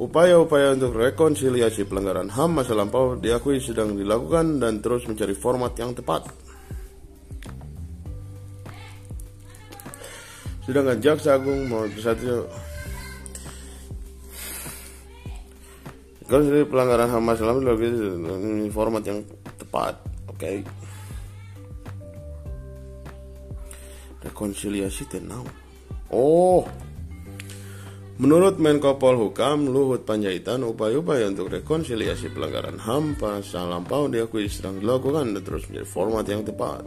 Upaya-upaya 0.00 0.72
untuk 0.72 0.96
rekonsiliasi 0.96 1.84
pelanggaran 1.84 2.32
HAM 2.32 2.64
masa 2.64 2.72
lampau 2.72 3.20
diakui 3.20 3.60
sedang 3.60 3.92
dilakukan 3.92 4.56
dan 4.56 4.80
terus 4.80 5.04
mencari 5.04 5.36
format 5.36 5.76
yang 5.76 5.92
tepat. 5.92 6.32
Sedangkan 10.64 10.96
Jaksa 11.02 11.36
Agung 11.36 11.66
Muhammad 11.66 11.98
Satrio 11.98 12.46
Kalau 16.24 16.48
pelanggaran 16.64 17.12
HAM 17.12 17.24
masa 17.28 17.44
lampau 17.44 17.76
dilakukan 17.76 18.72
format 18.72 19.04
yang 19.04 19.20
tepat, 19.60 20.00
oke. 20.32 20.40
Okay. 20.40 20.64
Rekonsiliasi 24.24 25.04
tenang. 25.12 25.44
Oh, 26.08 26.64
Menurut 28.22 28.54
Menko 28.62 29.02
Polhukam 29.02 29.66
Luhut 29.66 30.06
Panjaitan, 30.06 30.62
upaya-upaya 30.62 31.26
untuk 31.26 31.50
rekonsiliasi 31.50 32.30
pelanggaran 32.30 32.78
HAM 32.78 33.18
pasal 33.18 33.66
lampau 33.66 34.06
diakui 34.06 34.46
sedang 34.46 34.78
dilakukan 34.78 35.34
dan 35.34 35.42
terus 35.42 35.66
menjadi 35.66 35.88
format 35.90 36.22
yang 36.30 36.46
tepat. 36.46 36.86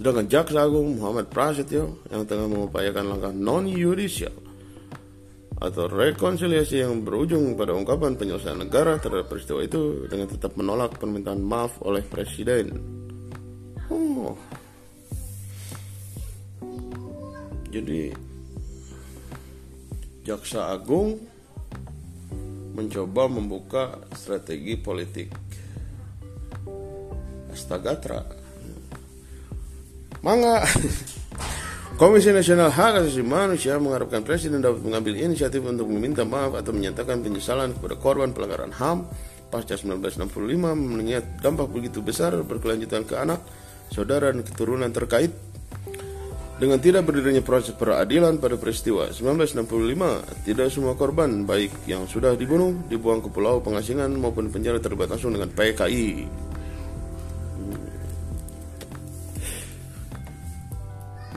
Sedangkan 0.00 0.24
Jaksa 0.24 0.64
Agung 0.64 0.96
Muhammad 0.96 1.28
Prasetyo 1.28 2.00
yang 2.08 2.24
tengah 2.24 2.48
mengupayakan 2.48 3.12
langkah 3.12 3.28
non-yudisial 3.28 4.32
atau 5.60 5.84
rekonsiliasi 5.84 6.88
yang 6.88 7.04
berujung 7.04 7.52
pada 7.52 7.76
ungkapan 7.76 8.16
penyelesaian 8.16 8.64
negara 8.64 8.96
terhadap 8.96 9.28
peristiwa 9.28 9.60
itu 9.60 10.08
dengan 10.08 10.32
tetap 10.32 10.56
menolak 10.56 10.96
permintaan 10.96 11.44
maaf 11.44 11.76
oleh 11.84 12.00
Presiden. 12.08 12.72
Oh. 13.92 14.32
Jadi 17.68 18.27
Jaksa 20.28 20.68
Agung 20.68 21.16
mencoba 22.76 23.32
membuka 23.32 23.96
strategi 24.12 24.76
politik. 24.76 25.32
Astagatra. 27.48 28.20
Mangga. 30.20 30.68
Komisi 31.96 32.30
Nasional 32.30 32.70
Hak 32.70 33.02
Asasi 33.02 33.24
Manusia 33.24 33.80
mengharapkan 33.80 34.22
Presiden 34.22 34.60
dapat 34.60 34.84
mengambil 34.84 35.18
inisiatif 35.18 35.64
untuk 35.64 35.88
meminta 35.90 36.22
maaf 36.22 36.54
atau 36.54 36.70
menyatakan 36.76 37.24
penyesalan 37.24 37.74
kepada 37.74 37.96
korban 37.98 38.30
pelanggaran 38.30 38.70
HAM 38.70 39.08
pasca 39.48 39.74
1965 39.80 40.28
mengingat 40.76 41.24
dampak 41.40 41.72
begitu 41.72 42.04
besar 42.04 42.36
berkelanjutan 42.44 43.02
ke 43.08 43.16
anak, 43.16 43.40
saudara 43.90 44.30
dan 44.30 44.44
keturunan 44.44 44.92
terkait 44.92 45.32
dengan 46.58 46.82
tidak 46.82 47.06
berdirinya 47.06 47.38
proses 47.38 47.70
peradilan 47.78 48.42
pada 48.42 48.58
peristiwa 48.58 49.14
1965, 49.14 50.42
tidak 50.42 50.68
semua 50.74 50.98
korban, 50.98 51.46
baik 51.46 51.86
yang 51.86 52.10
sudah 52.10 52.34
dibunuh, 52.34 52.74
dibuang 52.90 53.22
ke 53.22 53.30
pulau 53.30 53.62
pengasingan 53.62 54.10
maupun 54.18 54.50
penjara 54.50 54.82
terlibat 54.82 55.14
langsung 55.14 55.38
dengan 55.38 55.54
PKI. 55.54 56.26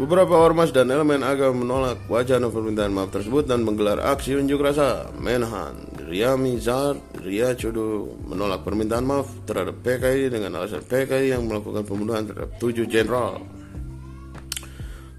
Beberapa 0.01 0.33
ormas 0.33 0.73
dan 0.73 0.89
elemen 0.89 1.21
agama 1.21 1.61
menolak 1.61 2.09
wacana 2.09 2.49
permintaan 2.49 2.89
maaf 2.89 3.13
tersebut 3.13 3.45
dan 3.45 3.61
menggelar 3.61 4.01
aksi 4.01 4.33
unjuk 4.33 4.57
rasa. 4.57 5.13
Menhan, 5.13 5.77
Riyami 6.09 6.57
Zar, 6.57 6.97
Ria 7.21 7.53
Cudu 7.53 8.17
menolak 8.25 8.65
permintaan 8.65 9.05
maaf 9.05 9.29
terhadap 9.45 9.77
PKI 9.85 10.33
dengan 10.33 10.57
alasan 10.57 10.81
PKI 10.81 11.37
yang 11.37 11.45
melakukan 11.45 11.85
pembunuhan 11.85 12.25
terhadap 12.25 12.49
tujuh 12.57 12.89
jenderal. 12.89 13.60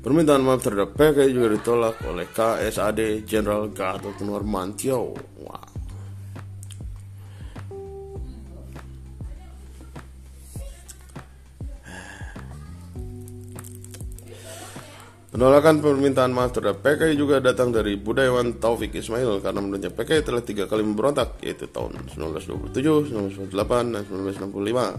Permintaan 0.02 0.42
maaf 0.42 0.66
terhadap 0.66 0.98
PKI 0.98 1.30
juga 1.30 1.54
ditolak 1.54 2.02
oleh 2.10 2.26
KSAD 2.26 3.22
Jenderal 3.22 3.70
Gatot 3.70 4.18
Nurmantio. 4.26 5.14
Wow. 5.38 5.62
Penolakan 15.30 15.78
permintaan 15.78 16.34
maaf 16.34 16.50
terhadap 16.50 16.82
PKI 16.82 17.14
juga 17.14 17.38
datang 17.38 17.70
dari 17.70 17.94
budayawan 17.94 18.58
Taufik 18.58 18.98
Ismail 18.98 19.38
karena 19.38 19.62
menurutnya 19.62 19.94
PKI 19.94 20.26
telah 20.26 20.42
tiga 20.42 20.66
kali 20.66 20.82
memberontak 20.82 21.38
yaitu 21.46 21.70
tahun 21.70 22.10
1927, 22.10 23.48
1948, 23.48 23.94
dan 23.94 24.02
1965. 24.02 24.98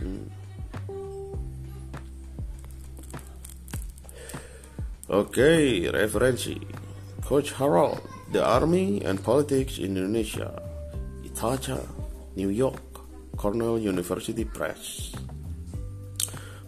Hmm. 0.00 0.39
Okay, 5.10 5.90
referensi 5.90 6.54
Coach 7.26 7.50
Harold, 7.58 7.98
The 8.30 8.46
Army 8.46 9.02
and 9.02 9.18
Politics 9.18 9.82
in 9.82 9.98
Indonesia. 9.98 10.54
Itacha, 11.26 11.82
New 12.38 12.46
York 12.46 12.78
Cornell 13.34 13.82
University 13.82 14.46
Press. 14.46 15.10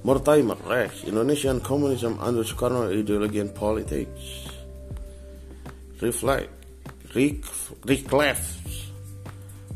Mortimer 0.03 0.59
Rex, 0.66 1.07
Indonesian 1.07 1.62
Communism 1.62 2.18
under 2.18 2.43
Soekarno 2.43 2.90
Ideology 2.90 3.38
and 3.38 3.55
Politics. 3.55 4.51
Reflect, 6.03 6.51
Rick 7.14 7.47
reclaims 7.86 8.90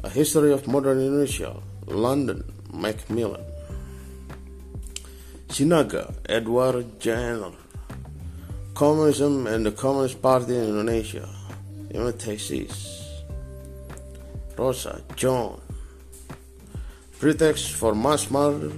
A 0.03 0.11
History 0.11 0.51
of 0.51 0.67
Modern 0.67 0.99
Indonesia, 0.99 1.55
London, 1.87 2.43
Macmillan. 2.75 3.47
Sinaga, 5.55 6.11
Edward 6.27 6.99
Jenner. 6.99 7.66
Communism 8.77 9.47
and 9.47 9.65
the 9.65 9.73
Communist 9.73 10.21
Party 10.21 10.55
in 10.55 10.65
Indonesia, 10.65 11.27
Imitasis. 11.95 13.25
Rosa, 14.55 15.01
John. 15.17 15.59
Pretext 17.19 17.73
for 17.73 17.95
mass 17.95 18.31
murder. 18.31 18.73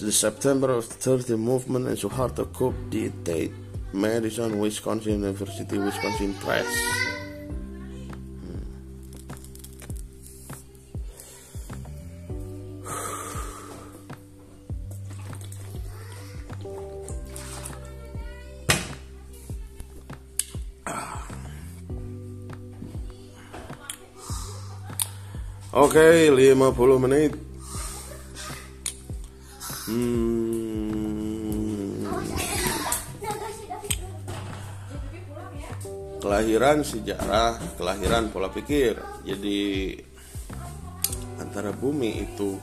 The 0.00 0.10
September 0.10 0.72
of 0.72 0.86
30 0.86 1.36
movement 1.36 1.86
and 1.86 1.98
Suharto 1.98 2.50
coup 2.50 2.72
dictate 2.88 3.52
Madison, 3.92 4.58
Wisconsin 4.58 5.20
University, 5.20 5.76
Wisconsin 5.76 6.32
Press. 6.40 7.05
Oke, 25.76 26.00
okay, 26.00 26.32
50 26.32 27.04
menit. 27.04 27.36
Hmm. 29.92 32.00
Kelahiran 36.16 36.80
sejarah, 36.80 37.60
kelahiran 37.76 38.32
pola 38.32 38.48
pikir. 38.48 38.96
Jadi 39.28 39.92
antara 41.44 41.76
bumi 41.76 42.24
itu 42.24 42.56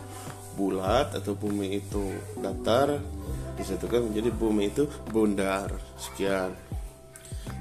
bulat 0.58 1.14
atau 1.14 1.38
bumi 1.38 1.86
itu 1.86 2.18
datar 2.42 2.98
disatukan 3.62 4.10
menjadi 4.10 4.34
bumi 4.34 4.74
itu 4.74 4.90
bundar. 5.14 5.70
Sekian. 6.02 6.50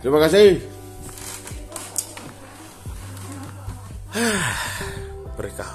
Terima 0.01 0.17
kasih. 0.17 0.65
mereka. 5.43 5.67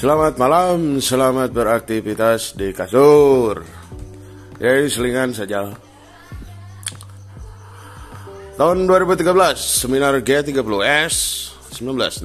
Selamat 0.00 0.40
malam, 0.40 0.96
selamat 1.02 1.52
beraktivitas 1.52 2.56
di 2.56 2.72
kasur. 2.72 3.60
Jadi 4.56 4.88
selingan 4.88 5.36
saja. 5.36 5.68
Tahun 8.56 8.78
2013, 8.88 9.60
seminar 9.60 10.16
G30S 10.24 11.16
1965 11.80 12.24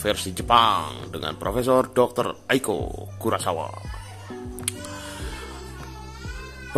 versi 0.00 0.32
Jepang 0.32 1.12
dengan 1.12 1.36
Profesor 1.36 1.92
Dr. 1.92 2.48
Aiko 2.48 3.08
Kurasawa. 3.20 3.97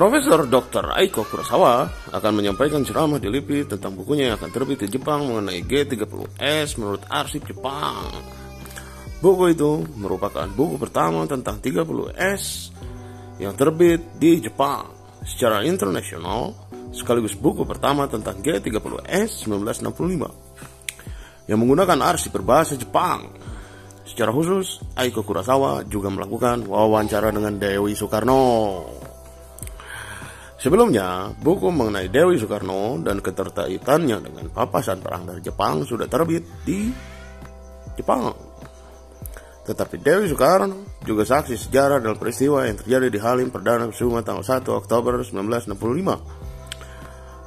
Profesor 0.01 0.48
Dr. 0.48 0.96
Aiko 0.96 1.28
Kurosawa 1.28 1.84
akan 2.09 2.40
menyampaikan 2.40 2.80
ceramah 2.80 3.20
di 3.20 3.28
LIPI 3.28 3.68
tentang 3.68 3.92
bukunya 3.92 4.32
yang 4.32 4.40
akan 4.40 4.48
terbit 4.48 4.80
di 4.80 4.96
Jepang 4.96 5.28
mengenai 5.28 5.61
G30S 5.61 6.80
menurut 6.80 7.05
arsip 7.12 7.44
Jepang. 7.44 8.09
Buku 9.20 9.53
itu 9.53 9.84
merupakan 10.01 10.48
buku 10.48 10.80
pertama 10.80 11.28
tentang 11.28 11.61
30S 11.61 12.72
yang 13.44 13.53
terbit 13.53 14.16
di 14.16 14.40
Jepang 14.40 14.88
secara 15.20 15.68
internasional 15.68 16.57
sekaligus 16.96 17.36
buku 17.36 17.68
pertama 17.68 18.09
tentang 18.09 18.40
G30S 18.40 19.44
1965 19.44 21.44
yang 21.44 21.61
menggunakan 21.61 22.09
arsip 22.09 22.40
berbahasa 22.40 22.80
Jepang. 22.80 23.36
Secara 24.09 24.32
khusus, 24.32 24.80
Aiko 24.96 25.20
Kurosawa 25.20 25.84
juga 25.84 26.09
melakukan 26.09 26.64
wawancara 26.64 27.36
dengan 27.36 27.61
Dewi 27.61 27.92
Soekarno. 27.92 29.09
Sebelumnya, 30.61 31.32
buku 31.40 31.72
mengenai 31.72 32.12
Dewi 32.12 32.36
Soekarno 32.36 33.00
dan 33.00 33.24
keterkaitannya 33.24 34.20
dengan 34.20 34.44
papasan 34.52 35.00
perang 35.00 35.24
dari 35.24 35.40
Jepang 35.40 35.88
sudah 35.88 36.04
terbit 36.04 36.44
di 36.68 36.92
Jepang. 37.96 38.28
Tetapi 39.64 39.96
Dewi 40.04 40.28
Soekarno 40.28 41.00
juga 41.00 41.24
saksi 41.24 41.56
sejarah 41.56 42.04
dalam 42.04 42.20
peristiwa 42.20 42.68
yang 42.68 42.76
terjadi 42.76 43.08
di 43.08 43.16
Halim 43.16 43.48
Perdana 43.48 43.88
Kusuma 43.88 44.20
tanggal 44.20 44.44
1 44.44 44.68
Oktober 44.68 45.24
1965. 45.24 45.80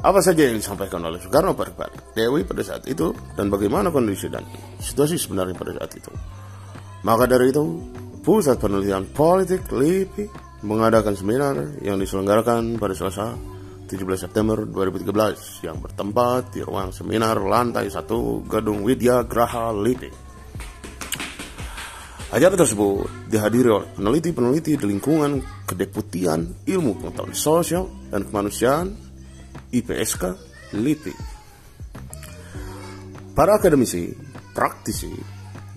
Apa 0.02 0.20
saja 0.26 0.50
yang 0.50 0.58
disampaikan 0.58 1.06
oleh 1.06 1.22
Soekarno 1.22 1.54
pada 1.54 1.94
Dewi 2.18 2.42
pada 2.50 2.66
saat 2.66 2.82
itu 2.90 3.14
dan 3.38 3.54
bagaimana 3.54 3.94
kondisi 3.94 4.26
dan 4.26 4.42
situasi 4.82 5.22
sebenarnya 5.22 5.54
pada 5.54 5.78
saat 5.78 5.94
itu. 5.94 6.10
Maka 7.06 7.30
dari 7.30 7.54
itu, 7.54 7.62
Pusat 8.26 8.58
Penelitian 8.58 9.06
Politik 9.14 9.70
LIPI 9.70 10.53
mengadakan 10.64 11.14
seminar 11.14 11.56
yang 11.84 12.00
diselenggarakan 12.00 12.80
pada 12.80 12.96
Selasa 12.96 13.36
17 13.84 14.00
September 14.16 14.64
2013 14.64 15.68
yang 15.68 15.78
bertempat 15.84 16.56
di 16.56 16.64
ruang 16.64 16.96
seminar 16.96 17.36
lantai 17.38 17.92
1 17.92 18.08
Gedung 18.48 18.82
Widya 18.88 19.28
Graha 19.28 19.76
Lipi. 19.76 20.10
Acara 22.34 22.58
tersebut 22.58 23.30
dihadiri 23.30 23.70
oleh 23.70 23.90
peneliti-peneliti 23.94 24.74
di 24.74 24.86
lingkungan 24.90 25.38
Kedeputian 25.70 26.66
Ilmu 26.66 26.98
Pengetahuan 26.98 27.38
Sosial 27.38 27.86
dan 28.10 28.26
Kemanusiaan 28.26 28.90
IPSK 29.70 30.24
LIPI. 30.74 31.14
Para 33.38 33.62
akademisi, 33.62 34.10
praktisi, 34.50 35.14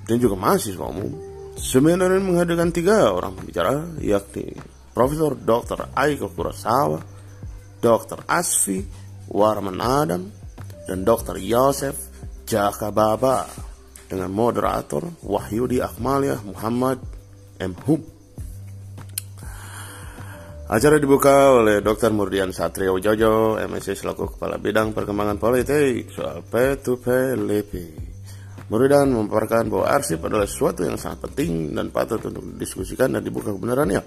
dan 0.09 0.17
juga 0.17 0.39
mahasiswa 0.39 0.89
umum 0.89 1.13
seminar 1.61 2.13
ini 2.15 2.25
menghadirkan 2.25 2.73
tiga 2.73 3.13
orang 3.13 3.37
pembicara 3.37 3.97
yakni 4.01 4.76
Profesor 4.97 5.37
Dr. 5.37 5.93
Aiko 5.93 6.33
Kurosawa, 6.33 7.05
Dr. 7.85 8.25
Asfi 8.25 8.81
Warman 9.29 9.77
Adam, 9.77 10.33
dan 10.89 11.05
Dr. 11.05 11.37
Yosef 11.37 12.09
Jaka 12.49 12.89
Baba 12.89 13.45
dengan 14.09 14.33
moderator 14.33 15.05
Wahyudi 15.21 15.85
Akmalia 15.85 16.41
Muhammad 16.41 17.05
M. 17.61 17.77
Hum. 17.85 18.01
Acara 20.73 20.97
dibuka 20.97 21.61
oleh 21.61 21.85
Dr. 21.85 22.17
Murdian 22.17 22.57
Satrio 22.57 22.97
Jojo, 22.97 23.61
MSc 23.61 24.01
selaku 24.01 24.33
Kepala 24.35 24.57
Bidang 24.57 24.97
Perkembangan 24.97 25.37
Politik 25.37 26.09
soal 26.09 26.41
P2P 26.41 27.37
LIPI. 27.37 27.87
Murdian 28.73 29.13
memaparkan 29.13 29.69
bahwa 29.69 29.93
arsip 29.93 30.25
adalah 30.25 30.49
sesuatu 30.49 30.83
yang 30.89 30.97
sangat 30.99 31.31
penting 31.31 31.77
dan 31.77 31.93
patut 31.93 32.19
untuk 32.33 32.43
didiskusikan 32.57 33.15
dan 33.15 33.23
dibuka 33.23 33.53
kebenarannya 33.53 34.03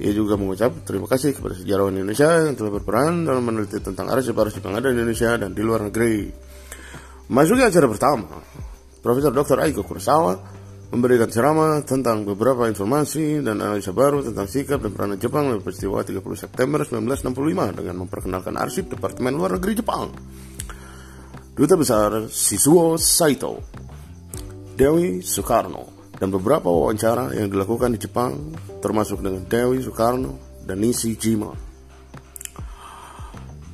ia 0.00 0.12
juga 0.16 0.40
mengucap 0.40 0.72
terima 0.88 1.04
kasih 1.04 1.36
kepada 1.36 1.52
sejarawan 1.52 1.92
Indonesia 1.92 2.48
yang 2.48 2.56
telah 2.56 2.72
berperan 2.72 3.28
dalam 3.28 3.44
meneliti 3.44 3.82
tentang 3.82 4.08
arsip-arsip 4.08 4.64
yang 4.64 4.80
ada 4.80 4.88
di 4.88 4.96
Indonesia 4.96 5.36
dan 5.36 5.52
di 5.52 5.60
luar 5.60 5.84
negeri. 5.88 6.32
Masuki 7.32 7.64
acara 7.64 7.86
pertama, 7.88 8.28
Profesor 9.04 9.32
Dr. 9.34 9.60
Aiko 9.60 9.84
Kurosawa 9.84 10.62
memberikan 10.92 11.24
ceramah 11.32 11.80
tentang 11.88 12.28
beberapa 12.28 12.68
informasi 12.68 13.40
dan 13.40 13.64
analisa 13.64 13.96
baru 13.96 14.20
tentang 14.20 14.44
sikap 14.44 14.84
dan 14.84 14.92
peranan 14.92 15.16
Jepang 15.16 15.48
dalam 15.48 15.64
peristiwa 15.64 16.04
30 16.04 16.20
September 16.36 16.84
1965 16.84 17.80
dengan 17.80 17.96
memperkenalkan 18.04 18.54
arsip 18.60 18.92
Departemen 18.92 19.32
Luar 19.32 19.56
Negeri 19.56 19.72
Jepang. 19.80 20.12
Duta 21.52 21.76
Besar 21.80 22.28
Sisuo 22.28 23.00
Saito, 23.00 23.64
Dewi 24.76 25.24
Soekarno, 25.24 26.12
dan 26.16 26.28
beberapa 26.28 26.68
wawancara 26.68 27.32
yang 27.36 27.48
dilakukan 27.48 27.96
di 27.96 27.98
Jepang 28.00 28.52
termasuk 28.82 29.22
dengan 29.22 29.46
Dewi 29.46 29.78
Soekarno 29.78 30.58
dan 30.66 30.82
Nishi 30.82 31.14
Jima. 31.14 31.54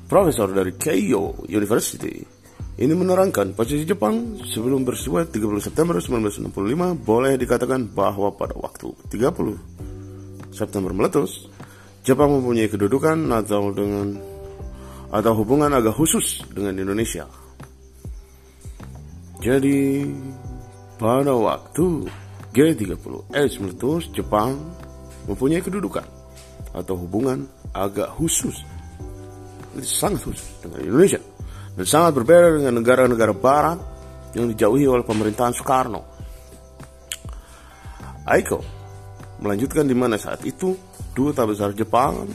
Profesor 0.09 0.53
dari 0.53 0.77
Keio 0.77 1.49
University 1.49 2.39
ini 2.79 2.95
menerangkan 2.95 3.59
posisi 3.59 3.83
Jepang 3.83 4.39
sebelum 4.47 4.87
peristiwa 4.87 5.27
30 5.27 5.35
September 5.59 5.99
1965 5.99 6.95
boleh 7.03 7.35
dikatakan 7.35 7.91
bahwa 7.91 8.31
pada 8.39 8.55
waktu 8.55 8.95
30 9.11 10.55
September 10.55 10.95
meletus, 10.95 11.51
Jepang 12.07 12.39
mempunyai 12.39 12.71
kedudukan 12.71 13.19
atau 13.35 13.75
dengan 13.75 14.15
atau 15.11 15.33
hubungan 15.43 15.75
agak 15.75 15.99
khusus 15.99 16.47
dengan 16.55 16.79
Indonesia. 16.79 17.27
Jadi 19.43 20.07
pada 21.03 21.35
waktu 21.35 22.07
G30S 22.55 23.59
meletus 23.59 24.07
Jepang 24.15 24.55
mempunyai 25.29 25.61
kedudukan 25.61 26.03
atau 26.73 26.95
hubungan 26.97 27.45
agak 27.77 28.09
khusus. 28.17 28.65
Sangat 29.79 30.25
khusus 30.25 30.49
dengan 30.65 30.83
Indonesia. 30.83 31.21
Dan 31.79 31.87
sangat 31.87 32.19
berbeda 32.19 32.59
dengan 32.59 32.83
negara-negara 32.83 33.31
barat 33.37 33.79
yang 34.35 34.51
dijauhi 34.51 34.89
oleh 34.89 35.07
pemerintahan 35.07 35.55
Soekarno. 35.55 36.03
Aiko 38.27 38.59
melanjutkan 39.39 39.87
di 39.87 39.95
mana 39.95 40.19
saat 40.19 40.43
itu 40.43 40.75
duta 41.15 41.47
besar 41.47 41.71
Jepang 41.73 42.27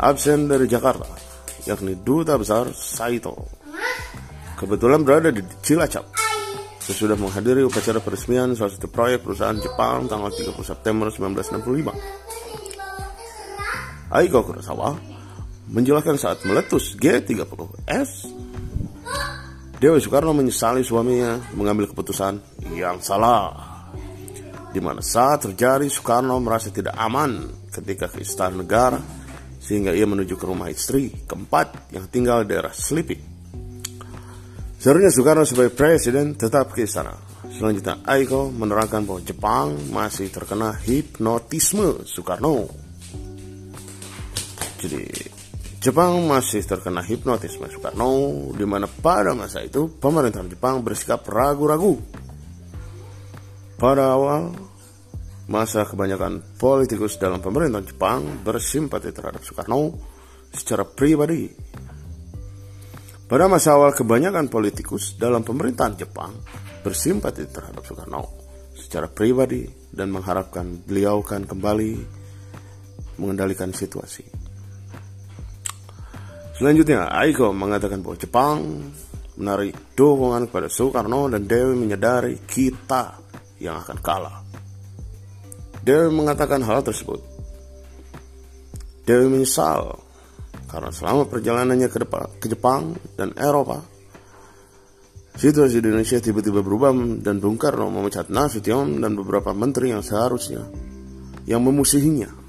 absen 0.00 0.48
dari 0.48 0.64
Jakarta, 0.64 1.06
yakni 1.68 2.00
duta 2.00 2.40
besar 2.40 2.72
Saito. 2.72 3.36
Kebetulan 4.56 5.04
berada 5.04 5.28
di 5.28 5.44
Cilacap 5.60 6.21
sesudah 6.82 7.14
menghadiri 7.14 7.62
upacara 7.62 8.02
peresmian 8.02 8.58
salah 8.58 8.74
satu 8.74 8.90
proyek 8.90 9.22
perusahaan 9.22 9.54
Jepang 9.54 10.10
tanggal 10.10 10.34
30 10.34 10.50
September 10.66 11.06
1965. 11.14 11.94
Aiko 14.12 14.44
Kurosawa 14.44 14.98
menjelaskan 15.70 16.18
saat 16.18 16.42
meletus 16.44 16.98
G30S 16.98 18.28
Dewi 19.82 19.98
Soekarno 19.98 20.30
menyesali 20.30 20.86
suaminya 20.86 21.42
mengambil 21.58 21.90
keputusan 21.90 22.38
yang 22.78 23.02
salah. 23.02 23.50
Di 24.70 24.78
mana 24.78 25.02
saat 25.02 25.42
terjadi 25.42 25.90
Soekarno 25.90 26.38
merasa 26.38 26.70
tidak 26.70 26.94
aman 26.98 27.50
ketika 27.70 28.06
ke 28.06 28.22
istana 28.22 28.62
negara 28.62 29.02
sehingga 29.62 29.90
ia 29.94 30.06
menuju 30.06 30.34
ke 30.38 30.44
rumah 30.46 30.70
istri 30.70 31.10
keempat 31.26 31.94
yang 31.94 32.06
tinggal 32.10 32.46
di 32.46 32.54
daerah 32.54 32.70
Selipi. 32.70 33.31
Seharusnya 34.82 35.14
Soekarno 35.14 35.46
sebagai 35.46 35.78
presiden 35.78 36.34
tetap 36.34 36.74
ke 36.74 36.82
istana. 36.82 37.14
Selanjutnya 37.54 38.02
Aiko 38.02 38.50
menerangkan 38.50 39.06
bahwa 39.06 39.22
Jepang 39.22 39.78
masih 39.94 40.26
terkena 40.26 40.74
hipnotisme 40.74 42.02
Soekarno. 42.02 42.66
Jadi 44.82 45.06
Jepang 45.78 46.26
masih 46.26 46.66
terkena 46.66 46.98
hipnotisme 46.98 47.70
Soekarno, 47.70 48.10
di 48.58 48.66
mana 48.66 48.90
pada 48.90 49.38
masa 49.38 49.62
itu 49.62 49.86
pemerintahan 49.86 50.50
Jepang 50.50 50.82
bersikap 50.82 51.22
ragu-ragu. 51.30 52.02
Pada 53.78 54.18
awal 54.18 54.50
masa 55.46 55.86
kebanyakan 55.86 56.58
politikus 56.58 57.22
dalam 57.22 57.38
pemerintahan 57.38 57.86
Jepang 57.86 58.42
bersimpati 58.42 59.14
terhadap 59.14 59.46
Soekarno 59.46 59.94
secara 60.50 60.82
pribadi. 60.82 61.46
Pada 63.32 63.48
masa 63.48 63.72
awal 63.80 63.96
kebanyakan 63.96 64.52
politikus 64.52 65.16
dalam 65.16 65.40
pemerintahan 65.40 65.96
Jepang 65.96 66.36
bersimpati 66.84 67.48
terhadap 67.48 67.80
Soekarno 67.80 68.28
secara 68.76 69.08
pribadi 69.08 69.64
dan 69.88 70.12
mengharapkan 70.12 70.68
beliau 70.84 71.24
akan 71.24 71.48
kembali 71.48 71.92
mengendalikan 73.16 73.72
situasi. 73.72 74.20
Selanjutnya, 76.60 77.08
Aiko 77.08 77.56
mengatakan 77.56 78.04
bahwa 78.04 78.20
Jepang 78.20 78.92
menarik 79.40 79.96
dukungan 79.96 80.52
kepada 80.52 80.68
Soekarno 80.68 81.32
dan 81.32 81.48
Dewi 81.48 81.72
menyadari 81.72 82.36
kita 82.44 83.16
yang 83.64 83.80
akan 83.80 83.96
kalah. 84.04 84.44
Dewi 85.80 86.12
mengatakan 86.12 86.60
hal 86.60 86.84
tersebut. 86.84 87.24
Dewi 89.08 89.24
menyesal 89.32 90.01
karena 90.72 90.88
selama 90.88 91.28
perjalanannya 91.28 91.88
ke, 91.92 91.98
depan, 92.00 92.24
ke 92.40 92.48
Jepang 92.48 92.96
dan 93.12 93.36
Eropa, 93.36 93.84
situasi 95.36 95.84
di 95.84 95.92
Indonesia 95.92 96.16
tiba-tiba 96.16 96.64
berubah 96.64 96.96
dan 97.20 97.44
Bung 97.44 97.60
Karno 97.60 97.92
memecat 97.92 98.32
Nasution 98.32 99.04
dan 99.04 99.12
beberapa 99.12 99.52
menteri 99.52 99.92
yang 99.92 100.00
seharusnya 100.00 100.64
yang 101.44 101.60
memusuhinya. 101.60 102.40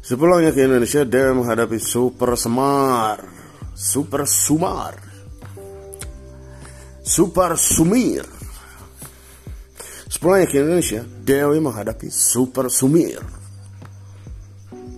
Sepulangnya 0.00 0.56
ke 0.56 0.64
Indonesia, 0.64 1.04
dia 1.04 1.30
menghadapi 1.36 1.76
Super 1.76 2.34
Semar, 2.40 3.20
Super 3.76 4.24
Sumar, 4.24 4.96
Super 7.04 7.54
Sumir. 7.60 8.24
Sepulangnya 10.10 10.48
ke 10.48 10.56
Indonesia, 10.58 11.04
Dewi 11.04 11.60
menghadapi 11.60 12.08
Super 12.08 12.72
Sumir. 12.72 13.39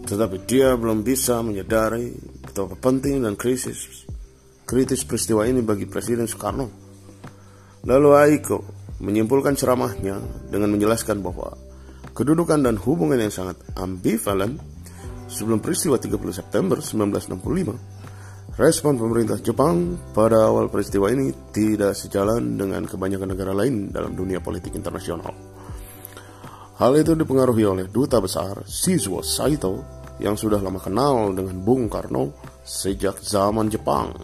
Tetapi 0.03 0.37
dia 0.45 0.75
belum 0.75 1.07
bisa 1.07 1.41
menyadari 1.41 2.13
betapa 2.43 2.75
penting 2.77 3.23
dan 3.23 3.39
krisis 3.39 4.07
kritis 4.67 5.05
peristiwa 5.05 5.45
ini 5.45 5.61
bagi 5.61 5.85
Presiden 5.85 6.27
Soekarno. 6.27 6.67
Lalu 7.87 8.09
Aiko 8.15 8.63
menyimpulkan 9.03 9.59
ceramahnya 9.59 10.23
dengan 10.49 10.71
menjelaskan 10.73 11.19
bahwa 11.21 11.55
kedudukan 12.15 12.63
dan 12.63 12.79
hubungan 12.79 13.19
yang 13.19 13.35
sangat 13.35 13.59
ambivalen 13.75 14.61
Sebelum 15.33 15.65
peristiwa 15.65 15.97
30 15.97 16.13
September 16.29 16.77
1965, 16.77 18.61
respon 18.61 19.01
pemerintah 19.01 19.41
Jepang 19.41 19.97
pada 20.13 20.45
awal 20.45 20.69
peristiwa 20.69 21.09
ini 21.09 21.33
tidak 21.57 21.97
sejalan 21.97 22.61
dengan 22.61 22.85
kebanyakan 22.85 23.33
negara 23.33 23.57
lain 23.57 23.89
dalam 23.89 24.13
dunia 24.13 24.45
politik 24.45 24.77
internasional. 24.77 25.33
Hal 26.73 26.97
itu 26.97 27.13
dipengaruhi 27.13 27.69
oleh 27.69 27.87
duta 27.93 28.17
besar 28.17 28.65
Shizuo 28.65 29.21
Saito 29.21 29.85
yang 30.17 30.41
sudah 30.41 30.57
lama 30.57 30.81
kenal 30.81 31.37
dengan 31.37 31.61
Bung 31.61 31.93
Karno 31.93 32.33
sejak 32.65 33.21
zaman 33.21 33.69
Jepang. 33.69 34.17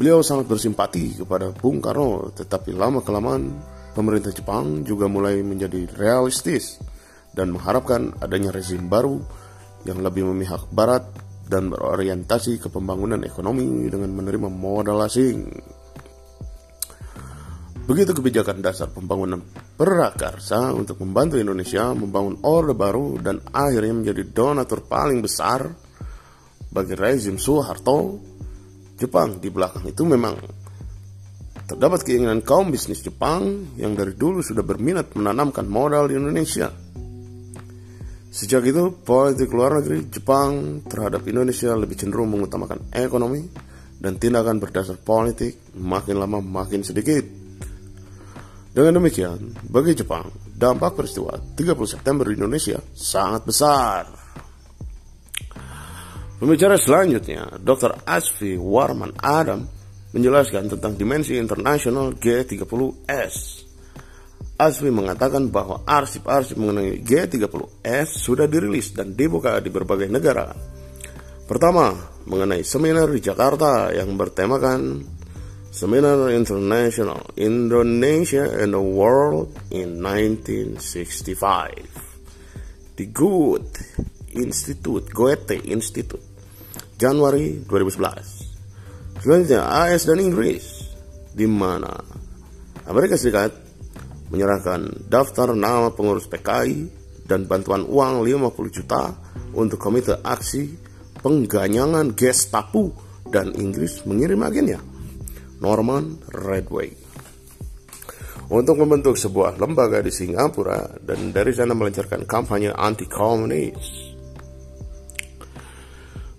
Beliau 0.00 0.24
sangat 0.24 0.48
bersimpati 0.48 1.20
kepada 1.20 1.52
Bung 1.52 1.84
Karno, 1.84 2.32
tetapi 2.32 2.72
lama-kelamaan 2.72 3.52
pemerintah 3.92 4.32
Jepang 4.32 4.82
juga 4.82 5.06
mulai 5.06 5.44
menjadi 5.44 5.86
realistis 5.94 6.80
dan 7.36 7.52
mengharapkan 7.52 8.16
adanya 8.24 8.50
rezim 8.50 8.88
baru 8.88 9.20
yang 9.84 10.00
lebih 10.00 10.24
memihak 10.24 10.66
barat 10.72 11.04
dan 11.44 11.68
berorientasi 11.68 12.58
ke 12.58 12.72
pembangunan 12.72 13.20
ekonomi 13.20 13.86
dengan 13.92 14.08
menerima 14.16 14.48
modal 14.48 15.04
asing. 15.04 15.52
Begitu 17.84 18.16
kebijakan 18.16 18.64
dasar 18.64 18.88
pembangunan 18.88 19.44
prakarsa 19.76 20.72
untuk 20.72 21.04
membantu 21.04 21.36
Indonesia 21.36 21.92
membangun 21.92 22.40
Orde 22.40 22.72
Baru 22.72 23.20
dan 23.20 23.44
akhirnya 23.52 23.92
menjadi 23.92 24.24
donatur 24.24 24.88
paling 24.88 25.20
besar 25.20 25.68
bagi 26.72 26.96
rezim 26.96 27.36
Soeharto, 27.36 28.18
Jepang 28.96 29.36
di 29.36 29.52
belakang 29.52 29.84
itu 29.84 30.00
memang 30.08 30.32
terdapat 31.68 32.08
keinginan 32.08 32.40
kaum 32.40 32.72
bisnis 32.72 33.04
Jepang 33.04 33.76
yang 33.76 33.92
dari 33.92 34.16
dulu 34.16 34.40
sudah 34.40 34.64
berminat 34.64 35.12
menanamkan 35.12 35.68
modal 35.68 36.08
di 36.08 36.16
Indonesia 36.16 36.72
Sejak 38.34 38.66
itu, 38.66 38.90
politik 39.06 39.54
luar 39.54 39.78
negeri 39.78 40.10
Jepang 40.10 40.82
terhadap 40.90 41.22
Indonesia 41.30 41.70
lebih 41.78 41.94
cenderung 41.94 42.34
mengutamakan 42.34 42.90
ekonomi 42.90 43.46
dan 44.02 44.18
tindakan 44.18 44.58
berdasar 44.58 44.98
politik 44.98 45.54
makin 45.78 46.18
lama 46.18 46.42
makin 46.42 46.82
sedikit. 46.82 47.43
Dengan 48.74 48.98
demikian, 48.98 49.54
bagi 49.70 49.94
Jepang, 49.94 50.26
dampak 50.50 50.98
peristiwa 50.98 51.38
30 51.38 51.78
September 51.86 52.26
di 52.26 52.34
Indonesia 52.34 52.82
sangat 52.90 53.46
besar. 53.46 54.02
Pembicara 56.42 56.74
selanjutnya, 56.74 57.54
Dr. 57.62 58.02
Asfi 58.02 58.58
Warman 58.58 59.14
Adam 59.22 59.62
menjelaskan 60.10 60.74
tentang 60.74 60.98
dimensi 60.98 61.38
internasional 61.38 62.18
G30S 62.18 63.64
Asfi 64.54 64.86
mengatakan 64.86 65.50
bahwa 65.50 65.82
arsip-arsip 65.82 66.54
mengenai 66.54 67.02
G30S 67.02 68.22
sudah 68.22 68.46
dirilis 68.46 68.94
dan 68.94 69.18
dibuka 69.18 69.58
di 69.58 69.66
berbagai 69.66 70.06
negara. 70.06 70.54
Pertama, 71.44 71.90
mengenai 72.30 72.62
seminar 72.62 73.10
di 73.10 73.18
Jakarta 73.18 73.90
yang 73.90 74.14
bertemakan 74.14 75.02
Seminar 75.74 76.30
International 76.30 77.34
Indonesia 77.34 78.46
and 78.46 78.70
the 78.70 78.78
World 78.78 79.58
in 79.74 79.98
1965 79.98 82.94
di 82.94 83.10
Goethe 83.10 83.82
Institute, 84.38 85.10
Goethe 85.10 85.58
Institute, 85.66 86.22
Januari 86.94 87.66
2011. 87.66 89.18
Selanjutnya 89.18 89.66
AS 89.66 90.06
dan 90.06 90.22
Inggris, 90.22 90.94
di 91.34 91.50
mana 91.50 91.90
Amerika 92.86 93.18
Serikat 93.18 93.50
menyerahkan 94.30 95.10
daftar 95.10 95.58
nama 95.58 95.90
pengurus 95.90 96.30
PKI 96.30 96.86
dan 97.26 97.50
bantuan 97.50 97.82
uang 97.82 98.22
50 98.22 98.46
juta 98.70 99.10
untuk 99.58 99.82
komite 99.82 100.22
aksi 100.22 100.70
pengganyangan 101.18 102.14
Gestapo 102.14 102.94
dan 103.26 103.50
Inggris 103.58 104.06
mengirim 104.06 104.38
agennya 104.46 104.93
Norman 105.64 106.20
Redway 106.28 106.92
untuk 108.52 108.76
membentuk 108.76 109.16
sebuah 109.16 109.56
lembaga 109.56 110.04
di 110.04 110.12
Singapura 110.12 111.00
dan 111.00 111.32
dari 111.32 111.56
sana 111.56 111.72
melancarkan 111.72 112.28
kampanye 112.28 112.68
anti-komunis. 112.76 114.12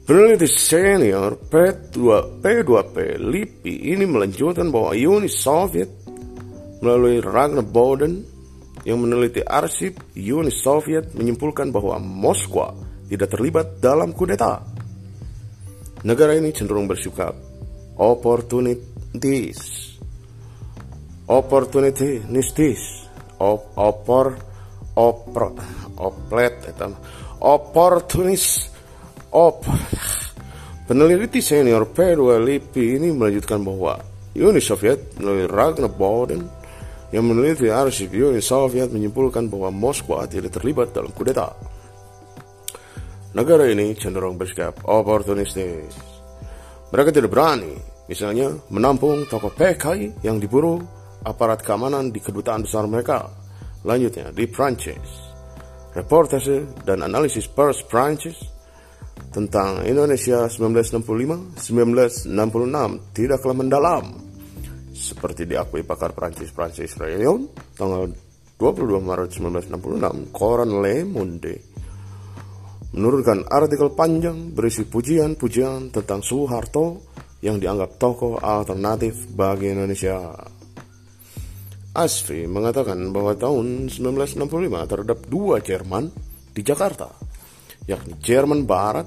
Peneliti 0.05 0.45
senior 0.45 1.33
P2, 1.49 1.97
P2P 2.45 3.17
LIPI 3.17 3.73
ini 3.97 4.05
melanjutkan 4.05 4.69
bahwa 4.69 4.93
Uni 4.93 5.25
Soviet 5.25 5.89
melalui 6.85 7.25
Ragnar 7.25 7.65
Bowden 7.65 8.21
yang 8.85 9.01
meneliti 9.01 9.41
arsip 9.41 9.97
Uni 10.13 10.53
Soviet 10.53 11.17
menyimpulkan 11.17 11.73
bahwa 11.73 11.97
Moskwa 11.97 12.77
tidak 13.09 13.33
terlibat 13.33 13.81
dalam 13.81 14.13
kudeta. 14.13 14.61
Negara 16.05 16.37
ini 16.37 16.53
cenderung 16.53 16.85
bersikap 16.85 17.33
opportunities, 19.15 19.95
opportunistis 21.27 23.07
op, 23.37 23.71
opor 23.75 24.35
opro 24.95 25.55
oplet 25.95 26.67
eta 26.71 26.89
oportunis 27.39 28.69
op 29.31 29.65
peneliti 30.87 31.41
senior 31.41 31.87
P2 31.91 32.39
LIPI 32.43 32.99
ini 32.99 33.11
melanjutkan 33.11 33.63
bahwa 33.63 33.99
Uni 34.35 34.59
Soviet 34.59 35.15
melalui 35.19 35.47
Ragnar 35.47 35.91
Boden 35.91 36.43
yang 37.11 37.23
meneliti 37.23 37.71
arsip 37.71 38.11
Uni 38.11 38.43
Soviet 38.43 38.91
menyimpulkan 38.91 39.47
bahwa 39.47 39.71
Moskwa 39.71 40.27
tidak 40.27 40.59
terlibat 40.59 40.91
dalam 40.91 41.11
kudeta. 41.15 41.55
Negara 43.35 43.67
ini 43.67 43.91
cenderung 43.95 44.39
bersikap 44.39 44.83
oportunistis. 44.87 45.95
Mereka 46.91 47.11
tidak 47.11 47.31
berani, 47.31 47.94
misalnya 48.05 48.53
menampung 48.69 49.25
tokoh 49.29 49.53
PKI 49.53 50.25
yang 50.25 50.41
diburu 50.41 50.81
aparat 51.25 51.65
keamanan 51.65 52.13
di 52.13 52.21
kedutaan 52.21 52.65
besar 52.65 52.85
mereka 52.85 53.45
Lanjutnya, 53.85 54.33
di 54.33 54.49
Prancis. 54.49 55.29
Reportase 55.93 56.65
dan 56.83 57.05
analisis 57.05 57.45
pers 57.45 57.85
Prancis 57.85 58.33
tentang 59.29 59.85
Indonesia 59.85 60.49
1965-1966 60.49 63.13
tidaklah 63.13 63.55
mendalam. 63.55 64.05
Seperti 64.91 65.45
diakui 65.45 65.85
pakar 65.85 66.17
Prancis 66.17 66.49
Prancis 66.49 66.97
Rayon 66.97 67.45
tanggal 67.77 68.09
22 68.57 69.05
Maret 69.05 69.37
1966, 69.37 70.33
koran 70.33 70.81
Le 70.81 71.05
Monde 71.05 71.55
menurunkan 72.95 73.43
artikel 73.51 73.91
panjang 73.91 74.55
berisi 74.55 74.87
pujian-pujian 74.87 75.91
tentang 75.91 76.23
Soeharto 76.23 77.11
yang 77.45 77.61
dianggap 77.61 78.01
tokoh 78.01 78.41
alternatif 78.41 79.29
bagi 79.29 79.69
Indonesia. 79.69 80.33
Asfi 81.93 82.49
mengatakan 82.49 82.97
bahwa 83.13 83.37
tahun 83.37 83.93
1965 83.93 84.89
terhadap 84.89 85.19
dua 85.29 85.61
Jerman 85.61 86.09
di 86.51 86.65
Jakarta, 86.65 87.13
yakni 87.85 88.17
Jerman 88.17 88.65
Barat 88.65 89.05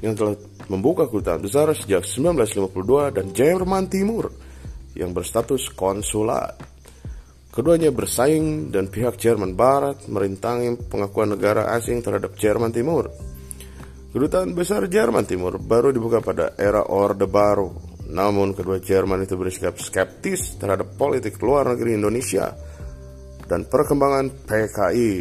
yang 0.00 0.16
telah 0.16 0.34
membuka 0.72 1.04
kedutaan 1.12 1.44
besar 1.44 1.68
sejak 1.76 2.08
1952 2.08 3.14
dan 3.20 3.26
Jerman 3.36 3.84
Timur 3.92 4.32
yang 4.96 5.12
berstatus 5.12 5.68
konsulat. 5.76 6.56
Keduanya 7.52 7.92
bersaing 7.92 8.72
dan 8.72 8.88
pihak 8.88 9.20
Jerman 9.20 9.52
Barat 9.52 10.08
merintangi 10.08 10.74
pengakuan 10.88 11.36
negara 11.36 11.74
asing 11.76 12.00
terhadap 12.00 12.32
Jerman 12.34 12.72
Timur. 12.72 13.12
Kedutaan 14.18 14.50
besar 14.50 14.82
Jerman 14.90 15.30
Timur 15.30 15.62
baru 15.62 15.94
dibuka 15.94 16.18
pada 16.18 16.50
era 16.58 16.82
Orde 16.90 17.30
Baru 17.30 17.70
namun 18.10 18.50
kedua 18.50 18.82
Jerman 18.82 19.22
itu 19.22 19.38
bersikap 19.38 19.78
skeptis 19.78 20.58
terhadap 20.58 20.98
politik 20.98 21.38
luar 21.38 21.70
negeri 21.70 21.94
Indonesia 21.94 22.50
dan 23.46 23.70
perkembangan 23.70 24.42
PKI. 24.42 25.14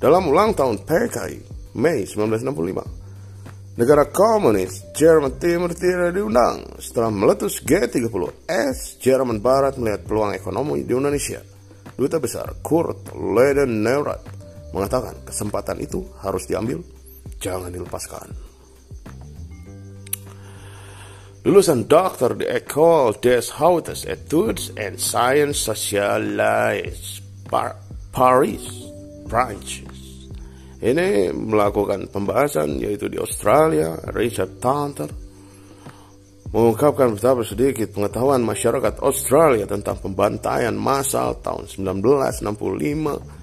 Dalam 0.00 0.32
ulang 0.32 0.56
tahun 0.56 0.80
PKI, 0.80 1.36
Mei 1.76 2.08
1965, 2.08 3.76
negara 3.76 4.08
komunis 4.08 4.88
Jerman 4.96 5.36
Timur 5.36 5.76
tidak 5.76 6.16
diundang. 6.16 6.80
Setelah 6.80 7.12
meletus 7.12 7.60
G30S, 7.68 8.96
Jerman 9.04 9.44
Barat 9.44 9.76
melihat 9.76 10.08
peluang 10.08 10.32
ekonomi 10.32 10.80
di 10.88 10.96
Indonesia. 10.96 11.44
Duta 12.00 12.16
Besar 12.16 12.64
Kurt 12.64 13.12
Ledernerat 13.12 14.24
mengatakan 14.72 15.20
kesempatan 15.22 15.78
itu 15.84 16.02
harus 16.18 16.50
diambil, 16.50 16.82
jangan 17.44 17.68
dilepaskan. 17.68 18.32
Lulusan 21.44 21.84
dokter 21.84 22.32
di 22.40 22.48
École 22.48 23.20
des 23.20 23.52
Hautes 23.60 24.08
Études 24.08 24.72
and 24.80 24.96
Sciences 24.96 25.60
Sociales 25.60 27.20
Par 27.52 27.76
Paris, 28.08 28.88
Prancis. 29.28 29.92
Ini 30.80 31.36
melakukan 31.36 32.08
pembahasan 32.08 32.80
yaitu 32.80 33.12
di 33.12 33.20
Australia, 33.20 33.92
Richard 34.16 34.56
Tanter 34.56 35.12
mengungkapkan 36.54 37.18
betapa 37.18 37.42
sedikit 37.42 37.90
pengetahuan 37.90 38.38
masyarakat 38.40 39.02
Australia 39.02 39.66
tentang 39.66 39.98
pembantaian 39.98 40.72
massal 40.72 41.34
tahun 41.42 41.66
1965 41.66 43.33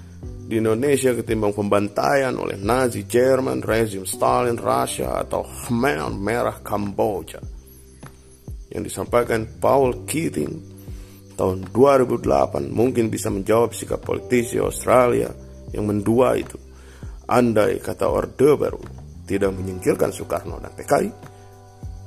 di 0.52 0.60
Indonesia 0.60 1.16
ketimbang 1.16 1.56
pembantaian 1.56 2.36
oleh 2.36 2.60
Nazi 2.60 3.08
Jerman, 3.08 3.64
rezim 3.64 4.04
Stalin, 4.04 4.60
Rusia 4.60 5.24
atau 5.24 5.48
Khmer 5.48 6.12
Merah 6.12 6.60
Kamboja 6.60 7.40
yang 8.68 8.84
disampaikan 8.84 9.48
Paul 9.64 10.04
Keating 10.04 10.52
tahun 11.40 11.72
2008 11.72 12.68
mungkin 12.68 13.08
bisa 13.08 13.32
menjawab 13.32 13.72
sikap 13.72 14.04
politisi 14.04 14.60
Australia 14.60 15.32
yang 15.72 15.88
mendua 15.88 16.36
itu. 16.36 16.60
Andai 17.32 17.80
kata 17.80 18.12
Orde 18.12 18.52
Baru 18.60 18.84
tidak 19.24 19.56
menyingkirkan 19.56 20.12
Soekarno 20.12 20.60
dan 20.60 20.76
PKI, 20.76 21.10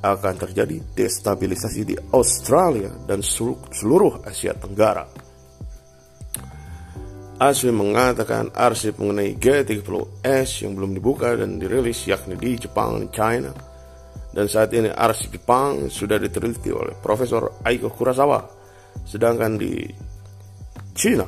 akan 0.04 0.34
terjadi 0.36 0.84
destabilisasi 0.92 1.80
di 1.88 1.96
Australia 2.12 2.92
dan 3.08 3.24
seluruh 3.24 4.20
Asia 4.20 4.52
Tenggara. 4.52 5.23
Aswi 7.34 7.74
mengatakan 7.74 8.54
arsip 8.54 9.02
mengenai 9.02 9.34
G30S 9.34 10.62
yang 10.62 10.78
belum 10.78 10.94
dibuka 10.94 11.34
dan 11.34 11.58
dirilis 11.58 12.06
yakni 12.06 12.38
di 12.38 12.54
Jepang 12.54 13.02
dan 13.02 13.08
China 13.10 13.52
dan 14.34 14.50
saat 14.50 14.74
ini 14.74 14.90
arsip 14.90 15.30
Jepang 15.38 15.86
sudah 15.86 16.18
diteliti 16.18 16.74
oleh 16.74 16.98
Profesor 16.98 17.62
Aiko 17.62 17.86
Kurasawa. 17.94 18.42
Sedangkan 19.06 19.54
di 19.54 19.86
China 20.98 21.26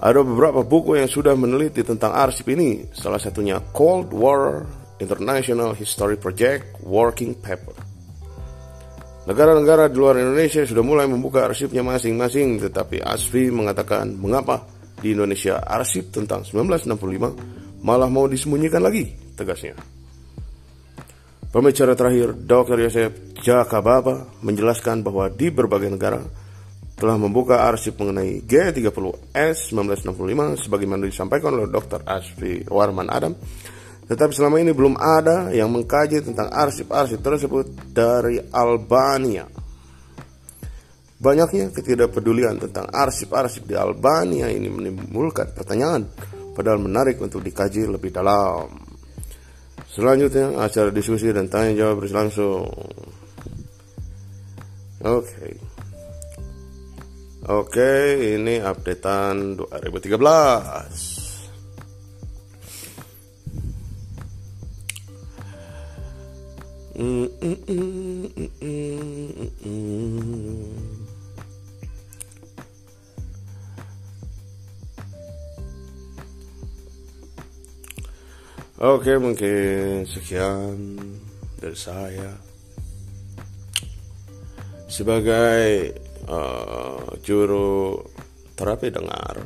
ada 0.00 0.20
beberapa 0.24 0.64
buku 0.64 0.96
yang 0.96 1.08
sudah 1.08 1.36
meneliti 1.36 1.84
tentang 1.84 2.16
arsip 2.16 2.48
ini. 2.48 2.88
Salah 2.96 3.20
satunya 3.20 3.60
Cold 3.76 4.12
War 4.16 4.64
International 5.00 5.76
History 5.76 6.16
Project 6.16 6.80
Working 6.80 7.36
Paper. 7.36 7.85
Negara-negara 9.26 9.90
di 9.90 9.98
luar 9.98 10.22
Indonesia 10.22 10.62
sudah 10.62 10.86
mulai 10.86 11.10
membuka 11.10 11.42
arsipnya 11.50 11.82
masing-masing, 11.82 12.62
tetapi 12.62 13.02
ASFI 13.02 13.50
mengatakan 13.50 14.14
mengapa 14.14 14.62
di 15.02 15.18
Indonesia 15.18 15.58
arsip 15.66 16.14
tentang 16.14 16.46
1965 16.46 17.82
malah 17.82 18.06
mau 18.06 18.30
disembunyikan 18.30 18.78
lagi, 18.78 19.10
tegasnya. 19.34 19.74
Pembicara 21.50 21.98
terakhir, 21.98 22.38
Dr. 22.38 22.78
Yosef 22.86 23.10
Jakababa 23.42 24.30
menjelaskan 24.46 25.02
bahwa 25.02 25.26
di 25.26 25.50
berbagai 25.50 25.90
negara 25.90 26.22
telah 26.94 27.18
membuka 27.18 27.66
arsip 27.66 27.98
mengenai 27.98 28.46
G30S 28.46 29.74
1965 29.74 30.70
sebagaimana 30.70 31.02
disampaikan 31.02 31.58
oleh 31.58 31.66
Dr. 31.66 32.06
Asfi 32.06 32.62
Warman 32.70 33.10
Adam. 33.10 33.34
Tetapi 34.06 34.32
selama 34.32 34.62
ini 34.62 34.70
belum 34.70 34.94
ada 34.94 35.50
yang 35.50 35.66
mengkaji 35.74 36.22
tentang 36.22 36.46
arsip-arsip 36.46 37.18
tersebut 37.18 37.66
dari 37.90 38.38
Albania. 38.54 39.50
Banyaknya 41.16 41.74
ketidakpedulian 41.74 42.60
tentang 42.62 42.86
arsip-arsip 42.86 43.66
di 43.66 43.74
Albania 43.74 44.46
ini 44.46 44.70
menimbulkan 44.70 45.50
pertanyaan, 45.50 46.06
padahal 46.54 46.78
menarik 46.78 47.18
untuk 47.18 47.42
dikaji 47.42 47.88
lebih 47.90 48.14
dalam. 48.14 48.78
Selanjutnya 49.90 50.60
acara 50.60 50.92
diskusi 50.92 51.32
dan 51.32 51.48
tanya 51.48 51.72
jawab 51.72 52.04
berlangsung. 52.04 52.68
Oke. 55.02 55.24
Okay. 55.24 55.52
Oke, 57.46 57.78
okay, 57.78 58.34
ini 58.34 58.58
updatean 58.58 59.54
2013. 59.54 61.15
Oke 66.96 67.04
mungkin 79.20 80.08
sekian 80.08 80.96
dari 81.60 81.76
saya. 81.76 82.32
Sebagai 84.88 85.92
uh, 86.32 87.12
juru 87.20 88.00
terapi 88.56 88.88
dengar 88.88 89.44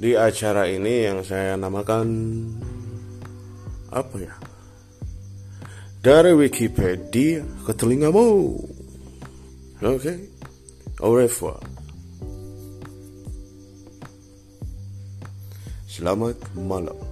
di 0.00 0.16
acara 0.16 0.64
ini 0.72 1.04
yang 1.04 1.20
saya 1.20 1.60
namakan 1.60 2.08
apa 3.92 4.16
ya 4.16 4.49
dari 6.00 6.32
Wikipedia 6.32 7.44
ke 7.68 7.72
telingamu 7.76 8.56
oke 9.80 10.00
okay? 10.00 10.16
au 11.04 11.12
revoir 11.16 11.60
Selamat 16.00 16.40
malam. 16.56 17.09